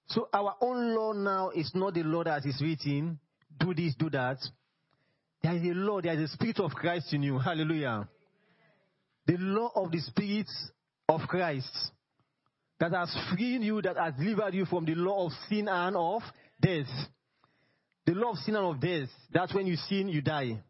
So 0.07 0.29
our 0.31 0.55
own 0.61 0.95
law 0.95 1.13
now 1.13 1.49
is 1.49 1.71
not 1.73 1.95
the 1.95 2.03
law 2.03 2.23
that 2.23 2.45
is 2.45 2.61
written, 2.61 3.19
do 3.59 3.73
this, 3.73 3.95
do 3.95 4.09
that. 4.11 4.37
There 5.41 5.55
is 5.55 5.63
a 5.63 5.73
law, 5.73 6.01
there 6.01 6.13
is 6.13 6.29
a 6.29 6.33
spirit 6.33 6.59
of 6.59 6.71
Christ 6.71 7.13
in 7.13 7.23
you. 7.23 7.39
Hallelujah. 7.39 8.07
The 9.25 9.37
law 9.37 9.71
of 9.75 9.91
the 9.91 9.99
spirit 9.99 10.47
of 11.09 11.21
Christ 11.27 11.91
that 12.79 12.91
has 12.91 13.15
freed 13.31 13.61
you, 13.61 13.81
that 13.81 13.97
has 13.97 14.13
delivered 14.15 14.53
you 14.53 14.65
from 14.65 14.85
the 14.85 14.95
law 14.95 15.27
of 15.27 15.31
sin 15.49 15.67
and 15.67 15.95
of 15.95 16.21
death. 16.61 16.87
The 18.05 18.13
law 18.13 18.31
of 18.31 18.37
sin 18.39 18.55
and 18.55 18.65
of 18.65 18.81
death, 18.81 19.09
that's 19.31 19.53
when 19.53 19.67
you 19.67 19.75
sin, 19.75 20.09
you 20.09 20.21
die. 20.21 20.61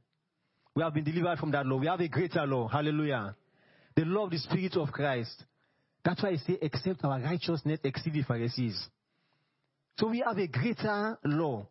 We 0.75 0.83
have 0.83 0.93
been 0.93 1.03
delivered 1.03 1.39
from 1.39 1.51
that 1.51 1.65
law. 1.65 1.77
We 1.77 1.87
have 1.87 1.99
a 1.99 2.07
greater 2.07 2.45
law. 2.45 2.67
Hallelujah. 2.67 3.35
The 3.95 4.05
law 4.05 4.25
of 4.25 4.31
the 4.31 4.39
Spirit 4.39 4.75
of 4.75 4.91
Christ. 4.91 5.43
That's 6.03 6.21
why 6.21 6.29
I 6.29 6.35
say, 6.37 6.57
except 6.61 7.03
our 7.03 7.19
righteousness 7.19 7.79
exceed 7.83 8.13
the 8.13 8.23
Pharisees. 8.23 8.87
So 9.97 10.09
we 10.09 10.23
have 10.25 10.37
a 10.37 10.47
greater 10.47 11.17
law. 11.23 11.67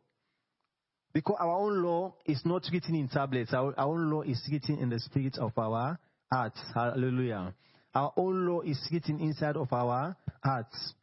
Because 1.13 1.37
our 1.39 1.59
own 1.59 1.83
law 1.83 2.15
is 2.25 2.41
not 2.45 2.63
written 2.73 2.95
in 2.95 3.09
tablets. 3.09 3.53
Our, 3.53 3.79
our 3.79 3.89
own 3.89 4.11
law 4.11 4.23
is 4.23 4.41
written 4.51 4.79
in 4.79 4.89
the 4.89 4.99
spirit 5.01 5.37
of 5.37 5.53
our 5.59 5.99
hearts. 6.33 6.59
Hallelujah. 6.75 7.55
Our 7.95 8.13
own 8.17 8.47
law 8.47 8.61
is 8.63 8.79
written 8.91 9.21
inside 9.21 9.57
of 9.57 9.73
our 9.73 10.17
hearts. 10.43 10.95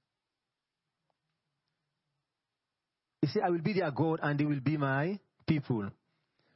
He 3.22 3.28
said, 3.28 3.44
I 3.44 3.50
will 3.50 3.62
be 3.62 3.74
their 3.74 3.92
God 3.92 4.20
and 4.24 4.40
they 4.40 4.46
will 4.46 4.60
be 4.60 4.78
my 4.78 5.20
people. 5.48 5.90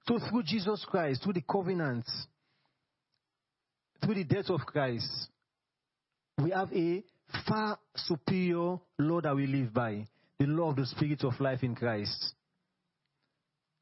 So 0.08 0.20
through 0.30 0.44
Jesus 0.44 0.86
Christ, 0.90 1.24
through 1.24 1.34
the 1.34 1.42
covenant, 1.42 2.06
through 4.04 4.16
the 4.16 4.24
death 4.24 4.50
of 4.50 4.62
Christ, 4.62 5.28
we 6.42 6.52
have 6.52 6.72
a 6.74 7.04
far 7.48 7.78
superior 7.96 8.78
law 8.98 9.22
that 9.22 9.36
we 9.36 9.48
live 9.48 9.74
by. 9.74 10.06
The 10.40 10.48
law 10.48 10.72
of 10.72 10.78
the 10.78 10.86
spirit 10.86 11.24
of 11.24 11.40
life 11.40 11.64
in 11.64 11.76
Christ. 11.76 12.34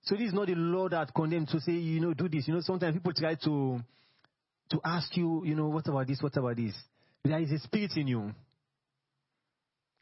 So 0.04 0.16
this 0.16 0.28
is 0.28 0.34
not 0.34 0.48
the 0.48 0.56
law 0.56 0.90
that 0.90 1.14
condemns 1.14 1.52
to 1.52 1.60
say, 1.62 1.74
you 1.74 2.00
know, 2.02 2.14
do 2.14 2.28
this. 2.28 2.48
You 2.48 2.56
know, 2.56 2.62
sometimes 2.62 2.96
people 2.96 3.14
try 3.14 3.36
to 3.36 3.80
to 4.72 4.80
ask 4.84 5.16
you, 5.16 5.44
you 5.46 5.56
know, 5.56 5.68
what 5.68 5.88
about 5.88 6.08
this, 6.08 6.22
what 6.22 6.36
about 6.36 6.56
this? 6.56 6.74
There 7.24 7.40
is 7.40 7.52
a 7.52 7.60
spirit 7.60 7.92
in 7.96 8.08
you. 8.08 8.34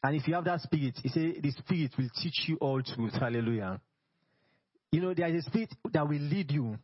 And 0.02 0.16
if 0.16 0.28
you 0.28 0.36
have 0.36 0.46
that 0.46 0.62
spirit, 0.62 0.98
he 1.04 1.10
said 1.10 1.44
the 1.44 1.52
spirit 1.52 1.92
will 1.98 2.10
teach 2.22 2.48
you 2.48 2.58
all 2.58 2.82
truth. 2.82 3.14
Hallelujah. 3.14 3.82
You 4.92 5.02
know, 5.02 5.14
there 5.14 5.28
is 5.28 5.46
a 5.46 5.50
spirit 5.50 5.70
that 5.94 6.08
will 6.08 6.20
lead 6.20 6.52
you 6.52 6.78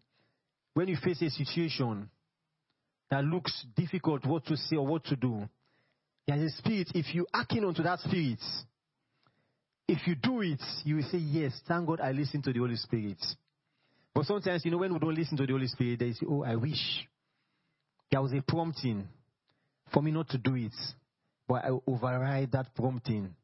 when 0.74 0.90
you 0.90 0.98
face 1.02 1.22
a 1.22 1.30
situation 1.30 2.10
that 3.10 3.24
looks 3.24 3.66
difficult 3.76 4.26
what 4.26 4.46
to 4.48 4.58
say 4.58 4.76
or 4.76 4.86
what 4.86 5.06
to 5.06 5.16
do. 5.16 5.48
There 6.28 6.38
is 6.38 6.54
a 6.54 6.58
spirit, 6.58 6.90
if 6.94 7.16
you 7.16 7.26
acting 7.34 7.64
onto 7.64 7.84
that 7.84 8.00
spirit, 8.00 8.40
if 9.88 10.06
you 10.08 10.16
do 10.16 10.42
it, 10.42 10.62
you 10.84 10.98
will 10.98 11.04
say, 11.04 11.20
Yes, 11.20 11.54
thank 11.68 11.88
God 11.88 12.02
I 12.02 12.12
listen 12.12 12.42
to 12.42 12.52
the 12.52 12.60
Holy 12.60 12.76
Spirit. 12.76 13.24
But 14.14 14.26
sometimes, 14.26 14.66
you 14.66 14.72
know, 14.72 14.78
when 14.78 14.92
we 14.94 15.00
don't 15.00 15.16
listen 15.16 15.38
to 15.38 15.46
the 15.46 15.52
Holy 15.52 15.68
Spirit, 15.68 16.00
they 16.00 16.14
say, 16.14 16.26
Oh, 16.28 16.44
I 16.44 16.56
wish 16.56 17.08
there 18.16 18.22
was 18.22 18.32
a 18.32 18.42
prompting 18.42 19.06
for 19.94 20.02
me 20.02 20.10
not 20.10 20.30
to 20.30 20.38
do 20.38 20.56
it, 20.56 20.72
but 21.50 21.66
I 21.66 21.72
override 21.86 22.50
that 22.54 22.74
prompting. 22.74 23.36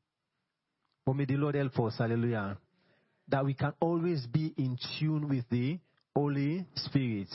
But 1.06 1.18
may 1.18 1.26
the 1.26 1.36
Lord 1.36 1.56
help 1.56 1.78
us, 1.82 1.96
hallelujah, 1.98 2.58
that 3.28 3.44
we 3.44 3.54
can 3.54 3.74
always 3.82 4.26
be 4.28 4.54
in 4.58 4.78
tune 4.98 5.28
with 5.28 5.44
the 5.50 5.78
Holy 6.16 6.66
Spirit. 6.76 7.28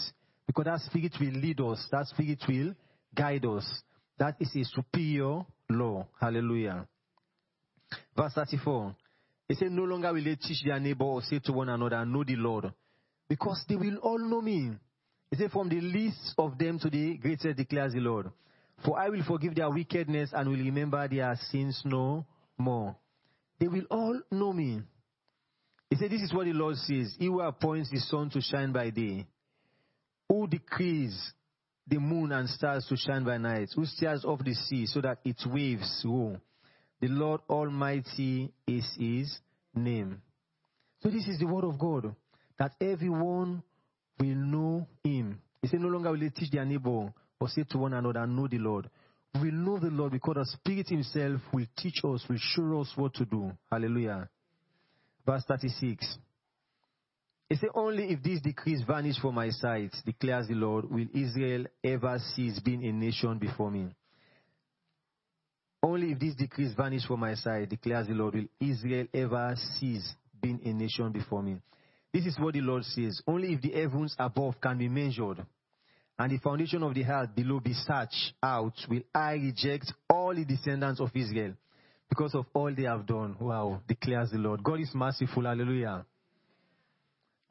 Because 0.46 0.64
that 0.64 0.80
Spirit 0.80 1.12
will 1.20 1.38
lead 1.38 1.60
us, 1.60 1.86
that 1.92 2.06
Spirit 2.06 2.42
will 2.48 2.72
guide 3.14 3.44
us. 3.44 3.82
That 4.18 4.36
is 4.40 4.56
a 4.56 4.64
superior 4.64 5.44
law. 5.68 6.08
Hallelujah. 6.18 6.88
Verse 8.16 8.32
34. 8.32 8.96
He 9.46 9.56
said, 9.56 9.72
No 9.72 9.82
longer 9.82 10.10
will 10.10 10.24
they 10.24 10.36
teach 10.36 10.64
their 10.64 10.80
neighbor 10.80 11.04
or 11.04 11.20
say 11.20 11.38
to 11.40 11.52
one 11.52 11.68
another, 11.68 12.02
Know 12.06 12.24
the 12.24 12.36
Lord. 12.36 12.72
Because 13.28 13.62
they 13.68 13.76
will 13.76 13.98
all 13.98 14.18
know 14.18 14.40
me. 14.40 14.70
He 15.30 15.36
said, 15.36 15.50
From 15.50 15.68
the 15.68 15.80
least 15.80 16.34
of 16.38 16.56
them 16.58 16.78
to 16.78 16.90
the 16.90 17.16
greatest 17.16 17.56
declares 17.56 17.92
the 17.92 18.00
Lord. 18.00 18.30
For 18.84 18.98
I 18.98 19.08
will 19.08 19.24
forgive 19.26 19.54
their 19.54 19.70
wickedness 19.70 20.30
and 20.32 20.48
will 20.48 20.58
remember 20.58 21.06
their 21.08 21.34
sins 21.50 21.80
no 21.84 22.26
more. 22.58 22.96
They 23.58 23.68
will 23.68 23.86
all 23.90 24.20
know 24.30 24.52
me. 24.52 24.82
He 25.90 25.96
said, 25.96 26.10
This 26.10 26.22
is 26.22 26.34
what 26.34 26.44
the 26.44 26.52
Lord 26.52 26.76
says. 26.76 27.14
He 27.18 27.26
who 27.26 27.40
appoints 27.40 27.90
the 27.90 27.98
sun 28.00 28.30
to 28.30 28.40
shine 28.40 28.72
by 28.72 28.90
day, 28.90 29.26
who 30.28 30.46
decrees 30.46 31.32
the 31.86 31.98
moon 31.98 32.32
and 32.32 32.48
stars 32.48 32.84
to 32.88 32.96
shine 32.96 33.24
by 33.24 33.38
night, 33.38 33.70
who 33.74 33.86
stirs 33.86 34.24
up 34.24 34.44
the 34.44 34.54
sea 34.54 34.86
so 34.86 35.00
that 35.00 35.18
its 35.24 35.46
waves 35.46 36.02
roll. 36.04 36.36
The 37.00 37.08
Lord 37.08 37.42
Almighty 37.48 38.52
is 38.66 38.84
his 38.98 39.38
name. 39.74 40.20
So 41.02 41.10
this 41.10 41.28
is 41.28 41.38
the 41.38 41.46
word 41.46 41.64
of 41.64 41.78
God, 41.78 42.14
that 42.58 42.72
everyone 42.80 43.62
will 44.18 44.34
know 44.34 44.86
him. 45.04 45.40
He 45.62 45.68
said, 45.68 45.80
No 45.80 45.88
longer 45.88 46.10
will 46.10 46.20
they 46.20 46.30
teach 46.30 46.50
their 46.50 46.64
neighbor 46.64 47.12
or 47.40 47.48
say 47.48 47.64
to 47.70 47.78
one 47.78 47.94
another, 47.94 48.26
Know 48.26 48.48
the 48.48 48.58
Lord. 48.58 48.88
We 49.40 49.50
know 49.50 49.78
the 49.78 49.90
Lord 49.90 50.12
because 50.12 50.36
the 50.36 50.46
Spirit 50.46 50.88
Himself 50.88 51.40
will 51.52 51.66
teach 51.76 51.98
us, 52.04 52.24
will 52.28 52.38
show 52.38 52.80
us 52.80 52.92
what 52.96 53.14
to 53.14 53.24
do. 53.24 53.52
Hallelujah. 53.70 54.28
Verse 55.26 55.44
36. 55.46 56.18
He 57.48 57.56
said, 57.56 57.70
Only 57.74 58.10
if 58.10 58.22
these 58.22 58.40
decrees 58.40 58.82
vanish 58.86 59.18
from 59.20 59.34
my 59.34 59.50
sight, 59.50 59.92
declares 60.04 60.48
the 60.48 60.54
Lord, 60.54 60.90
will 60.90 61.06
Israel 61.14 61.66
ever 61.84 62.18
cease 62.34 62.58
being 62.60 62.84
a 62.84 62.92
nation 62.92 63.38
before 63.38 63.70
me. 63.70 63.88
Only 65.82 66.12
if 66.12 66.18
these 66.18 66.34
decrees 66.34 66.72
vanish 66.76 67.06
from 67.06 67.20
my 67.20 67.34
sight, 67.34 67.68
declares 67.68 68.08
the 68.08 68.14
Lord, 68.14 68.34
will 68.34 68.46
Israel 68.60 69.06
ever 69.14 69.54
cease 69.78 70.14
being 70.40 70.60
a 70.64 70.72
nation 70.72 71.12
before 71.12 71.42
me. 71.42 71.60
This 72.16 72.32
is 72.32 72.38
what 72.38 72.54
the 72.54 72.62
Lord 72.62 72.82
says. 72.82 73.20
Only 73.26 73.52
if 73.52 73.60
the 73.60 73.72
heavens 73.72 74.16
above 74.18 74.58
can 74.58 74.78
be 74.78 74.88
measured 74.88 75.44
and 76.18 76.32
the 76.32 76.38
foundation 76.38 76.82
of 76.82 76.94
the 76.94 77.04
earth 77.04 77.34
below 77.36 77.60
be 77.60 77.74
searched 77.74 78.32
out, 78.42 78.72
will 78.88 79.02
I 79.14 79.32
reject 79.32 79.92
all 80.08 80.34
the 80.34 80.46
descendants 80.46 80.98
of 80.98 81.10
Israel 81.14 81.52
because 82.08 82.34
of 82.34 82.46
all 82.54 82.74
they 82.74 82.84
have 82.84 83.04
done. 83.04 83.36
Wow, 83.38 83.82
declares 83.86 84.30
the 84.30 84.38
Lord. 84.38 84.64
God 84.64 84.80
is 84.80 84.92
merciful. 84.94 85.42
Hallelujah. 85.42 86.06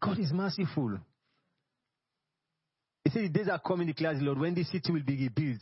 God 0.02 0.18
is 0.18 0.32
merciful. 0.34 0.98
He 3.04 3.12
said, 3.12 3.22
The 3.26 3.30
days 3.30 3.50
are 3.50 3.60
coming, 3.60 3.86
declares 3.86 4.18
the 4.18 4.26
Lord, 4.26 4.40
when 4.40 4.56
this 4.56 4.72
city 4.72 4.92
will 4.92 5.04
be 5.04 5.16
rebuilt 5.16 5.62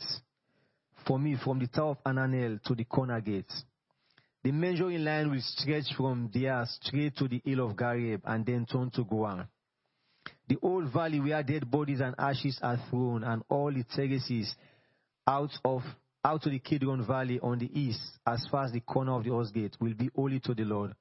for 1.05 1.19
me 1.19 1.35
from 1.43 1.59
the 1.59 1.67
tower 1.67 1.89
of 1.89 2.03
Ananel 2.05 2.63
to 2.63 2.73
the 2.73 2.85
corner 2.85 3.19
gate. 3.19 3.51
The 4.43 4.51
measuring 4.51 5.05
line 5.05 5.31
will 5.31 5.41
stretch 5.41 5.93
from 5.95 6.29
there 6.33 6.65
straight 6.81 7.15
to 7.17 7.27
the 7.27 7.41
hill 7.45 7.65
of 7.65 7.77
Gareb 7.77 8.21
and 8.25 8.45
then 8.45 8.65
turn 8.65 8.91
to 8.91 9.05
Goah. 9.05 9.47
The 10.49 10.57
old 10.61 10.91
valley 10.91 11.21
where 11.21 11.41
dead 11.43 11.69
bodies 11.71 12.01
and 12.01 12.13
ashes 12.17 12.59
are 12.61 12.77
thrown, 12.89 13.23
and 13.23 13.41
all 13.47 13.71
the 13.71 13.83
terraces 13.83 14.53
out 15.25 15.51
of 15.63 15.81
out 16.25 16.41
to 16.43 16.49
the 16.49 16.59
Kidron 16.59 17.05
Valley 17.05 17.39
on 17.41 17.59
the 17.59 17.69
east, 17.77 18.01
as 18.25 18.45
far 18.49 18.65
as 18.65 18.71
the 18.71 18.79
corner 18.79 19.13
of 19.13 19.23
the 19.23 19.29
horse 19.29 19.51
gate, 19.51 19.75
will 19.79 19.93
be 19.93 20.09
holy 20.15 20.39
to 20.41 20.53
the 20.53 20.63
Lord. 20.63 20.95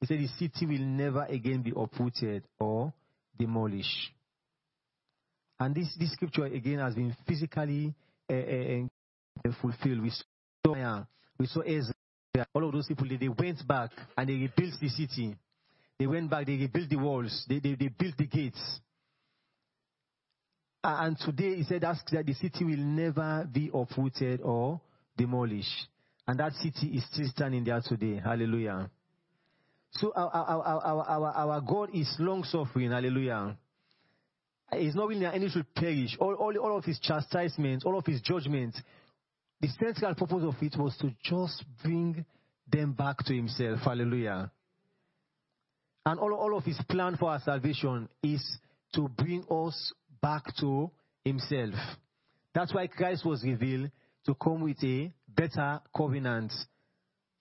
He 0.00 0.06
said 0.06 0.18
the 0.18 0.26
city 0.26 0.66
will 0.66 0.84
never 0.84 1.24
again 1.24 1.62
be 1.62 1.72
uprooted 1.76 2.42
or 2.58 2.92
demolished. 3.38 4.10
And 5.60 5.74
this, 5.74 5.94
this 5.98 6.12
scripture 6.12 6.46
again 6.46 6.80
has 6.80 6.94
been 6.94 7.14
physically 7.26 7.94
uh, 8.28 8.34
uh, 8.34 9.52
fulfilled. 9.60 10.02
We 10.02 10.10
saw, 10.64 11.04
we 11.38 11.46
saw 11.46 11.60
Ezra, 11.60 11.93
all 12.54 12.64
of 12.64 12.72
those 12.72 12.86
people, 12.86 13.06
they, 13.08 13.16
they 13.16 13.28
went 13.28 13.66
back 13.66 13.90
and 14.16 14.28
they 14.28 14.34
rebuilt 14.34 14.74
the 14.80 14.88
city. 14.88 15.36
They 15.98 16.06
went 16.06 16.30
back, 16.30 16.46
they 16.46 16.56
rebuilt 16.56 16.88
the 16.90 16.96
walls, 16.96 17.44
they, 17.48 17.60
they, 17.60 17.74
they 17.74 17.88
built 17.88 18.16
the 18.16 18.26
gates. 18.26 18.80
And 20.82 21.16
today 21.18 21.56
he 21.56 21.62
said 21.62 21.82
Ask 21.84 22.06
that 22.10 22.26
the 22.26 22.34
city 22.34 22.64
will 22.64 22.76
never 22.76 23.48
be 23.50 23.70
uprooted 23.72 24.42
or 24.42 24.80
demolished. 25.16 25.88
And 26.26 26.38
that 26.40 26.52
city 26.54 26.88
is 26.96 27.04
still 27.10 27.28
standing 27.28 27.64
there 27.64 27.80
today. 27.86 28.20
Hallelujah. 28.22 28.90
So 29.92 30.12
our, 30.14 30.28
our, 30.28 30.62
our, 30.62 31.04
our, 31.06 31.32
our 31.32 31.60
God 31.60 31.90
is 31.94 32.14
long 32.18 32.42
suffering. 32.44 32.90
Hallelujah. 32.90 33.56
He's 34.72 34.94
not 34.94 35.06
willing 35.06 35.22
that 35.22 35.34
any 35.34 35.48
should 35.48 35.72
perish. 35.74 36.16
All, 36.18 36.34
all, 36.34 36.56
all 36.58 36.78
of 36.78 36.84
his 36.84 36.98
chastisements, 36.98 37.84
all 37.84 37.96
of 37.96 38.04
his 38.04 38.20
judgments, 38.20 38.80
the 39.60 39.68
central 39.68 40.14
purpose 40.14 40.42
of 40.42 40.54
it 40.60 40.76
was 40.78 40.96
to 40.98 41.10
just 41.22 41.64
bring 41.82 42.24
them 42.70 42.92
back 42.92 43.18
to 43.24 43.34
himself. 43.34 43.80
Hallelujah. 43.80 44.50
And 46.06 46.20
all, 46.20 46.34
all 46.34 46.56
of 46.56 46.64
his 46.64 46.78
plan 46.88 47.16
for 47.16 47.30
our 47.30 47.40
salvation 47.40 48.08
is 48.22 48.42
to 48.94 49.08
bring 49.08 49.44
us 49.50 49.92
back 50.20 50.44
to 50.60 50.90
himself. 51.24 51.74
That's 52.54 52.74
why 52.74 52.86
Christ 52.86 53.24
was 53.24 53.42
revealed 53.42 53.90
to 54.26 54.34
come 54.34 54.60
with 54.62 54.82
a 54.84 55.12
better 55.28 55.80
covenant 55.96 56.52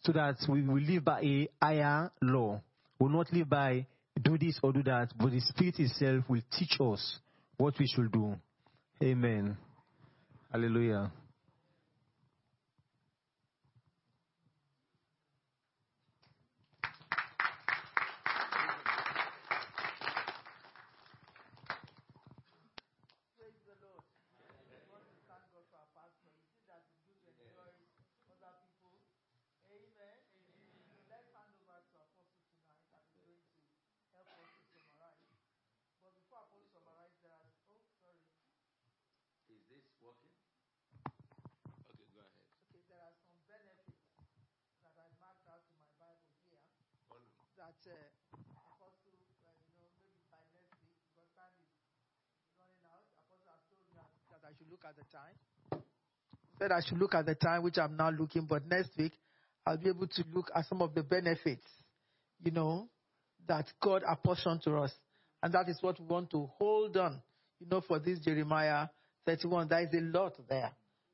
so 0.04 0.12
that 0.14 0.36
we 0.50 0.62
will 0.64 0.82
live 0.82 1.06
by 1.06 1.22
a 1.22 1.48
higher 1.62 2.12
law. 2.22 2.62
We 3.00 3.08
will 3.08 3.18
not 3.18 3.32
live 3.34 3.50
by 3.50 3.86
do 4.22 4.38
this 4.38 4.60
or 4.62 4.72
do 4.74 4.84
that, 4.84 5.10
but 5.18 5.32
the 5.32 5.40
Spirit 5.40 5.80
itself 5.80 6.24
will 6.30 6.42
teach 6.58 6.78
us 6.80 7.20
what 7.58 7.74
we 7.80 7.88
should 7.88 8.12
do. 8.12 8.36
Amen. 9.02 9.58
Hallelujah. 10.52 11.12
Okay, 40.74 42.10
go 42.12 42.20
ahead. 42.26 42.42
Okay, 42.74 42.82
there 42.90 42.98
are 43.06 43.14
some 43.22 43.38
benefits 43.46 43.94
that 44.82 44.98
I 44.98 45.06
marked 45.22 45.46
out 45.46 45.62
in 45.70 45.78
my 45.78 45.94
Bible 46.02 46.34
here 46.50 46.58
Oh, 47.14 47.22
no. 47.22 47.46
that 47.54 47.78
uh, 47.86 48.10
Apostle, 48.58 49.14
uh, 49.46 49.54
you 49.70 49.78
know, 49.78 49.94
maybe 50.02 50.26
by 50.34 50.42
next 50.58 50.74
week, 50.82 50.98
because 51.06 51.30
time 51.38 51.54
is 51.62 51.70
running 52.58 52.82
out, 52.90 53.06
Apostle 53.30 53.78
has 53.78 53.86
told 53.94 54.10
me 54.18 54.26
that 54.34 54.42
I 54.42 54.52
should 54.58 54.73
look 54.84 54.90
at 54.90 54.98
the 54.98 55.18
time. 55.18 55.84
Said 56.60 56.72
I 56.72 56.82
should 56.86 56.98
look 56.98 57.14
at 57.14 57.26
the 57.26 57.36
time, 57.36 57.64
which 57.64 57.78
I'm 57.78 57.96
now 57.96 58.10
looking, 58.10 58.46
but 58.46 58.68
next 58.68 58.92
week 58.98 59.14
I'll 59.66 59.78
be 59.78 59.90
able 59.90 60.08
to 60.08 60.24
look 60.34 60.52
at 60.56 60.66
some 60.66 60.82
of 60.82 60.94
the 60.94 61.04
benefits, 61.04 61.66
you 62.44 62.52
know, 62.52 62.90
that 63.48 63.66
God 63.82 64.04
apportioned 64.08 64.62
to 64.64 64.78
us. 64.78 64.92
And 65.42 65.54
that 65.54 65.68
is 65.70 65.78
what 65.82 66.00
we 66.00 66.06
want 66.06 66.30
to 66.32 66.50
hold 66.58 66.98
on, 66.98 67.22
you 67.60 67.68
know, 67.70 67.82
for 67.82 68.00
this 68.00 68.20
Jeremiah 68.20 68.88
31. 69.26 69.68
There 69.68 69.82
is 69.82 69.94
a 69.94 70.02
lot 70.02 70.34
there. 70.50 70.72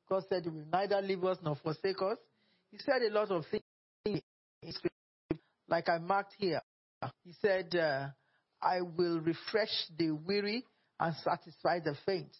God 0.08 0.24
said 0.28 0.44
he 0.44 0.50
will 0.50 0.66
neither 0.72 1.00
leave 1.00 1.24
us 1.24 1.38
nor 1.42 1.56
forsake 1.56 2.00
us. 2.02 2.18
He 2.70 2.78
said 2.78 3.02
a 3.02 3.12
lot 3.12 3.30
of 3.30 3.44
things 4.04 4.20
like 5.68 5.88
I 5.88 5.98
marked 5.98 6.34
here. 6.38 6.60
He 7.24 7.32
said, 7.40 7.74
uh, 7.74 8.08
I 8.60 8.80
will 8.82 9.20
refresh 9.20 9.86
the 9.96 10.10
weary 10.10 10.64
and 10.98 11.14
satisfy 11.16 11.80
the 11.80 11.94
faint. 12.04 12.30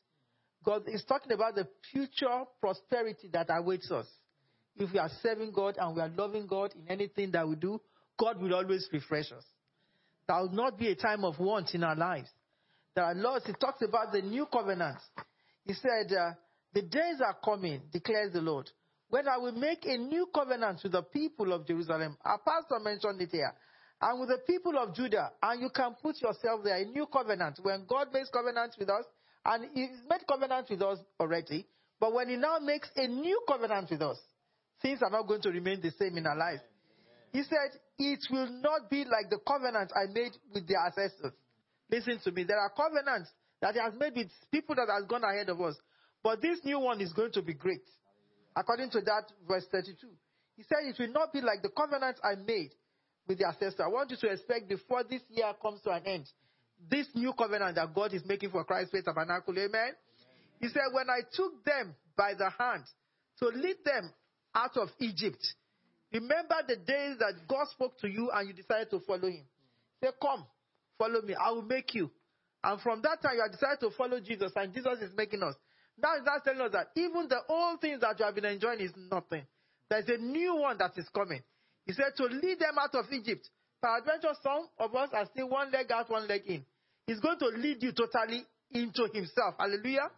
God 0.64 0.82
is 0.86 1.04
talking 1.04 1.32
about 1.32 1.54
the 1.54 1.66
future 1.90 2.44
prosperity 2.60 3.28
that 3.32 3.46
awaits 3.50 3.90
us. 3.90 4.06
If 4.76 4.92
we 4.92 4.98
are 4.98 5.10
serving 5.22 5.52
God 5.52 5.76
and 5.78 5.94
we 5.94 6.02
are 6.02 6.08
loving 6.08 6.46
God 6.46 6.74
in 6.74 6.88
anything 6.88 7.30
that 7.32 7.48
we 7.48 7.56
do, 7.56 7.80
God 8.18 8.40
will 8.40 8.54
always 8.54 8.88
refresh 8.92 9.32
us. 9.32 9.44
There 10.28 10.36
will 10.36 10.52
not 10.52 10.78
be 10.78 10.88
a 10.88 10.94
time 10.94 11.24
of 11.24 11.38
want 11.38 11.74
in 11.74 11.82
our 11.82 11.96
lives. 11.96 12.28
There 12.94 13.04
are. 13.04 13.40
He 13.44 13.52
talks 13.54 13.82
about 13.82 14.12
the 14.12 14.22
new 14.22 14.46
covenant. 14.46 14.98
He 15.64 15.74
said, 15.74 16.12
uh, 16.12 16.32
The 16.74 16.82
days 16.82 17.20
are 17.24 17.36
coming, 17.44 17.82
declares 17.92 18.32
the 18.32 18.40
Lord, 18.40 18.70
when 19.08 19.26
I 19.28 19.38
will 19.38 19.52
make 19.52 19.84
a 19.84 19.96
new 19.96 20.28
covenant 20.34 20.80
with 20.82 20.92
the 20.92 21.02
people 21.02 21.52
of 21.52 21.66
Jerusalem. 21.66 22.16
Our 22.24 22.38
pastor 22.38 22.78
mentioned 22.82 23.20
it 23.20 23.30
here. 23.30 23.52
And 24.00 24.20
with 24.20 24.30
the 24.30 24.38
people 24.46 24.78
of 24.78 24.94
Judah. 24.94 25.32
And 25.42 25.60
you 25.60 25.68
can 25.74 25.94
put 26.00 26.20
yourself 26.22 26.62
there, 26.64 26.76
a 26.76 26.84
new 26.84 27.06
covenant. 27.06 27.58
When 27.62 27.84
God 27.86 28.08
makes 28.12 28.30
covenants 28.30 28.78
with 28.78 28.88
us, 28.88 29.04
and 29.44 29.66
He's 29.74 29.90
made 30.08 30.26
covenant 30.28 30.68
with 30.70 30.82
us 30.82 30.98
already, 31.18 31.66
but 31.98 32.12
when 32.12 32.28
He 32.28 32.36
now 32.36 32.58
makes 32.58 32.88
a 32.96 33.06
new 33.06 33.40
covenant 33.46 33.90
with 33.90 34.02
us, 34.02 34.18
things 34.82 35.00
are 35.02 35.10
not 35.10 35.26
going 35.26 35.42
to 35.42 35.50
remain 35.50 35.80
the 35.80 35.90
same 35.92 36.16
in 36.16 36.26
our 36.26 36.36
lives. 36.36 36.62
He 37.32 37.42
said, 37.44 37.78
It 37.98 38.20
will 38.30 38.48
not 38.60 38.90
be 38.90 39.04
like 39.04 39.30
the 39.30 39.38
covenant 39.46 39.92
I 39.94 40.12
made 40.12 40.32
with 40.52 40.66
their 40.66 40.80
ancestors. 40.84 41.32
Listen 41.90 42.18
to 42.24 42.32
me. 42.32 42.44
There 42.44 42.58
are 42.58 42.70
covenants 42.70 43.30
that 43.60 43.74
He 43.74 43.80
has 43.80 43.94
made 43.98 44.14
with 44.16 44.30
people 44.50 44.74
that 44.76 44.88
has 44.90 45.06
gone 45.06 45.24
ahead 45.24 45.48
of 45.48 45.60
us. 45.60 45.76
But 46.22 46.42
this 46.42 46.60
new 46.64 46.78
one 46.78 47.00
is 47.00 47.12
going 47.12 47.32
to 47.32 47.42
be 47.42 47.54
great. 47.54 47.84
According 48.56 48.90
to 48.90 49.00
that, 49.00 49.30
verse 49.46 49.64
32. 49.70 50.06
He 50.56 50.64
said, 50.64 50.84
It 50.84 50.96
will 50.98 51.12
not 51.12 51.32
be 51.32 51.40
like 51.40 51.62
the 51.62 51.70
covenant 51.70 52.18
I 52.22 52.34
made 52.34 52.74
with 53.26 53.38
the 53.38 53.46
ancestors. 53.46 53.80
I 53.80 53.88
want 53.88 54.10
you 54.10 54.16
to 54.16 54.28
expect 54.28 54.68
before 54.68 55.04
this 55.04 55.22
year 55.30 55.52
comes 55.62 55.80
to 55.82 55.90
an 55.90 56.02
end, 56.04 56.26
this 56.88 57.06
new 57.14 57.32
covenant 57.32 57.76
that 57.76 57.94
God 57.94 58.14
is 58.14 58.24
making 58.24 58.50
for 58.50 58.64
Christ's 58.64 58.92
faith 58.92 59.04
tabernacle. 59.04 59.56
Amen. 59.58 59.92
He 60.60 60.68
said, 60.68 60.82
When 60.92 61.08
I 61.10 61.20
took 61.32 61.64
them 61.64 61.94
by 62.16 62.34
the 62.34 62.50
hand 62.50 62.84
to 63.38 63.46
lead 63.46 63.76
them 63.84 64.12
out 64.54 64.76
of 64.76 64.88
Egypt, 64.98 65.44
remember 66.12 66.56
the 66.66 66.76
days 66.76 67.18
that 67.18 67.34
God 67.48 67.66
spoke 67.70 67.98
to 68.00 68.08
you 68.08 68.30
and 68.32 68.48
you 68.48 68.54
decided 68.54 68.90
to 68.90 69.00
follow 69.00 69.28
him. 69.28 69.44
Say, 70.02 70.10
Come, 70.20 70.46
follow 70.98 71.22
me. 71.22 71.34
I 71.34 71.50
will 71.50 71.62
make 71.62 71.94
you. 71.94 72.10
And 72.62 72.80
from 72.80 73.00
that 73.02 73.22
time, 73.22 73.36
you 73.36 73.42
have 73.42 73.52
decided 73.52 73.80
to 73.80 73.90
follow 73.96 74.20
Jesus, 74.20 74.52
and 74.54 74.72
Jesus 74.74 75.00
is 75.00 75.12
making 75.16 75.42
us. 75.42 75.54
Now, 76.02 76.14
that's 76.24 76.44
telling 76.44 76.60
us 76.60 76.72
that 76.72 76.88
even 76.96 77.28
the 77.28 77.40
old 77.48 77.80
things 77.80 78.00
that 78.00 78.18
you 78.18 78.24
have 78.24 78.34
been 78.34 78.44
enjoying 78.44 78.80
is 78.80 78.92
nothing. 79.10 79.42
There's 79.88 80.08
a 80.08 80.18
new 80.18 80.56
one 80.56 80.78
that 80.78 80.92
is 80.96 81.08
coming. 81.14 81.42
He 81.86 81.92
said 81.92 82.12
to 82.16 82.24
lead 82.24 82.58
them 82.58 82.76
out 82.78 82.94
of 82.94 83.06
Egypt. 83.12 83.48
Peradventure, 83.80 84.34
some 84.42 84.68
of 84.78 84.94
us 84.94 85.10
are 85.12 85.26
still 85.26 85.48
one 85.48 85.70
leg 85.72 85.90
out, 85.90 86.10
one 86.10 86.28
leg 86.28 86.42
in. 86.46 86.64
He's 87.06 87.20
going 87.20 87.38
to 87.38 87.46
lead 87.46 87.82
you 87.82 87.92
totally 87.92 88.44
into 88.72 89.08
himself. 89.12 89.54
Hallelujah. 89.58 90.10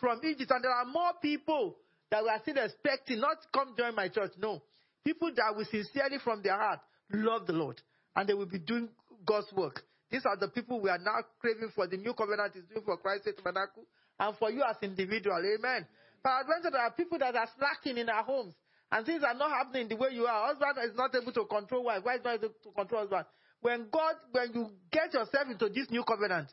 From 0.00 0.20
Egypt. 0.24 0.50
And 0.50 0.64
there 0.64 0.72
are 0.72 0.86
more 0.86 1.12
people 1.20 1.76
that 2.10 2.22
we 2.22 2.28
are 2.28 2.40
still 2.40 2.56
expecting, 2.58 3.20
not 3.20 3.36
come 3.52 3.74
join 3.76 3.94
my 3.94 4.08
church. 4.08 4.32
No. 4.38 4.62
People 5.04 5.30
that 5.36 5.54
will 5.54 5.66
sincerely 5.66 6.18
from 6.22 6.42
their 6.42 6.56
heart 6.56 6.80
love 7.12 7.46
the 7.46 7.52
Lord. 7.52 7.80
And 8.16 8.28
they 8.28 8.34
will 8.34 8.46
be 8.46 8.58
doing 8.58 8.88
God's 9.24 9.52
work. 9.52 9.82
These 10.10 10.26
are 10.26 10.36
the 10.36 10.48
people 10.48 10.80
we 10.80 10.90
are 10.90 10.98
now 10.98 11.22
craving 11.40 11.70
for. 11.74 11.86
The 11.86 11.96
new 11.96 12.14
covenant 12.14 12.56
is 12.56 12.64
doing 12.64 12.84
for 12.84 12.96
Christ's 12.96 13.28
tabernacle 13.36 13.84
and 14.18 14.36
for 14.36 14.50
you 14.50 14.62
as 14.68 14.76
individual. 14.82 15.38
Amen. 15.38 15.86
Peradventure, 16.22 16.70
there 16.72 16.82
are 16.82 16.90
people 16.90 17.18
that 17.18 17.36
are 17.36 17.48
slacking 17.56 17.98
in 17.98 18.08
our 18.08 18.24
homes 18.24 18.54
and 18.92 19.06
things 19.06 19.22
are 19.22 19.34
not 19.34 19.50
happening 19.50 19.88
the 19.88 19.96
way 19.96 20.10
you 20.12 20.26
are. 20.26 20.48
Husband 20.48 20.90
is 20.90 20.96
not 20.96 21.14
able 21.14 21.32
to 21.32 21.44
control 21.44 21.84
wife. 21.84 22.04
Wife 22.04 22.20
is 22.20 22.24
not 22.24 22.34
able 22.34 22.54
to 22.62 22.70
control 22.74 23.00
husband. 23.02 23.24
When 23.60 23.88
God, 23.92 24.14
when 24.32 24.52
you 24.54 24.70
get 24.90 25.12
yourself 25.14 25.48
into 25.50 25.68
this 25.68 25.90
new 25.90 26.02
covenant, 26.04 26.48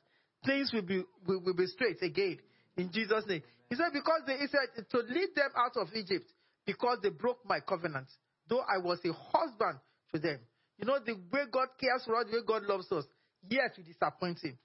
things 0.45 0.71
will 0.73 0.83
be 0.83 1.03
will, 1.25 1.41
will 1.41 1.55
be 1.55 1.65
straight 1.67 2.01
again 2.01 2.37
in 2.75 2.91
Jesus' 2.91 3.23
name. 3.27 3.41
He 3.69 3.75
said, 3.75 3.89
because 3.93 4.21
they, 4.27 4.37
he 4.37 4.47
said 4.47 4.85
to 4.89 4.97
lead 4.99 5.29
them 5.35 5.51
out 5.57 5.75
of 5.77 5.87
Egypt 5.95 6.29
because 6.65 6.99
they 7.01 7.09
broke 7.09 7.39
my 7.45 7.59
covenant, 7.59 8.07
though 8.47 8.61
I 8.61 8.77
was 8.77 8.99
a 9.05 9.13
husband 9.13 9.79
to 10.13 10.19
them. 10.19 10.39
You 10.77 10.85
know 10.85 10.99
the 11.03 11.13
way 11.13 11.43
God 11.51 11.69
cares 11.79 12.03
for 12.05 12.15
us, 12.17 12.25
the 12.29 12.37
way 12.37 12.43
God 12.45 12.63
loves 12.63 12.91
us. 12.91 13.05
Yet 13.49 13.77
you 13.77 13.83
disappoint 13.83 14.39
Him. 14.43 14.57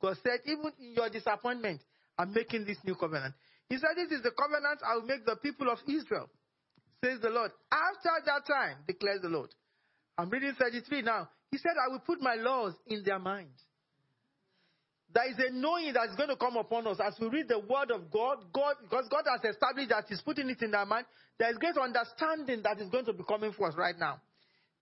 God 0.00 0.16
said, 0.22 0.40
even 0.46 0.72
in 0.80 0.94
your 0.94 1.10
disappointment, 1.10 1.82
I'm 2.18 2.32
making 2.32 2.64
this 2.64 2.78
new 2.84 2.94
covenant. 2.94 3.34
He 3.68 3.76
said, 3.76 3.90
This 3.96 4.10
is 4.10 4.22
the 4.22 4.32
covenant 4.32 4.80
I 4.84 4.96
will 4.96 5.06
make 5.06 5.24
the 5.24 5.36
people 5.36 5.70
of 5.70 5.78
Israel, 5.86 6.28
says 7.04 7.20
the 7.20 7.30
Lord. 7.30 7.50
After 7.72 8.10
that 8.26 8.46
time, 8.46 8.76
declares 8.86 9.20
the 9.22 9.28
Lord. 9.28 9.50
I'm 10.18 10.28
reading 10.28 10.54
33 10.58 11.02
now. 11.02 11.28
He 11.50 11.58
said, 11.58 11.72
I 11.72 11.90
will 11.90 12.00
put 12.00 12.20
my 12.20 12.34
laws 12.34 12.74
in 12.86 13.02
their 13.04 13.18
mind. 13.18 13.50
There 15.12 15.28
is 15.28 15.36
a 15.38 15.50
knowing 15.52 15.92
that 15.94 16.08
is 16.10 16.16
going 16.16 16.28
to 16.28 16.36
come 16.36 16.56
upon 16.56 16.86
us 16.86 17.00
as 17.02 17.18
we 17.18 17.26
read 17.26 17.48
the 17.48 17.58
word 17.58 17.90
of 17.90 18.10
God. 18.12 18.44
God, 18.52 18.76
because 18.82 19.08
God 19.10 19.24
has 19.26 19.42
established 19.42 19.90
that 19.90 20.04
He's 20.08 20.20
putting 20.20 20.48
it 20.48 20.62
in 20.62 20.70
their 20.70 20.86
mind. 20.86 21.06
There 21.38 21.50
is 21.50 21.58
great 21.58 21.76
understanding 21.76 22.62
that 22.62 22.78
is 22.78 22.88
going 22.90 23.06
to 23.06 23.12
be 23.12 23.24
coming 23.26 23.52
for 23.52 23.66
us 23.66 23.74
right 23.76 23.98
now. 23.98 24.20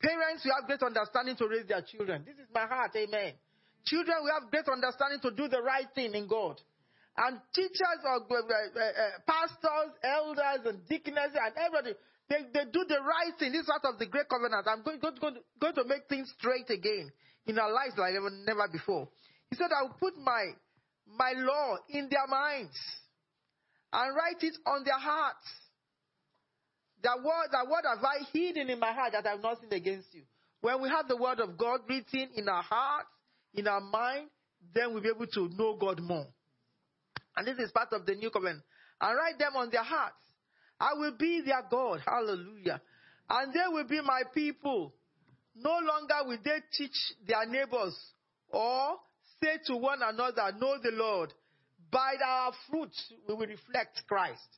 Parents, 0.02 0.44
we 0.44 0.52
have 0.52 0.66
great 0.66 0.82
understanding 0.82 1.36
to 1.36 1.48
raise 1.48 1.66
their 1.66 1.80
children. 1.80 2.24
This 2.26 2.34
is 2.34 2.48
my 2.54 2.66
heart, 2.66 2.92
amen. 2.94 3.34
Children, 3.86 4.16
we 4.24 4.30
have 4.30 4.50
great 4.50 4.68
understanding 4.68 5.20
to 5.22 5.30
do 5.30 5.48
the 5.48 5.62
right 5.62 5.88
thing 5.94 6.14
in 6.14 6.28
God. 6.28 6.60
And 7.18 7.40
teachers 7.52 8.00
or 8.06 8.22
uh, 8.30 8.38
uh, 8.38 8.78
uh, 8.78 9.10
pastors, 9.26 9.90
elders, 10.04 10.62
and 10.70 10.86
deaconesses, 10.86 11.34
and 11.34 11.52
everybody, 11.58 11.98
they, 12.30 12.46
they 12.54 12.70
do 12.70 12.84
the 12.86 13.02
right 13.02 13.34
thing. 13.40 13.50
This 13.50 13.62
is 13.62 13.66
part 13.66 13.82
of 13.92 13.98
the 13.98 14.06
great 14.06 14.28
covenant. 14.28 14.62
I'm 14.70 14.84
going, 14.86 15.00
going, 15.00 15.18
going, 15.18 15.74
to, 15.74 15.84
make 15.84 16.06
things 16.08 16.32
straight 16.38 16.70
again 16.70 17.10
in 17.46 17.58
our 17.58 17.72
lives 17.72 17.98
like 17.98 18.14
never, 18.14 18.30
never 18.46 18.68
before. 18.70 19.08
He 19.50 19.56
said, 19.56 19.66
I 19.74 19.82
will 19.82 19.98
put 19.98 20.14
my, 20.16 20.54
my 21.10 21.32
law 21.34 21.78
in 21.88 22.08
their 22.08 22.28
minds 22.28 22.78
and 23.92 24.14
write 24.14 24.42
it 24.42 24.54
on 24.64 24.84
their 24.84 24.98
hearts. 24.98 25.42
That 27.02 27.18
word, 27.18 27.50
that 27.50 27.66
word 27.66 27.82
have 27.82 28.04
I 28.04 28.30
hidden 28.32 28.70
in 28.70 28.78
my 28.78 28.92
heart 28.92 29.12
that 29.12 29.26
I 29.26 29.30
have 29.30 29.42
not 29.42 29.58
sinned 29.60 29.72
against 29.72 30.14
you. 30.14 30.22
When 30.60 30.82
we 30.82 30.88
have 30.88 31.08
the 31.08 31.16
word 31.16 31.40
of 31.40 31.58
God 31.58 31.80
written 31.88 32.30
in 32.36 32.48
our 32.48 32.62
hearts, 32.62 33.08
in 33.54 33.66
our 33.66 33.80
mind, 33.80 34.28
then 34.72 34.92
we'll 34.92 35.02
be 35.02 35.08
able 35.08 35.26
to 35.26 35.48
know 35.56 35.76
God 35.76 36.00
more. 36.00 36.26
And 37.38 37.46
this 37.46 37.58
is 37.58 37.70
part 37.70 37.92
of 37.92 38.04
the 38.04 38.16
new 38.16 38.30
covenant. 38.30 38.62
And 39.00 39.16
write 39.16 39.38
them 39.38 39.54
on 39.54 39.70
their 39.70 39.84
hearts. 39.84 40.16
I 40.80 40.94
will 40.94 41.12
be 41.16 41.40
their 41.46 41.62
God. 41.70 42.00
Hallelujah. 42.04 42.80
And 43.30 43.54
they 43.54 43.68
will 43.68 43.86
be 43.86 44.00
my 44.00 44.22
people. 44.34 44.92
No 45.54 45.70
longer 45.70 46.14
will 46.26 46.38
they 46.44 46.58
teach 46.76 46.96
their 47.26 47.46
neighbors 47.46 47.96
or 48.48 48.96
say 49.40 49.58
to 49.66 49.76
one 49.76 50.00
another, 50.02 50.50
Know 50.58 50.78
the 50.82 50.90
Lord. 50.92 51.32
By 51.92 52.14
our 52.26 52.52
fruits, 52.68 53.12
we 53.28 53.34
will 53.34 53.46
reflect 53.46 54.02
Christ. 54.08 54.48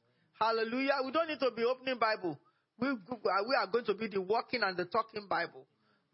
Hallelujah. 0.40 0.94
We 1.04 1.12
don't 1.12 1.28
need 1.28 1.40
to 1.40 1.50
be 1.54 1.64
opening 1.64 1.98
Bible. 1.98 2.38
We, 2.78 2.92
we 2.92 3.54
are 3.60 3.66
going 3.70 3.84
to 3.84 3.94
be 3.94 4.08
the 4.08 4.22
walking 4.22 4.62
and 4.62 4.74
the 4.74 4.86
talking 4.86 5.26
Bible. 5.28 5.66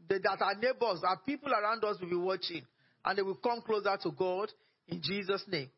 The, 0.08 0.18
that 0.18 0.42
our 0.42 0.56
neighbors, 0.56 1.02
our 1.06 1.18
people 1.24 1.52
around 1.52 1.84
us 1.84 1.96
will 2.00 2.10
be 2.10 2.16
watching. 2.16 2.62
And 3.04 3.16
they 3.16 3.22
will 3.22 3.36
come 3.36 3.62
closer 3.62 3.96
to 4.02 4.10
God 4.10 4.50
in 4.88 5.00
Jesus' 5.00 5.44
name. 5.46 5.70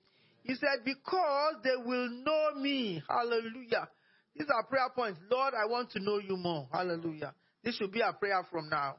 He 0.48 0.54
said, 0.54 0.84
Because 0.84 1.56
they 1.62 1.76
will 1.76 2.08
know 2.08 2.60
me. 2.60 3.02
Hallelujah. 3.08 3.88
These 4.34 4.48
are 4.52 4.64
prayer 4.64 4.88
points. 4.96 5.20
Lord, 5.30 5.54
I 5.54 5.66
want 5.66 5.90
to 5.92 6.00
know 6.00 6.18
you 6.18 6.36
more. 6.36 6.68
Hallelujah. 6.72 7.34
This 7.62 7.76
should 7.76 7.92
be 7.92 8.00
a 8.00 8.12
prayer 8.12 8.42
from 8.50 8.68
now. 8.68 8.96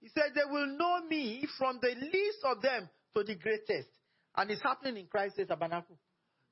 He 0.00 0.08
said, 0.08 0.32
They 0.34 0.50
will 0.50 0.66
know 0.76 1.06
me 1.08 1.46
from 1.56 1.78
the 1.80 1.94
least 2.12 2.38
of 2.44 2.60
them 2.60 2.90
to 3.16 3.22
the 3.24 3.36
greatest. 3.36 3.88
And 4.36 4.50
it's 4.50 4.62
happening 4.62 4.98
in 4.98 5.06
Christ's 5.06 5.40
tabernacle. 5.48 5.96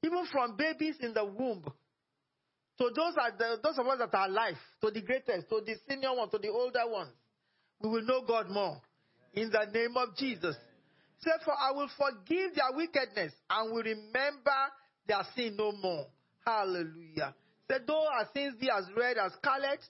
Even 0.05 0.25
from 0.33 0.57
babies 0.57 0.97
in 1.01 1.13
the 1.13 1.25
womb 1.25 1.65
So 2.79 2.91
those, 2.95 3.15
are 3.21 3.33
the, 3.37 3.59
those 3.63 3.79
of 3.79 3.87
us 3.89 3.99
that 3.99 4.15
are 4.17 4.29
alive, 4.29 4.57
to 4.83 4.91
the 4.93 5.03
greatest, 5.03 5.49
to 5.49 5.61
the 5.67 5.75
senior 5.89 6.15
one, 6.15 6.31
to 6.31 6.39
the 6.39 6.49
older 6.49 6.87
ones, 6.87 7.11
we 7.81 7.89
will 7.91 8.03
know 8.03 8.23
God 8.27 8.49
more. 8.51 8.81
In 9.35 9.51
the 9.51 9.67
name 9.73 9.97
of 9.97 10.17
Jesus. 10.17 10.57
Say, 11.21 11.31
for 11.45 11.53
I 11.53 11.73
will 11.73 11.91
forgive 11.99 12.55
their 12.55 12.73
wickedness 12.75 13.33
and 13.51 13.73
will 13.73 13.83
remember 13.83 14.61
their 15.07 15.23
sin 15.35 15.57
no 15.57 15.73
more. 15.73 16.07
Hallelujah. 16.47 17.35
Said, 17.71 17.83
though 17.87 18.07
our 18.07 18.29
sins 18.35 18.55
be 18.61 18.71
as 18.71 18.85
red 18.97 19.19
as 19.19 19.33
scarlet, 19.35 19.81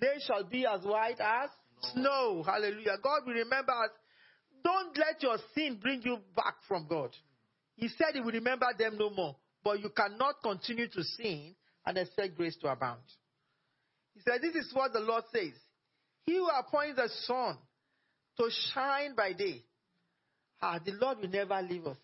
they 0.00 0.14
shall 0.26 0.44
be 0.44 0.66
as 0.66 0.82
white 0.84 1.20
as 1.20 1.50
snow. 1.92 2.42
Hallelujah. 2.44 2.96
God 3.02 3.22
will 3.26 3.34
remember 3.34 3.72
us. 3.72 3.90
Don't 4.64 4.96
let 4.96 5.22
your 5.22 5.36
sin 5.54 5.78
bring 5.80 6.02
you 6.02 6.18
back 6.34 6.54
from 6.66 6.86
God. 6.88 7.10
He 7.76 7.88
said 7.88 8.14
he 8.14 8.20
will 8.20 8.32
remember 8.32 8.66
them 8.76 8.96
no 8.98 9.10
more. 9.10 9.36
But 9.62 9.80
you 9.80 9.90
cannot 9.90 10.42
continue 10.42 10.88
to 10.88 11.04
sin 11.04 11.54
and 11.86 11.98
expect 11.98 12.36
grace 12.36 12.56
to 12.62 12.68
abound. 12.68 13.02
He 14.14 14.20
said, 14.20 14.40
This 14.42 14.54
is 14.54 14.72
what 14.72 14.92
the 14.92 15.00
Lord 15.00 15.24
says. 15.32 15.52
He 16.26 16.34
who 16.34 16.48
appoints 16.48 16.96
the 16.96 17.08
sun 17.24 17.56
to 18.38 18.50
shine 18.72 19.14
by 19.14 19.32
day, 19.32 19.62
ah, 20.60 20.78
the 20.84 20.92
Lord 20.92 21.18
will 21.20 21.28
never 21.28 21.60
leave 21.62 21.86
us. 21.86 21.96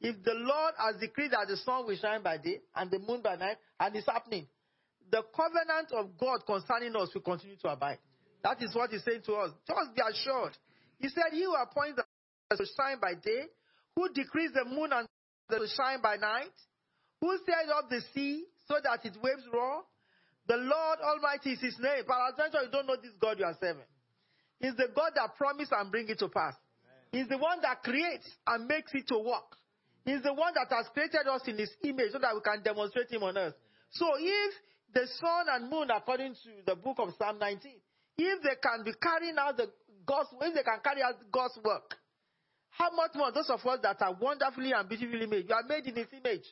If 0.00 0.22
the 0.24 0.34
Lord 0.34 0.74
has 0.78 1.00
decreed 1.00 1.30
that 1.30 1.46
the 1.48 1.56
sun 1.56 1.86
will 1.86 1.96
shine 1.96 2.22
by 2.22 2.36
day 2.36 2.60
and 2.74 2.90
the 2.90 2.98
moon 2.98 3.22
by 3.22 3.36
night, 3.36 3.56
and 3.78 3.94
it's 3.94 4.06
happening, 4.06 4.46
the 5.10 5.22
covenant 5.34 5.92
of 5.92 6.18
God 6.18 6.40
concerning 6.46 6.96
us 6.96 7.10
will 7.14 7.22
continue 7.22 7.56
to 7.56 7.68
abide. 7.68 7.98
That 8.42 8.60
is 8.62 8.74
what 8.74 8.90
he's 8.90 9.04
saying 9.04 9.22
to 9.26 9.34
us. 9.34 9.50
Just 9.66 9.94
be 9.94 10.02
assured. 10.02 10.56
He 10.98 11.08
said, 11.08 11.30
He 11.30 11.44
who 11.44 11.54
appoints 11.54 11.96
the 11.96 12.04
sun 12.56 12.58
to 12.58 12.66
shine 12.76 12.98
by 13.00 13.14
day, 13.14 13.46
who 13.94 14.08
decrees 14.12 14.50
the 14.54 14.64
moon 14.64 14.90
and 14.92 15.06
to 15.50 15.66
shine 15.76 16.00
by 16.02 16.16
night, 16.16 16.54
who 17.20 17.38
stirs 17.42 17.70
up 17.76 17.88
the 17.88 18.00
sea 18.14 18.44
so 18.66 18.74
that 18.82 19.04
its 19.04 19.16
waves 19.22 19.46
roar. 19.52 19.82
The 20.48 20.56
Lord 20.56 20.98
Almighty 20.98 21.52
is 21.52 21.60
his 21.60 21.76
name. 21.78 22.02
But 22.06 22.16
Peradventure, 22.36 22.66
you 22.66 22.72
don't 22.72 22.86
know 22.86 22.96
this 23.00 23.12
God 23.20 23.38
you 23.38 23.44
are 23.44 23.56
serving. 23.60 23.86
He's 24.58 24.74
the 24.74 24.88
God 24.94 25.12
that 25.14 25.36
promised 25.36 25.72
and 25.72 25.90
bring 25.90 26.08
it 26.08 26.18
to 26.18 26.28
pass. 26.28 26.54
He's 27.12 27.28
the 27.28 27.38
one 27.38 27.60
that 27.60 27.82
creates 27.82 28.26
and 28.46 28.66
makes 28.66 28.90
it 28.94 29.06
to 29.08 29.18
work. 29.18 29.56
He's 30.04 30.22
the 30.22 30.32
one 30.32 30.52
that 30.54 30.74
has 30.74 30.86
created 30.92 31.28
us 31.30 31.42
in 31.46 31.58
his 31.58 31.70
image 31.84 32.10
so 32.12 32.18
that 32.18 32.34
we 32.34 32.40
can 32.40 32.62
demonstrate 32.62 33.10
him 33.12 33.22
on 33.22 33.36
earth. 33.36 33.54
So 33.92 34.06
if 34.18 34.54
the 34.94 35.06
sun 35.20 35.46
and 35.52 35.70
moon, 35.70 35.90
according 35.94 36.34
to 36.34 36.50
the 36.66 36.74
book 36.74 36.96
of 36.98 37.14
Psalm 37.18 37.38
19, 37.38 37.72
if 38.18 38.42
they 38.42 38.56
can 38.60 38.84
be 38.84 38.92
carrying 39.00 39.36
out 39.38 39.56
the 39.56 39.70
God's, 40.06 40.28
if 40.40 40.54
they 40.54 40.62
can 40.62 40.80
carry 40.82 41.02
out 41.02 41.14
God's 41.30 41.58
work, 41.64 41.94
how 42.70 42.90
much 42.96 43.12
more 43.14 43.30
those 43.30 43.50
of 43.50 43.60
us 43.60 43.78
that 43.82 44.00
are 44.00 44.16
wonderfully 44.18 44.72
and 44.72 44.88
beautifully 44.88 45.26
made? 45.26 45.48
You 45.48 45.54
are 45.54 45.68
made 45.68 45.86
in 45.86 45.96
his 45.96 46.08
image. 46.12 46.44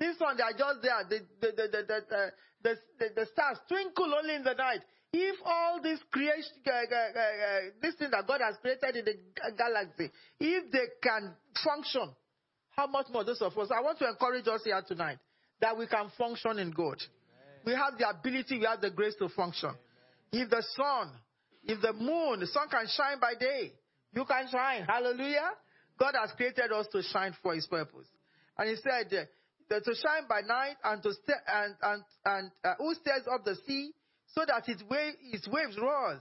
This 0.00 0.16
one, 0.18 0.36
they 0.38 0.42
are 0.42 0.56
just 0.56 0.80
there. 0.80 1.04
The, 1.08 1.18
the, 1.40 1.48
the, 1.52 1.68
the, 1.68 1.82
the, 1.84 2.32
the, 2.64 2.74
the, 2.98 3.06
the 3.14 3.26
stars 3.26 3.58
twinkle 3.68 4.14
only 4.16 4.34
in 4.34 4.42
the 4.42 4.54
night. 4.54 4.80
If 5.12 5.36
all 5.44 5.82
this 5.82 6.00
creation, 6.10 6.52
uh, 6.66 6.70
uh, 6.70 6.74
uh, 6.74 7.60
this 7.82 7.96
thing 7.96 8.10
that 8.12 8.26
God 8.26 8.40
has 8.40 8.56
created 8.62 8.96
in 8.96 9.04
the 9.04 9.52
galaxy, 9.58 10.10
if 10.40 10.72
they 10.72 10.86
can 11.02 11.34
function, 11.62 12.10
how 12.70 12.86
much 12.86 13.06
more 13.12 13.24
those 13.24 13.42
of 13.42 13.56
us? 13.58 13.68
I 13.76 13.82
want 13.82 13.98
to 13.98 14.08
encourage 14.08 14.48
us 14.48 14.62
here 14.64 14.80
tonight 14.86 15.18
that 15.60 15.76
we 15.76 15.86
can 15.86 16.10
function 16.16 16.58
in 16.58 16.70
God. 16.70 16.96
We 17.66 17.72
have 17.72 17.98
the 17.98 18.08
ability, 18.08 18.58
we 18.58 18.64
have 18.64 18.80
the 18.80 18.90
grace 18.90 19.16
to 19.18 19.28
function. 19.28 19.72
If 20.32 20.48
the 20.48 20.62
sun, 20.76 21.10
if 21.64 21.82
the 21.82 21.92
moon, 21.92 22.40
the 22.40 22.46
sun 22.46 22.68
can 22.70 22.86
shine 22.96 23.20
by 23.20 23.34
day, 23.38 23.72
you 24.14 24.24
can 24.24 24.48
shine. 24.50 24.86
Hallelujah. 24.88 25.50
God 25.98 26.14
has 26.18 26.30
created 26.36 26.72
us 26.72 26.86
to 26.92 27.02
shine 27.02 27.36
for 27.42 27.54
his 27.54 27.66
purpose. 27.66 28.06
And 28.56 28.70
he 28.70 28.76
said, 28.76 29.12
uh, 29.12 29.24
to 29.78 29.94
shine 29.94 30.26
by 30.28 30.40
night 30.40 30.76
and 30.82 31.02
to 31.02 31.12
st- 31.12 31.44
and 31.46 31.74
and 31.82 32.02
and 32.24 32.50
uh, 32.64 32.74
who 32.78 32.94
stirs 32.94 33.22
up 33.32 33.44
the 33.44 33.54
sea 33.66 33.92
so 34.34 34.42
that 34.46 34.68
its 34.68 34.82
wave 34.90 35.14
its 35.32 35.46
waves 35.46 35.78
roars. 35.80 36.20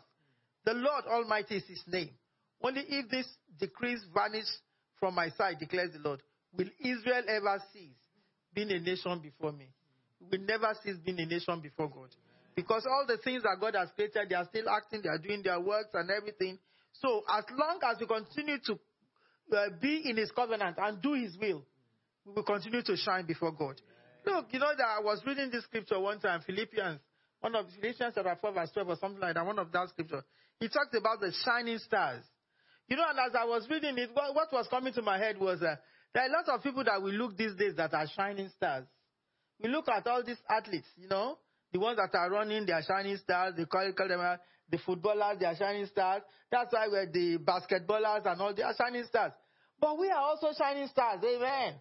The 0.66 0.74
Lord 0.74 1.06
Almighty 1.10 1.56
is 1.56 1.64
His 1.68 1.84
name. 1.88 2.12
Only 2.62 2.84
if 2.88 3.10
this 3.10 3.26
decrees 3.60 4.06
vanish 4.14 4.46
from 5.00 5.16
my 5.16 5.30
sight, 5.30 5.60
declares 5.60 5.94
the 5.94 6.00
Lord, 6.00 6.22
will 6.56 6.70
Israel 6.80 7.24
ever 7.28 7.64
cease 7.74 7.96
being 8.54 8.72
a 8.72 8.80
nation 8.80 9.20
before 9.22 9.52
me. 9.52 9.70
Will 10.32 10.40
never 10.40 10.74
cease 10.84 10.98
being 11.04 11.20
a 11.20 11.26
nation 11.26 11.62
before 11.62 11.90
God. 11.90 12.10
Because 12.56 12.86
all 12.86 13.06
the 13.08 13.18
things 13.24 13.44
that 13.44 13.58
God 13.62 13.76
has 13.76 13.90
created, 13.96 14.28
they 14.30 14.36
are 14.36 14.46
still 14.46 14.68
acting, 14.70 15.02
they 15.02 15.10
are 15.10 15.18
doing 15.18 15.42
their 15.42 15.60
works 15.60 15.92
and 15.94 16.10
everything. 16.12 16.60
So 16.94 17.24
as 17.30 17.46
long 17.58 17.80
as 17.90 17.98
we 18.00 18.06
continue 18.06 18.58
to 18.66 18.74
uh, 19.56 19.70
be 19.82 20.10
in 20.10 20.18
His 20.18 20.32
covenant 20.32 20.76
and 20.78 21.02
do 21.02 21.14
His 21.14 21.38
will, 21.40 21.64
we 22.26 22.34
will 22.34 22.44
continue 22.44 22.82
to 22.84 22.96
shine 22.98 23.26
before 23.26 23.52
God. 23.52 23.82
Look, 24.26 24.48
you 24.52 24.60
know 24.60 24.72
that 24.78 24.88
I 25.00 25.02
was 25.02 25.22
reading 25.26 25.50
this 25.52 25.64
scripture 25.64 26.00
one 26.00 26.20
time, 26.20 26.42
Philippians, 26.46 27.00
one 27.40 27.56
of 27.56 27.66
Philippians 27.80 28.14
chapter 28.16 28.38
4 28.40 28.52
verse 28.52 28.72
12 28.74 28.90
or 28.90 28.96
something 28.98 29.22
like 29.22 29.36
that, 29.36 29.46
one 29.46 29.60
of 29.60 29.72
that 29.72 29.90
scripture. 29.90 30.24
He 30.60 30.68
talked 30.68 30.94
about 30.94 31.22
the 31.22 31.32
shining 31.46 31.78
stars. 31.80 32.24
You 32.88 32.98
know, 32.98 33.06
and 33.08 33.20
as 33.20 33.36
I 33.36 33.46
was 33.46 33.68
reading 33.70 33.98
it, 33.98 34.10
what, 34.14 34.52
was 34.52 34.68
coming 34.70 34.94
to 34.94 35.02
my 35.02 35.18
head 35.18 35.40
was 35.40 35.62
uh, 35.62 35.76
there 36.14 36.24
are 36.24 36.28
a 36.28 36.32
lot 36.32 36.50
of 36.50 36.64
people 36.64 36.84
that 36.84 37.02
we 37.02 37.12
look 37.12 37.38
these 37.38 37.56
days 37.56 37.76
that 37.78 37.94
are 37.94 38.08
shining 38.16 38.50
stars. 38.56 38.86
We 39.62 39.70
look 39.70 39.88
at 39.90 40.08
all 40.08 40.24
these 40.24 40.42
athletes, 40.50 40.88
you 40.98 41.08
know, 41.08 41.38
the 41.72 41.80
ones 41.80 41.98
that 41.98 42.18
are 42.18 42.30
running, 42.32 42.66
they 42.66 42.74
are 42.74 42.82
shining 42.82 43.18
stars. 43.18 43.54
They 43.56 43.66
call, 43.66 43.92
call 43.94 44.08
them 44.08 44.20
uh, 44.20 44.38
the 44.72 44.80
footballers, 44.80 45.38
they 45.40 45.46
are 45.46 45.56
shining 45.56 45.86
stars. 45.86 46.24
That's 46.52 46.74
why 46.74 46.88
we're 46.88 47.12
the 47.12 47.38
basketballers 47.38 48.26
and 48.26 48.42
all, 48.42 48.54
they 48.56 48.64
are 48.64 48.74
shining 48.76 49.04
stars. 49.06 49.34
But 49.80 49.98
we 50.00 50.10
are 50.10 50.22
also 50.22 50.48
shining 50.58 50.88
stars. 50.88 51.24
Amen. 51.24 51.76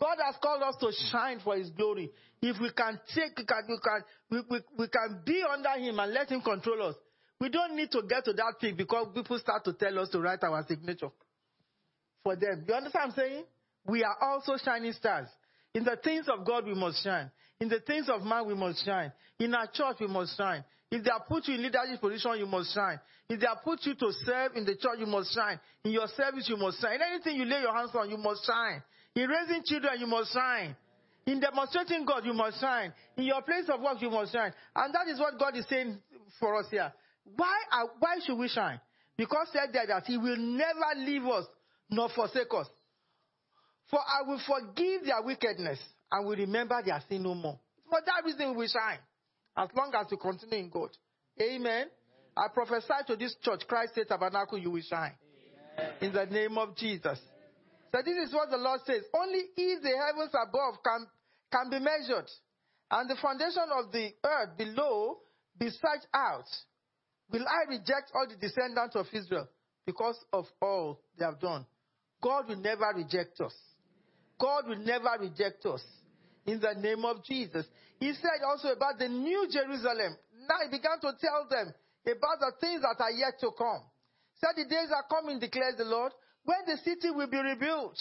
God 0.00 0.16
has 0.24 0.34
called 0.42 0.62
us 0.62 0.76
to 0.80 0.92
shine 1.10 1.40
for 1.44 1.56
His 1.56 1.70
glory. 1.70 2.10
If 2.40 2.60
we 2.60 2.70
can 2.72 2.98
take, 3.14 3.38
we 3.38 3.44
can, 3.44 3.62
we 3.68 3.78
can, 3.78 4.02
we, 4.30 4.40
we, 4.50 4.60
we 4.78 4.88
can 4.88 5.20
be 5.24 5.42
under 5.48 5.70
Him 5.70 5.98
and 5.98 6.12
let 6.12 6.30
Him 6.30 6.40
control 6.40 6.88
us. 6.88 6.96
We 7.40 7.48
don't 7.48 7.76
need 7.76 7.90
to 7.92 8.02
get 8.08 8.24
to 8.26 8.32
that 8.34 8.54
peak 8.60 8.76
because 8.76 9.08
people 9.14 9.38
start 9.38 9.64
to 9.64 9.72
tell 9.72 9.98
us 9.98 10.08
to 10.10 10.20
write 10.20 10.42
our 10.44 10.64
signature 10.68 11.10
for 12.22 12.36
them. 12.36 12.64
You 12.66 12.74
understand 12.74 12.92
what 12.94 13.02
I'm 13.04 13.12
saying? 13.12 13.44
We 13.86 14.04
are 14.04 14.16
also 14.20 14.56
shining 14.64 14.92
stars. 14.92 15.28
In 15.74 15.84
the 15.84 15.96
things 16.02 16.26
of 16.28 16.46
God, 16.46 16.66
we 16.66 16.74
must 16.74 17.02
shine. 17.02 17.30
In 17.60 17.68
the 17.68 17.80
things 17.80 18.08
of 18.08 18.22
man, 18.22 18.46
we 18.46 18.54
must 18.54 18.84
shine. 18.84 19.12
In 19.38 19.54
our 19.54 19.66
church, 19.66 19.96
we 20.00 20.06
must 20.06 20.36
shine. 20.36 20.64
If 20.90 21.04
they 21.04 21.10
have 21.10 21.26
put 21.26 21.48
you 21.48 21.54
in 21.54 21.62
leadership 21.62 22.00
position, 22.00 22.32
you 22.38 22.46
must 22.46 22.74
shine. 22.74 23.00
If 23.28 23.40
they 23.40 23.46
have 23.46 23.64
put 23.64 23.80
you 23.86 23.94
to 23.94 24.12
serve 24.24 24.56
in 24.56 24.64
the 24.64 24.76
church, 24.76 24.98
you 24.98 25.06
must 25.06 25.34
shine. 25.34 25.58
In 25.84 25.92
your 25.92 26.06
service, 26.08 26.48
you 26.48 26.56
must 26.56 26.80
shine. 26.80 26.96
In 26.96 27.02
anything 27.02 27.36
you 27.36 27.44
lay 27.44 27.60
your 27.60 27.74
hands 27.74 27.90
on, 27.94 28.10
you 28.10 28.18
must 28.18 28.44
shine. 28.46 28.82
In 29.14 29.28
raising 29.28 29.62
children, 29.64 30.00
you 30.00 30.06
must 30.06 30.32
shine. 30.32 30.76
In 31.26 31.38
demonstrating 31.38 32.04
God, 32.04 32.24
you 32.24 32.32
must 32.32 32.60
shine. 32.60 32.92
In 33.16 33.24
your 33.24 33.42
place 33.42 33.68
of 33.72 33.80
work, 33.80 34.00
you 34.00 34.10
must 34.10 34.32
shine. 34.32 34.52
And 34.74 34.94
that 34.94 35.06
is 35.08 35.20
what 35.20 35.38
God 35.38 35.56
is 35.56 35.66
saying 35.68 35.98
for 36.40 36.58
us 36.58 36.66
here. 36.70 36.92
Why, 37.36 37.54
are, 37.70 37.90
why 37.98 38.16
should 38.24 38.38
we 38.38 38.48
shine? 38.48 38.80
Because 39.16 39.48
said 39.52 39.72
there 39.72 39.86
that 39.86 40.04
He 40.06 40.16
will 40.16 40.36
never 40.36 40.98
leave 40.98 41.24
us 41.24 41.44
nor 41.90 42.08
forsake 42.08 42.52
us. 42.58 42.66
For 43.90 44.00
I 44.00 44.26
will 44.26 44.40
forgive 44.46 45.04
their 45.04 45.22
wickedness 45.22 45.78
and 46.10 46.26
will 46.26 46.36
remember 46.36 46.80
their 46.84 47.00
sin 47.08 47.22
no 47.22 47.34
more. 47.34 47.58
For 47.88 48.00
that 48.04 48.24
reason 48.24 48.50
we 48.50 48.56
will 48.56 48.68
shine. 48.68 48.98
As 49.56 49.68
long 49.76 49.92
as 49.94 50.06
we 50.10 50.16
continue 50.16 50.58
in 50.58 50.70
God. 50.70 50.88
Amen. 51.40 51.60
Amen. 51.60 51.86
I 52.34 52.48
prophesy 52.48 52.94
to 53.08 53.16
this 53.16 53.36
church, 53.42 53.60
Christ 53.68 53.92
Tabernacle, 54.08 54.58
you 54.58 54.70
will 54.70 54.82
shine. 54.82 55.12
Amen. 55.78 55.92
In 56.00 56.12
the 56.12 56.24
name 56.24 56.56
of 56.56 56.74
Jesus. 56.74 57.18
So 57.92 58.00
this 58.02 58.28
is 58.28 58.34
what 58.34 58.50
the 58.50 58.56
Lord 58.56 58.80
says. 58.86 59.02
Only 59.14 59.44
if 59.56 59.82
the 59.82 59.92
heavens 59.96 60.32
above 60.32 60.82
can, 60.82 61.06
can 61.52 61.70
be 61.70 61.78
measured 61.78 62.28
and 62.92 63.08
the 63.08 63.16
foundation 63.16 63.68
of 63.72 63.90
the 63.90 64.12
earth 64.24 64.56
below 64.58 65.18
be 65.58 65.70
searched 65.70 66.06
out, 66.12 66.44
will 67.30 67.46
I 67.48 67.68
reject 67.68 68.12
all 68.14 68.26
the 68.28 68.36
descendants 68.36 68.96
of 68.96 69.06
Israel 69.12 69.48
because 69.86 70.18
of 70.32 70.44
all 70.60 71.00
they 71.18 71.24
have 71.24 71.40
done. 71.40 71.66
God 72.22 72.48
will 72.48 72.56
never 72.56 72.92
reject 72.94 73.40
us. 73.40 73.54
God 74.38 74.68
will 74.68 74.78
never 74.78 75.10
reject 75.20 75.64
us. 75.66 75.82
In 76.46 76.60
the 76.60 76.74
name 76.74 77.04
of 77.04 77.24
Jesus. 77.24 77.66
He 77.98 78.12
said 78.14 78.42
also 78.46 78.68
about 78.68 78.98
the 78.98 79.08
new 79.08 79.48
Jerusalem. 79.50 80.16
Now 80.48 80.58
he 80.64 80.76
began 80.76 81.00
to 81.00 81.12
tell 81.20 81.46
them 81.48 81.72
about 82.04 82.40
the 82.40 82.52
things 82.60 82.82
that 82.82 82.96
are 82.98 83.12
yet 83.12 83.38
to 83.40 83.50
come. 83.56 83.82
Said 84.40 84.56
the 84.56 84.68
days 84.68 84.90
are 84.94 85.06
coming, 85.08 85.38
declares 85.38 85.76
the 85.78 85.84
Lord, 85.84 86.12
when 86.44 86.58
the 86.66 86.76
city 86.84 87.10
will 87.10 87.28
be 87.28 87.38
rebuilt. 87.38 87.98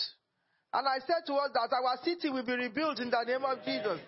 And 0.73 0.87
I 0.87 0.99
said 1.05 1.27
to 1.27 1.33
us 1.35 1.51
that 1.53 1.75
our 1.75 1.97
city 2.03 2.29
will 2.29 2.45
be 2.45 2.53
rebuilt 2.53 2.99
in 2.99 3.09
the 3.09 3.23
name 3.23 3.43
of 3.43 3.59
Jesus. 3.65 3.99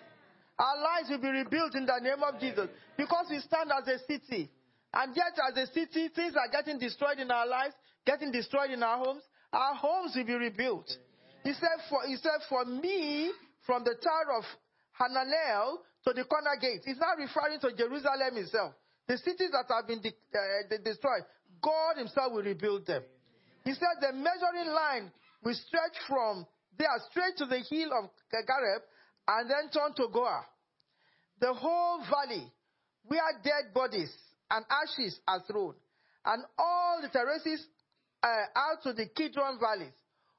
Our 0.58 0.76
lives 0.80 1.10
will 1.10 1.20
be 1.20 1.28
rebuilt 1.28 1.74
in 1.74 1.84
the 1.84 1.98
name 2.00 2.22
of 2.22 2.40
Jesus. 2.40 2.68
Because 2.96 3.26
we 3.30 3.40
stand 3.40 3.70
as 3.70 3.86
a 3.88 3.98
city. 4.06 4.50
And 4.92 5.14
yet, 5.14 5.34
as 5.50 5.56
a 5.58 5.66
city, 5.72 6.08
things 6.14 6.34
are 6.36 6.48
getting 6.50 6.78
destroyed 6.78 7.18
in 7.18 7.30
our 7.30 7.46
lives, 7.46 7.74
getting 8.06 8.30
destroyed 8.30 8.70
in 8.70 8.82
our 8.82 8.98
homes. 8.98 9.22
Our 9.52 9.74
homes 9.74 10.14
will 10.16 10.24
be 10.24 10.34
rebuilt. 10.34 10.90
He 11.42 11.52
said, 11.52 11.82
for, 11.90 12.00
he 12.06 12.16
said, 12.16 12.40
for 12.48 12.64
me, 12.64 13.30
from 13.66 13.84
the 13.84 13.94
tower 14.00 14.38
of 14.38 14.44
Hananel 14.98 15.78
to 16.06 16.12
the 16.12 16.24
corner 16.24 16.56
gate. 16.60 16.82
He's 16.84 16.98
not 16.98 17.18
referring 17.18 17.60
to 17.60 17.76
Jerusalem 17.76 18.36
itself. 18.36 18.74
The 19.06 19.18
cities 19.18 19.50
that 19.52 19.66
have 19.68 19.86
been 19.86 20.00
de- 20.00 20.08
uh, 20.08 20.78
destroyed, 20.82 21.24
God 21.60 21.98
himself 21.98 22.32
will 22.32 22.42
rebuild 22.42 22.86
them. 22.86 23.02
He 23.64 23.72
said 23.72 24.00
the 24.00 24.12
measuring 24.12 24.72
line 24.74 25.12
will 25.42 25.54
stretch 25.54 25.96
from 26.06 26.46
there 26.78 26.88
straight 27.10 27.36
to 27.38 27.46
the 27.46 27.60
hill 27.60 27.90
of 27.92 28.10
Gareb 28.32 28.82
and 29.28 29.50
then 29.50 29.70
turn 29.72 29.94
to 29.96 30.12
Goah. 30.12 30.44
The 31.40 31.52
whole 31.54 32.00
valley 32.10 32.52
where 33.06 33.20
dead 33.42 33.74
bodies 33.74 34.12
and 34.50 34.64
ashes 34.70 35.18
are 35.26 35.42
thrown, 35.50 35.74
and 36.24 36.44
all 36.58 37.00
the 37.02 37.08
terraces 37.08 37.66
uh, 38.22 38.26
out 38.56 38.82
to 38.82 38.92
the 38.92 39.06
Kidron 39.14 39.58
valleys, 39.58 39.92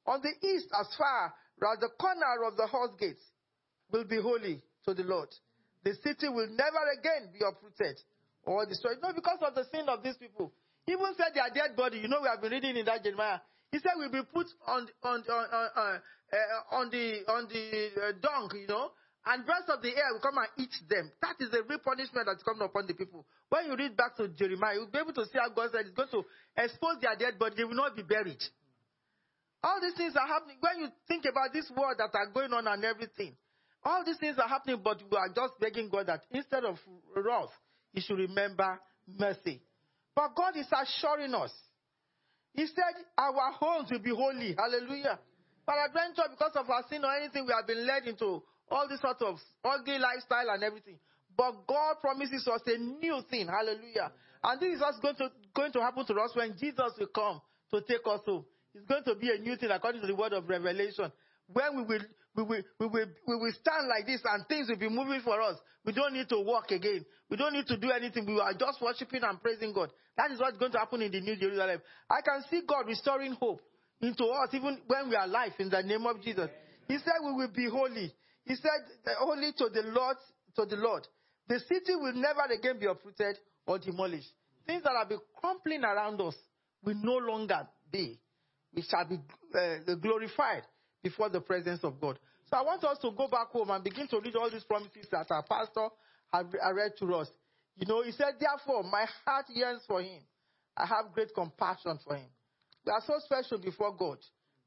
on 0.05 0.21
the 0.21 0.47
east 0.47 0.67
as 0.79 0.87
far 0.97 1.33
as 1.73 1.79
the 1.79 1.89
corner 1.99 2.45
of 2.47 2.57
the 2.57 2.67
horse 2.67 2.91
gates, 2.99 3.21
will 3.91 4.03
be 4.05 4.21
holy 4.21 4.61
to 4.85 4.93
the 4.93 5.03
Lord. 5.03 5.29
The 5.83 5.93
city 6.03 6.27
will 6.29 6.47
never 6.49 6.81
again 6.97 7.29
be 7.31 7.39
uprooted 7.45 7.99
or 8.43 8.65
destroyed. 8.65 8.97
No, 9.01 9.13
because 9.13 9.39
of 9.41 9.53
the 9.53 9.65
sin 9.71 9.87
of 9.87 10.01
these 10.03 10.17
people. 10.17 10.51
Even 10.87 11.13
said 11.17 11.33
their 11.33 11.49
dead 11.53 11.75
body. 11.75 11.99
You 11.99 12.07
know, 12.07 12.21
we 12.21 12.27
have 12.27 12.41
been 12.41 12.51
reading 12.51 12.77
in 12.77 12.85
that 12.85 13.03
Jeremiah. 13.03 13.39
He 13.71 13.79
said 13.79 13.91
we 13.97 14.05
will 14.05 14.23
be 14.23 14.27
put 14.31 14.47
on 14.67 14.87
on 15.03 15.23
on 15.27 15.45
on, 15.49 15.69
uh, 15.75 15.99
uh, 16.31 16.75
on 16.77 16.89
the 16.89 17.25
on 17.27 17.47
the 17.49 17.89
uh, 17.97 18.11
dung, 18.21 18.49
you 18.53 18.67
know, 18.67 18.91
and 19.25 19.45
birds 19.45 19.65
of 19.67 19.81
the 19.81 19.89
air 19.89 20.13
will 20.13 20.21
come 20.21 20.37
and 20.37 20.47
eat 20.57 20.73
them. 20.87 21.11
That 21.21 21.35
is 21.39 21.49
the 21.49 21.63
real 21.67 21.79
punishment 21.79 22.29
that's 22.29 22.43
coming 22.43 22.61
upon 22.61 22.85
the 22.85 22.93
people. 22.93 23.25
When 23.49 23.65
you 23.65 23.75
read 23.75 23.97
back 23.97 24.15
to 24.17 24.29
Jeremiah, 24.29 24.75
you'll 24.75 24.93
be 24.93 24.99
able 24.99 25.13
to 25.13 25.25
see 25.25 25.39
how 25.41 25.49
God 25.49 25.69
said 25.73 25.85
He's 25.85 25.97
going 25.97 26.13
to 26.13 26.23
expose 26.55 27.01
their 27.01 27.17
dead 27.17 27.39
body. 27.39 27.55
They 27.57 27.65
will 27.65 27.75
not 27.75 27.95
be 27.95 28.03
buried. 28.03 28.41
All 29.65 29.81
these 29.81 29.97
things 29.97 30.13
are 30.15 30.27
happening. 30.27 30.57
When 30.61 30.85
you 30.85 30.87
think 31.07 31.25
about 31.25 31.51
this 31.51 31.65
war 31.75 31.95
that 31.97 32.13
are 32.13 32.29
going 32.29 32.53
on 32.53 32.67
and 32.67 32.85
everything, 32.85 33.33
all 33.83 34.05
these 34.05 34.17
things 34.17 34.37
are 34.37 34.47
happening, 34.47 34.79
but 34.83 35.01
we 35.09 35.17
are 35.17 35.29
just 35.33 35.57
begging 35.59 35.89
God 35.89 36.05
that 36.07 36.21
instead 36.29 36.63
of 36.63 36.77
wrath, 37.15 37.49
He 37.93 38.01
should 38.01 38.19
remember 38.19 38.79
mercy. 39.07 39.61
But 40.15 40.35
God 40.35 40.55
is 40.55 40.67
assuring 40.71 41.33
us. 41.35 41.51
He 42.53 42.65
said, 42.67 43.03
Our 43.17 43.51
homes 43.59 43.91
will 43.91 43.99
be 43.99 44.11
holy. 44.15 44.55
Hallelujah. 44.57 45.19
But 45.65 45.75
adventure, 45.87 46.29
because 46.29 46.55
of 46.55 46.69
our 46.69 46.83
sin 46.89 47.03
or 47.03 47.13
anything, 47.13 47.45
we 47.45 47.53
have 47.53 47.67
been 47.67 47.85
led 47.85 48.07
into 48.07 48.41
all 48.71 48.87
this 48.87 49.01
sort 49.01 49.21
of 49.21 49.37
ugly 49.63 49.99
lifestyle 49.99 50.49
and 50.49 50.63
everything. 50.63 50.97
But 51.35 51.67
God 51.67 51.99
promises 51.99 52.47
us 52.47 52.61
a 52.67 52.77
new 52.77 53.21
thing. 53.29 53.47
Hallelujah. 53.47 54.11
And 54.43 54.61
this 54.61 54.75
is 54.75 54.81
what's 54.81 54.99
going 54.99 55.15
to, 55.15 55.29
going 55.53 55.73
to 55.73 55.81
happen 55.81 56.05
to 56.05 56.13
us 56.13 56.31
when 56.35 56.55
Jesus 56.57 56.93
will 56.97 57.07
come 57.07 57.41
to 57.73 57.81
take 57.81 58.05
us 58.07 58.21
home. 58.25 58.45
It's 58.73 58.85
going 58.85 59.03
to 59.03 59.15
be 59.15 59.31
a 59.31 59.39
new 59.41 59.55
thing 59.57 59.71
according 59.71 60.01
to 60.01 60.07
the 60.07 60.15
word 60.15 60.33
of 60.33 60.47
Revelation. 60.47 61.11
When 61.51 61.77
we 61.77 61.83
will, 61.83 62.05
we 62.35 62.43
will, 62.43 62.61
we 62.79 62.87
will, 62.87 63.07
we 63.27 63.35
will 63.35 63.53
stand 63.53 63.87
like 63.87 64.05
this 64.05 64.21
and 64.25 64.45
things 64.47 64.67
will 64.69 64.77
be 64.77 64.89
moving 64.89 65.21
for 65.23 65.41
us. 65.41 65.57
We 65.85 65.93
don't 65.93 66.13
need 66.13 66.27
to 66.29 66.39
walk 66.39 66.71
again. 66.71 67.05
We 67.29 67.37
don't 67.37 67.53
need 67.53 67.67
to 67.67 67.77
do 67.77 67.91
anything. 67.91 68.25
We 68.25 68.39
are 68.39 68.53
just 68.53 68.81
worshiping 68.81 69.21
and 69.23 69.41
praising 69.41 69.73
God. 69.73 69.91
That 70.17 70.31
is 70.31 70.39
what's 70.39 70.57
going 70.57 70.71
to 70.73 70.79
happen 70.79 71.01
in 71.01 71.11
the 71.11 71.21
New 71.21 71.35
Jerusalem. 71.35 71.81
I 72.09 72.21
can 72.21 72.43
see 72.49 72.61
God 72.67 72.87
restoring 72.87 73.33
hope 73.39 73.61
into 74.01 74.25
us 74.25 74.49
even 74.53 74.79
when 74.87 75.09
we 75.09 75.15
are 75.15 75.25
alive 75.25 75.53
in 75.59 75.69
the 75.69 75.81
name 75.81 76.05
of 76.05 76.21
Jesus. 76.21 76.49
He 76.87 76.97
said 76.97 77.23
we 77.23 77.33
will 77.33 77.51
be 77.53 77.69
holy. 77.69 78.13
He 78.45 78.55
said 78.55 79.15
holy 79.19 79.51
to 79.57 79.69
the 79.69 79.83
Lord, 79.87 80.17
to 80.57 80.65
the 80.65 80.75
Lord. 80.75 81.07
The 81.47 81.59
city 81.59 81.95
will 81.95 82.13
never 82.13 82.41
again 82.51 82.79
be 82.79 82.87
uprooted 82.87 83.37
or 83.65 83.79
demolished. 83.79 84.29
Things 84.65 84.83
that 84.83 84.93
have 84.97 85.09
been 85.09 85.19
crumbling 85.39 85.83
around 85.83 86.19
us 86.21 86.35
will 86.83 86.95
no 86.95 87.17
longer 87.17 87.67
be. 87.91 88.19
We 88.73 88.81
shall 88.81 89.07
be 89.07 89.19
uh, 89.55 89.95
glorified 89.95 90.63
before 91.05 91.29
the 91.29 91.39
presence 91.39 91.83
of 91.83 92.01
God. 92.01 92.17
So 92.49 92.57
I 92.57 92.63
want 92.63 92.83
us 92.83 92.97
to 93.03 93.11
go 93.11 93.27
back 93.27 93.49
home 93.49 93.69
and 93.69 93.83
begin 93.83 94.07
to 94.07 94.19
read 94.19 94.35
all 94.35 94.49
these 94.49 94.63
promises 94.63 95.05
that 95.11 95.29
our 95.29 95.43
pastor 95.43 95.89
had 96.33 96.47
read 96.51 96.93
to 96.97 97.13
us. 97.13 97.29
You 97.77 97.85
know, 97.85 98.01
he 98.01 98.11
said, 98.11 98.33
Therefore, 98.39 98.81
my 98.83 99.05
heart 99.23 99.45
yearns 99.49 99.83
for 99.87 100.01
him. 100.01 100.23
I 100.75 100.87
have 100.87 101.13
great 101.13 101.29
compassion 101.35 101.99
for 102.03 102.15
him. 102.15 102.25
We 102.83 102.91
are 102.91 103.03
so 103.05 103.13
special 103.19 103.59
before 103.59 103.95
God. 103.95 104.17